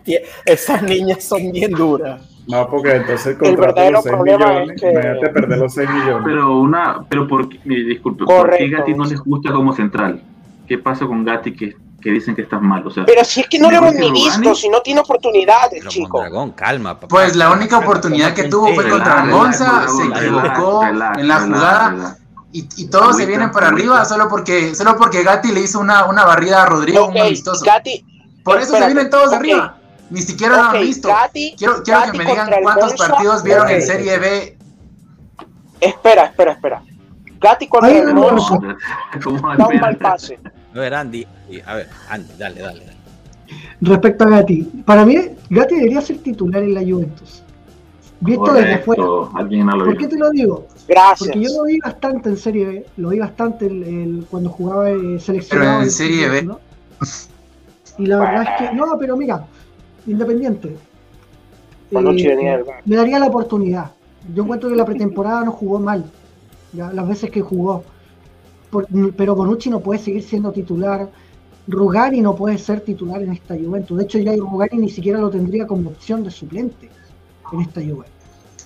[0.45, 2.21] esas niñas son bien duras.
[2.47, 6.21] No, porque entonces el contrato los 6 problema millones, es que- perder los 6 millones.
[6.23, 8.77] Pero una, pero por qué- disculpe, ¿por qué Correcto.
[8.77, 10.21] Gatti no les gusta como central?
[10.65, 12.85] ¿Qué pasa con Gatti que, que dicen que estás mal?
[12.85, 16.17] O sea, Pero si es que no lo visto, si no tiene oportunidades, Pero chico.
[16.21, 17.07] Mondragón, calma, papá.
[17.07, 22.17] Pues la única oportunidad que tuvo fue contra Monza, se equivocó en la jugada
[22.51, 26.05] y, y todos se vienen para arriba solo porque solo porque Gatti le hizo una,
[26.05, 27.65] una barrida a Rodrigo, Ok, un amistoso.
[27.65, 28.05] Gatti,
[28.43, 29.77] Por eso espérate, se vienen todos ok, arriba.
[30.09, 31.09] Ni siquiera lo han visto.
[31.09, 33.07] Gatti- quiero quiero Gatti que me digan cuántos Monza.
[33.07, 33.81] partidos vieron en.
[33.81, 34.57] Serie B.
[35.81, 36.81] Espera, espera, espera.
[37.39, 38.57] Gatti contra Ahí el no, Monza
[39.23, 40.39] ¿Cómo va a da un mal pase.
[40.73, 40.93] A ver,
[41.65, 42.79] A ver, Andy, dale, dale.
[42.85, 42.97] dale.
[43.81, 45.15] Respecto a Gatti, para mí
[45.49, 47.43] Gatti debería ser titular en la Juventus.
[48.19, 49.03] Visto desde afuera.
[49.35, 50.67] Alguien lo ¿Por qué te lo digo?
[50.87, 51.29] Gracias.
[51.29, 54.89] Porque yo lo vi bastante en Serie B, lo vi bastante el- el- cuando jugaba
[54.89, 55.71] eh, seleccionado.
[55.71, 56.41] Pero en Serie B.
[56.41, 56.59] ¿no?
[57.99, 59.45] Y la verdad es que, no, pero mira,
[60.07, 60.75] Independiente.
[61.91, 63.91] Bonucci eh, le daría la oportunidad.
[64.33, 66.05] Yo encuentro que la pretemporada no jugó mal,
[66.73, 67.83] ya, las veces que jugó.
[68.69, 71.07] Por- pero Bonucci no puede seguir siendo titular.
[71.67, 73.97] Rugani no puede ser titular en esta Juventus.
[73.97, 76.89] De hecho, ya Rugani ni siquiera lo tendría como opción de suplente
[77.51, 78.11] en esta Juventus.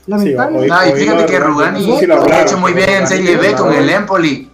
[0.07, 0.59] Lamentable.
[0.59, 2.89] hoy- No, y fíjate que Rugani no sé si lo lo ha hecho muy bien
[2.89, 3.89] en Serie B con el.
[3.89, 4.49] Empoli.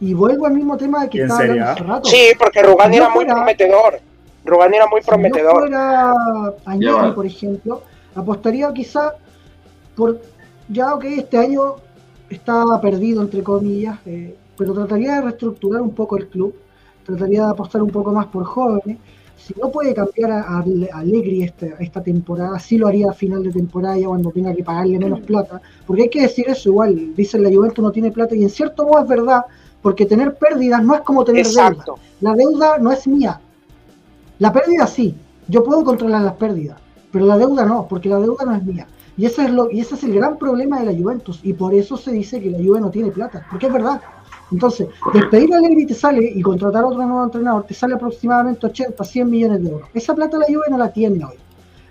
[0.00, 2.08] Y vuelvo al mismo tema que ¿Y en estaba hablando hace rato.
[2.08, 4.00] Sí, porque Rugani Si era muy fuera- prometedor.
[4.44, 5.58] Rugani era muy Si prometedor.
[5.58, 6.14] fuera
[6.66, 7.14] Añeli, va.
[7.14, 7.82] por ejemplo,
[8.14, 9.14] apostaría quizá
[9.96, 10.20] por,
[10.68, 11.76] ya que este año
[12.30, 16.54] estaba perdido, entre comillas, eh, pero trataría de reestructurar un poco el club,
[17.08, 18.98] trataría de apostar un poco más por jóvenes.
[19.36, 20.64] Si no puede cambiar a, a
[20.98, 24.62] Allegri esta, esta temporada, sí lo haría a final de temporada, ya cuando tenga que
[24.62, 28.34] pagarle menos plata, porque hay que decir eso igual, dicen la Juventus no tiene plata,
[28.36, 29.42] y en cierto modo es verdad,
[29.80, 31.76] porque tener pérdidas no es como tener deuda.
[32.20, 33.40] La deuda no es mía.
[34.38, 35.14] La pérdida sí,
[35.46, 36.78] yo puedo controlar las pérdidas,
[37.10, 38.86] pero la deuda no, porque la deuda no es mía.
[39.16, 41.74] Y ese es lo y ese es el gran problema de la Juventus y por
[41.74, 44.00] eso se dice que la Juve no tiene plata, porque es verdad.
[44.50, 48.66] Entonces, despedir a Allegri te sale y contratar a otro nuevo entrenador te sale aproximadamente
[48.66, 49.88] 80, 100 millones de euros.
[49.92, 51.36] Esa plata la Juve no la tiene hoy.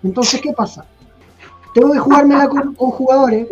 [0.04, 0.86] Entonces, ¿qué pasa?
[1.74, 3.48] Tengo que jugármela con, con jugadores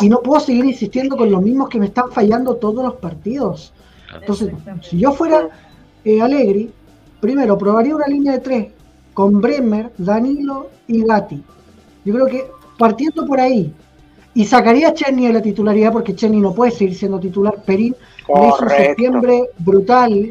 [0.00, 3.72] y no puedo seguir insistiendo con los mismos que me están fallando todos los partidos.
[4.20, 4.52] Entonces,
[4.82, 5.48] si yo fuera
[6.04, 6.72] eh, Allegri,
[7.20, 8.68] primero probaría una línea de tres
[9.14, 11.42] con Bremer, Danilo y Gatti.
[12.04, 13.74] Yo creo que partiendo por ahí
[14.36, 17.54] y sacaría a Chenny de la titularidad porque Chenny no puede seguir siendo titular.
[17.64, 18.84] Perín le hizo un Correcto.
[18.84, 20.28] septiembre brutal,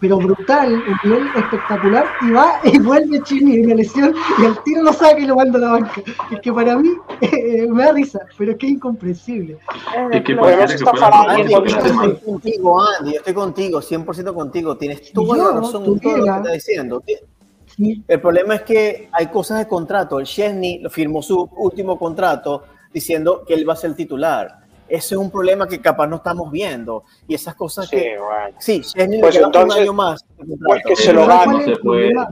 [0.00, 4.62] pero brutal, un nivel espectacular y va y vuelve Chenny de una lesión y al
[4.64, 6.02] tiro lo saca y lo manda a la banca.
[6.32, 6.88] Es que para mí
[7.20, 9.58] eh, me da risa, pero es que es incomprensible.
[10.12, 14.34] Es que estar fuera falando por Andy, yo estoy contigo, Andy, yo estoy contigo, 100%
[14.34, 14.76] contigo.
[14.78, 17.02] Tienes toda la razón en todo lo que estás diciendo.
[17.66, 20.18] Sí, El problema es que hay cosas de contrato.
[20.18, 24.60] El Chesney lo firmó su último contrato diciendo que él va a ser el titular.
[24.88, 27.02] Ese es un problema que capaz no estamos viendo.
[27.26, 28.18] Y esas cosas Sí, que.
[28.18, 28.56] bueno.
[28.60, 30.24] Sí, Chesney Pues le queda entonces, un año más.
[30.38, 31.52] de pues que se lo ¿cuál gane.
[31.58, 32.24] No se puede, no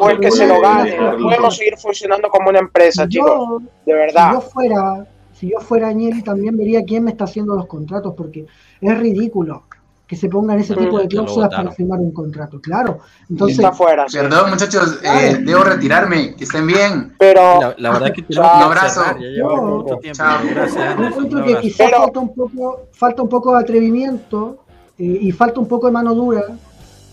[0.00, 0.96] Pues se que se lo gane.
[0.98, 3.30] No podemos seguir funcionando como una empresa, chicos.
[3.30, 4.32] yo, De si verdad.
[4.32, 8.46] yo fuera, si yo fuera Añeli también vería quién me está haciendo los contratos, porque
[8.80, 9.64] es ridículo
[10.06, 12.60] que se pongan ese tipo de cláusulas para firmar un contrato.
[12.60, 12.98] Claro.
[13.30, 14.04] Entonces, Está afuera.
[14.08, 14.18] sí.
[14.18, 16.34] Perdón, muchachos, eh, debo retirarme.
[16.36, 17.14] Que estén bien.
[17.18, 18.56] Pero La, la verdad es que Chao.
[18.58, 19.00] Un abrazo.
[19.02, 19.76] cerrar, ya llevamos No.
[19.78, 20.16] mucho tiempo.
[20.18, 20.38] Chao.
[20.50, 20.98] Gracias, yo Anderson.
[20.98, 24.58] Un encuentro que quizás Pero- falta un poco, falta un poco de atrevimiento
[24.98, 26.44] eh, y falta un poco de mano dura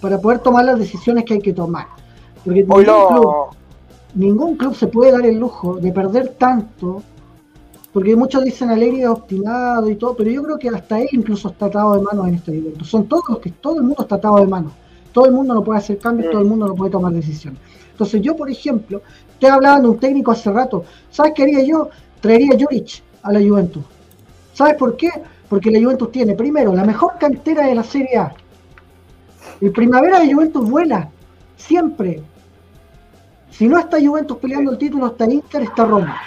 [0.02, 1.88] para poder tomar las decisiones que hay que tomar.
[2.44, 3.36] Porque ningún club,
[4.16, 7.02] ningún club se puede dar el lujo de perder tanto,
[7.92, 11.50] porque muchos dicen Alegre es obstinado y todo, pero yo creo que hasta él incluso
[11.50, 12.88] está atado de manos en este Juventus.
[12.88, 14.74] Son todos los que todo el mundo está atado de manos.
[15.12, 17.60] Todo el mundo no puede hacer cambios, todo el mundo no puede tomar decisiones.
[17.92, 19.02] Entonces yo, por ejemplo,
[19.34, 20.86] estoy hablando de un técnico hace rato.
[21.10, 21.90] ¿Sabes qué haría yo?
[22.22, 23.84] Traería a Juric a la Juventus.
[24.54, 25.10] ¿Sabes por qué?
[25.50, 28.34] Porque la Juventus tiene, primero, la mejor cantera de la Serie A.
[29.60, 31.10] El primavera de Juventus vuela,
[31.58, 32.22] siempre.
[33.52, 36.18] Si no está Juventus peleando el título, está Inter, está Roma.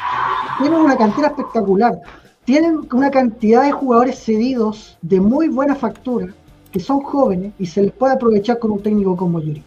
[0.58, 1.98] Tienen una cantera espectacular.
[2.44, 6.28] Tienen una cantidad de jugadores cedidos de muy buena factura,
[6.72, 9.64] que son jóvenes y se les puede aprovechar con un técnico como Juric.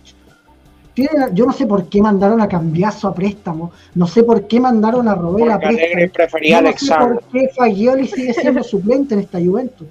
[0.94, 4.60] Tienen, yo no sé por qué mandaron a Cambiazo a préstamo, no sé por qué
[4.60, 6.14] mandaron a Robel a Alegre préstamo.
[6.14, 9.88] prefería a Yo no sé por qué Fagioli sigue siendo suplente en esta Juventus.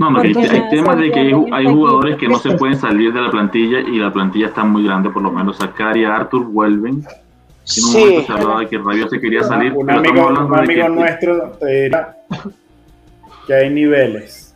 [0.00, 3.12] No, no, hay, hay temas de que hay, hay jugadores que no se pueden salir
[3.12, 6.44] de la plantilla y la plantilla está muy grande, por lo menos Sakari y Arthur
[6.46, 7.04] vuelven.
[7.04, 8.26] En un momento Sí.
[8.26, 11.50] se hablaba de que Rabio se quería salir, un pero amigo, un amigo que nuestro
[11.60, 12.16] te dirá
[13.46, 14.54] que hay niveles.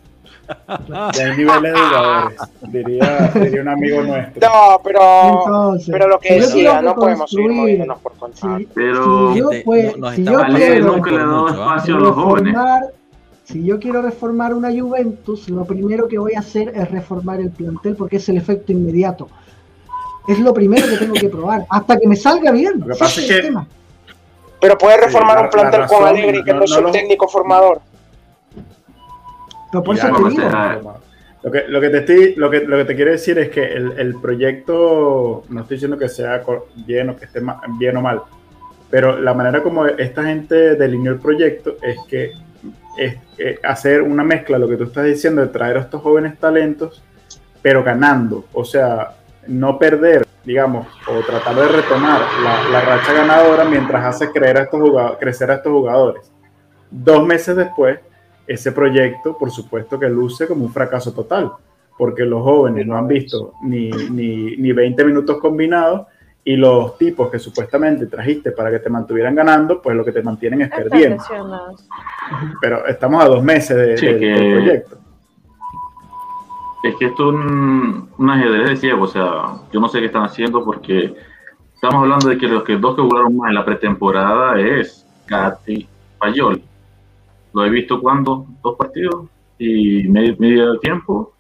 [1.15, 2.39] Que hay niveles de jugadores.
[2.63, 4.49] Diría, diría un amigo nuestro.
[4.49, 5.01] No, pero.
[5.45, 8.59] Entonces, Pero lo que decía, no podemos seguir moviéndonos por contrato.
[8.59, 11.51] si- Pero si yo, puedo- no- nos si yo quiero nunca le ha dado ¿ah?
[11.51, 12.55] espacio a los jóvenes.
[12.55, 12.83] reformar,
[13.45, 17.51] si yo quiero reformar una Juventus, lo primero que voy a hacer es reformar el
[17.51, 19.29] plantel porque es el efecto inmediato.
[20.27, 22.81] Es lo primero que tengo que probar, hasta que me salga bien.
[22.81, 23.67] Lo que pasa es que- tema.
[24.61, 26.83] Pero puede reformar la- un plantel la con razón, Alegre que no- no, es un
[26.85, 27.81] lo- técnico formador.
[29.71, 31.05] Pero por Ya, eso vamos te a digo, hacer-
[31.43, 33.63] Lo que, lo que te estoy, lo que, lo que te quiero decir es que
[33.65, 36.43] el, el proyecto, no estoy diciendo que sea
[36.87, 37.43] bien o que esté
[37.79, 38.23] bien o mal,
[38.89, 42.31] pero la manera como esta gente delineó el proyecto es que
[42.97, 46.39] es, eh, hacer una mezcla, lo que tú estás diciendo, de traer a estos jóvenes
[46.39, 47.03] talentos,
[47.63, 48.45] pero ganando.
[48.53, 49.15] O sea,
[49.47, 52.21] no perder, digamos, o tratar de retomar
[52.71, 56.31] la, racha ganadora mientras hace creer a estos jugadores, crecer a estos jugadores.
[56.91, 57.99] Dos meses después,
[58.47, 61.53] ese proyecto, por supuesto que luce como un fracaso total,
[61.97, 66.07] porque los jóvenes no han visto ni, ni, ni 20 minutos combinados
[66.47, 70.23] y los tipos que supuestamente trajiste para que te mantuvieran ganando, pues lo que te
[70.23, 71.17] mantienen es Están perdiendo.
[71.17, 71.89] lesionados.
[72.61, 74.99] Pero estamos a dos meses de, Sí, de- que- del proyecto.
[76.83, 80.07] Es que esto es un, un ajedrez de ciego, o sea, yo no sé qué
[80.07, 81.15] están haciendo porque
[81.75, 85.89] estamos hablando de que los que dos que jugaron más en la pretemporada es Gatti
[86.19, 86.61] Payol.
[87.55, 89.25] Lo he visto cuando dos partidos
[89.59, 91.33] y medio, medio tiempo.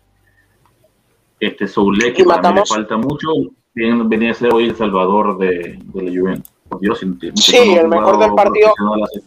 [1.38, 3.28] Este Soule, que para mí le falta mucho,
[3.74, 6.50] bien- venía a ser hoy el salvador de, de la Juventus.
[6.68, 8.72] Por Dios, sin- Sí, el mejor del partido.
[8.78, 9.24] El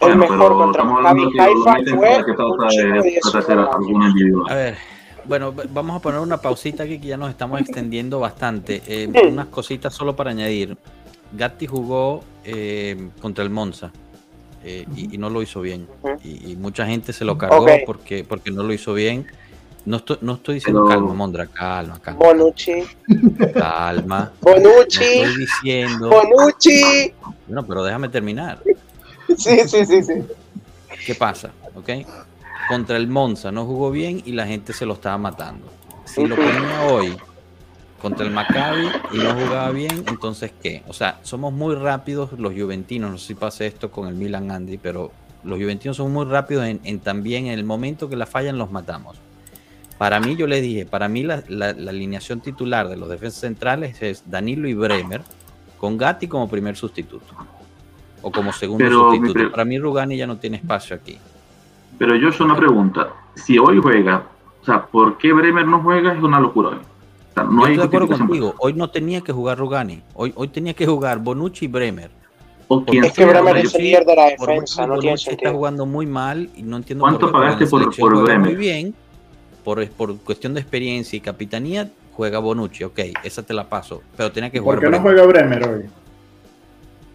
[0.00, 3.10] Bueno, mejor contra Maccabi Haifa fue para que un trata chico de, de trata de
[3.10, 3.68] 19 hacer años.
[3.74, 4.52] alguna individual.
[4.52, 4.76] A ver,
[5.24, 8.82] bueno, vamos a poner una pausita aquí que ya nos estamos extendiendo bastante.
[8.86, 9.28] Eh, Sí.
[9.28, 10.76] unas cositas solo para añadir.
[11.32, 13.90] Gatti jugó eh, contra el Monza
[14.62, 15.86] eh, y, y no lo hizo bien.
[16.22, 19.26] Y, y mucha gente se lo cargó porque, porque no lo hizo bien.
[19.86, 22.84] No estoy, no estoy diciendo Pero- calma, Mondra, calma, calma, Bonucci,
[23.52, 24.32] calma.
[24.40, 26.08] No Bonucci, estoy diciendo.
[26.08, 27.12] Bonucci.
[27.48, 28.62] No, pero déjame terminar.
[29.36, 30.12] Sí, sí, sí, sí.
[31.06, 31.50] ¿Qué pasa?
[31.74, 31.90] ¿Ok?
[32.68, 35.66] Contra el Monza no jugó bien y la gente se lo estaba matando.
[36.06, 37.16] Si lo ponía hoy
[38.00, 40.82] contra el Maccabi y no jugaba bien, entonces ¿qué?
[40.88, 43.10] O sea, somos muy rápidos los juventinos.
[43.10, 45.12] No sé si pasa esto con el Milan Andy, pero
[45.42, 48.70] los juventinos son muy rápidos en, en también en el momento que la fallan los
[48.70, 49.16] matamos.
[49.98, 53.40] Para mí, yo les dije, para mí la, la- la alineación titular de los defensas
[53.40, 55.22] centrales es Danilo y Bremer,
[55.78, 57.32] con Gatti como primer sustituto.
[58.22, 59.32] O como segundo Pero sustituto.
[59.34, 61.18] pre- Para mí Rugani ya no tiene espacio aquí.
[61.98, 63.10] Pero yo una pregunta.
[63.36, 64.26] Si hoy juega,
[64.62, 66.12] o sea, ¿por qué Bremer no juega?
[66.14, 66.76] Es una locura hoy.
[66.76, 68.54] O sea, no Yo hay estoy de acuerdo contigo.
[68.58, 70.02] Hoy no tenía que jugar Rugani.
[70.14, 72.10] Hoy, hoy tenía que jugar Bonucci y Bremer.
[72.66, 75.84] O quien Es que Bremer es el líder de la defensa, no tiene está jugando
[75.84, 77.32] muy mal y no entiendo ¿Cuánto por qué.
[77.32, 77.66] porque pagaste
[78.00, 78.46] por- por Bremer?
[78.52, 78.94] Muy bien.
[79.64, 82.84] Por, por cuestión de experiencia y capitanía, juega Bonucci.
[82.84, 84.02] Ok, esa te la paso.
[84.16, 85.84] Pero tenía que jugar ¿Por qué no juega Bremer hoy?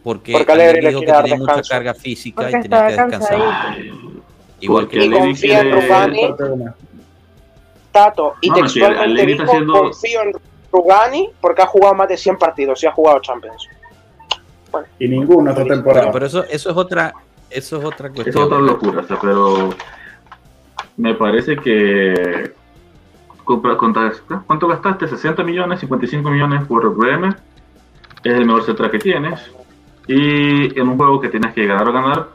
[0.04, 3.76] Porque, Porque dijo que tenía mucha carga física Porque y tenía que descansar.
[4.62, 6.22] Igual Porque que Y confía en Rugani.
[7.92, 10.32] Tato, y No, textualmente dijo, haciendo- confío en
[10.72, 13.68] Rugani porque ha jugado más de 100 partidos y ha jugado Champions.
[15.00, 16.12] Y ninguno esta temporada.
[16.12, 17.14] Pero eso, eso es otra,
[17.50, 18.44] eso es otra Es cuestión.
[18.44, 19.70] otra locura, o sea, pero
[21.00, 22.52] me parece que
[23.46, 24.12] compra- contra-
[24.46, 25.08] ¿cuánto gastaste?
[25.08, 27.36] 60 millones, 55 millones por Bremer.
[28.24, 29.52] Es el mejor central que tienes.
[30.08, 32.28] Y en un juego que tienes que ganar o ganar,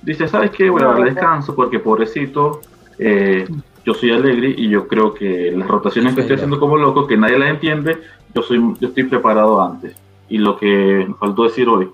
[0.00, 0.70] dices, ¿sabes qué?
[0.70, 2.62] Voy a darle descanso porque pobrecito,
[2.98, 3.46] eh,
[3.84, 7.16] yo soy alegre y yo creo que las rotaciones que estoy haciendo como loco, que
[7.18, 7.98] nadie las entiende,
[8.34, 9.94] yo, soy, yo estoy preparado antes.
[10.28, 11.88] Y lo que faltó decir hoy,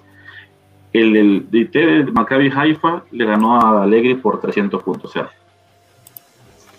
[0.93, 1.75] el, el DT
[2.05, 5.11] de Maccabi Haifa le ganó a Allegri por 300 puntos.
[5.11, 5.29] O sea,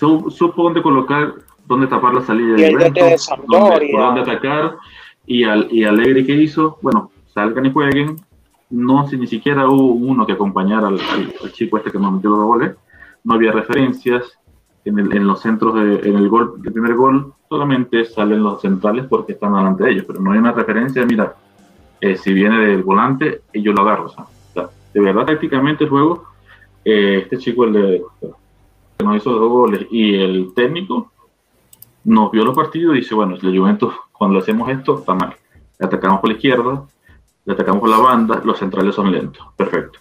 [0.04, 1.34] su- supo dónde colocar,
[1.66, 2.84] dónde tapar la salida Y de el de
[3.48, 4.76] dónde, por dónde atacar.
[5.26, 8.18] Y, al, y Allegri que hizo, bueno, salgan y jueguen.
[8.70, 12.12] No, si ni siquiera hubo uno que acompañara al, al- al chico este que nos
[12.14, 12.76] metió los goles.
[13.24, 14.38] No había referencias
[14.84, 18.60] en, el- en los centros, de, en el gol, el primer gol, solamente salen los
[18.62, 21.36] centrales porque están delante de ellos, pero no hay una referencia, mira,
[22.02, 24.06] eh, si viene del volante, yo lo agarro.
[24.08, 24.26] O sea,
[24.94, 26.26] de verdad, tácticamente el juego,
[26.84, 28.02] eh, este chico, el de,
[29.12, 31.12] que hizo dos goles, y el técnico,
[32.04, 35.36] nos vio los partidos y dice, bueno, la Juventus, cuando le hacemos esto, está mal.
[35.80, 36.84] Le atacamos por la izquierda,
[37.46, 39.46] le atacamos por la banda, los centrales son lentos.
[39.56, 40.00] Perfecto.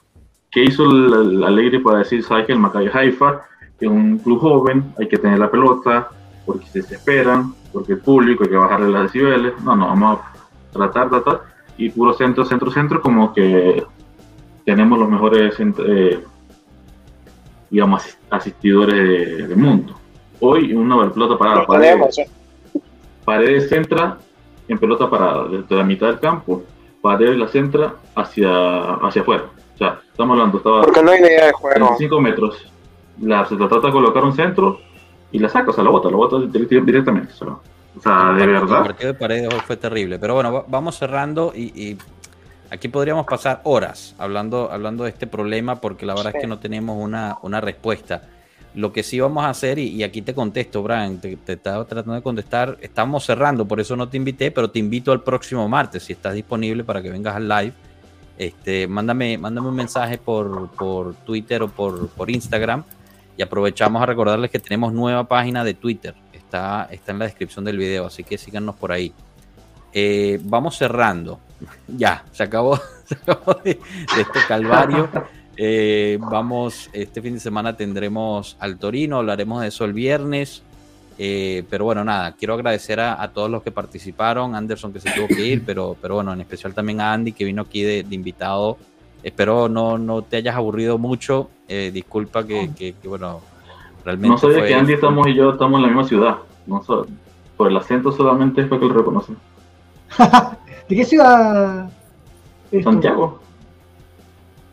[0.51, 3.43] ¿Qué hizo el, Alegre para decir, sabes que el Maccabi Haifa
[3.81, 6.11] es un club joven, hay que tener la pelota,
[6.45, 9.55] porque se desesperan, porque el público hay que bajarle las decibeles?
[9.65, 10.33] No, no, vamos a
[10.73, 11.41] tratar, tratar,
[11.79, 13.85] y puro centro, centro, centro, como que
[14.65, 16.25] tenemos los mejores, eh,
[17.73, 18.97] digamos, asist- asistidores
[19.39, 19.95] de- del mundo.
[20.41, 22.31] Hoy una pelota parada, Paredes, tenemos, ¿eh?
[23.25, 24.19] Paredes centra
[24.69, 26.63] en pelota parada, desde la mitad del campo,
[27.01, 29.45] Paredes la centra hacia, hacia afuera.
[29.75, 31.87] O sea, estamos hablando, estaba Porque no hay idea de juego.
[31.87, 32.73] 25 metros,
[33.21, 34.79] la, se trata de colocar un centro
[35.33, 37.33] y la saca, o sea, la bota, la bota direct- directamente.
[37.33, 38.85] O sea, o sea, de El verdad.
[38.85, 40.19] partido de Paredes hoy fue terrible.
[40.19, 41.99] Pero bueno, va- vamos cerrando y, y
[42.73, 46.39] aquí podríamos pasar horas hablando, hablando de este problema porque la verdad Sí.
[46.39, 48.23] es que no tenemos una, una respuesta.
[48.75, 51.85] Lo que sí vamos a hacer, y, y aquí te contesto, Brian, te, te estaba
[51.85, 55.69] tratando de contestar, estamos cerrando, por eso no te invité, pero te invito al próximo
[55.69, 57.75] martes, si estás disponible para que vengas al live
[58.39, 62.83] este, mándame, mándame un mensaje por, por Twitter o por, por Instagram
[63.37, 66.15] y aprovechamos a recordarles que tenemos nueva página de Twitter.
[66.33, 69.13] Está, está en la descripción del video, así que síganos por ahí.
[69.93, 71.39] Eh, vamos cerrando.
[71.87, 73.79] Ya, se acabó, se acabó de,
[74.19, 75.09] este calvario.
[75.57, 80.63] Eh, vamos, este fin de semana tendremos al Torino, hablaremos de eso el viernes.
[81.19, 85.29] Eh, pero bueno, nada, quiero agradecer a, todos los que participaron, Anderson que se tuvo
[85.29, 88.79] que ir, pero, pero bueno, en especial también a Andy que vino aquí de, invitado.
[89.23, 91.51] Espero no, no te hayas aburrido mucho.
[91.69, 93.41] disculpa que, que, bueno,
[94.05, 94.31] realmente.
[94.31, 96.39] No sabía que Andy estamos y yo estamos en la misma ciudad.
[96.67, 96.83] No,
[97.57, 99.37] por el acento solamente fue que lo reconocen.
[100.89, 101.91] ¿De qué ciudad?
[102.83, 103.41] Santiago.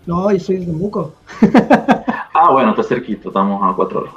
[0.05, 1.13] No, yo soy de Temuco.
[2.33, 4.13] ah, bueno, está cerquito, estamos a cuatro horas.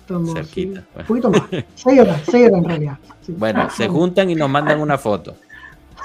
[0.00, 0.82] Estamos cerquita.
[0.96, 1.42] Un poquito más.
[1.74, 2.98] Seis horas, seis horas en realidad.
[3.28, 5.34] Bueno, se juntan y nos mandan una foto.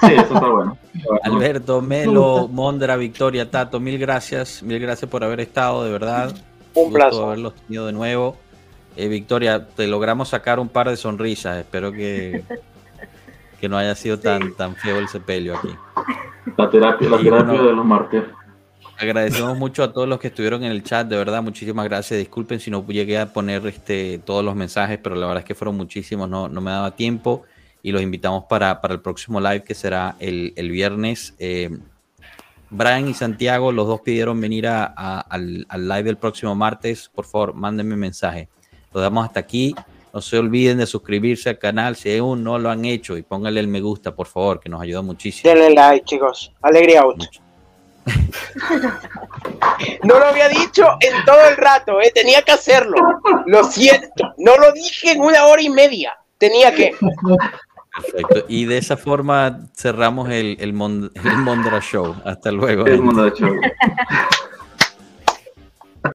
[0.00, 0.76] Sí, eso está bueno.
[1.22, 6.34] Alberto, Melo, Mondra, Victoria, Tato, mil gracias, mil gracias por haber estado, de verdad.
[6.74, 7.22] Un placer.
[7.22, 8.36] haberlos tenido de nuevo.
[8.96, 12.42] Eh, Victoria, te logramos sacar un par de sonrisas, espero que
[13.60, 15.68] que no haya sido tan, tan feo el sepelio aquí.
[16.56, 18.26] La terapia, la terapia de los mártires.
[18.98, 22.18] Agradecemos mucho a todos los que estuvieron en el chat, de verdad, muchísimas gracias.
[22.18, 25.54] Disculpen si no llegué a poner este, todos los mensajes, pero la verdad es que
[25.54, 27.44] fueron muchísimos, no, no me daba tiempo
[27.82, 31.34] y los invitamos para, para el próximo live que será el, el viernes.
[31.38, 31.70] Eh,
[32.70, 37.10] Brian y Santiago, los dos pidieron venir a, al, al, live del próximo martes.
[37.14, 38.48] Por favor, mándenme un mensaje.
[38.92, 39.74] Lo damos hasta aquí.
[40.16, 43.60] No se olviden de suscribirse al canal si aún no lo han hecho y pónganle
[43.60, 45.52] el me gusta, por favor, que nos ayuda muchísimo.
[45.52, 46.50] Denle like, chicos.
[46.62, 47.22] Alegría out.
[50.04, 52.10] No lo había dicho en todo el rato, ¿eh?
[52.14, 52.96] tenía que hacerlo.
[53.44, 56.14] Lo siento, no lo dije en una hora y media.
[56.38, 56.94] Tenía que.
[57.94, 58.46] Perfecto.
[58.48, 62.16] Y de esa forma cerramos el, el, Mondra Show.
[62.24, 62.86] Hasta luego.
[62.86, 63.54] El Mondra Show.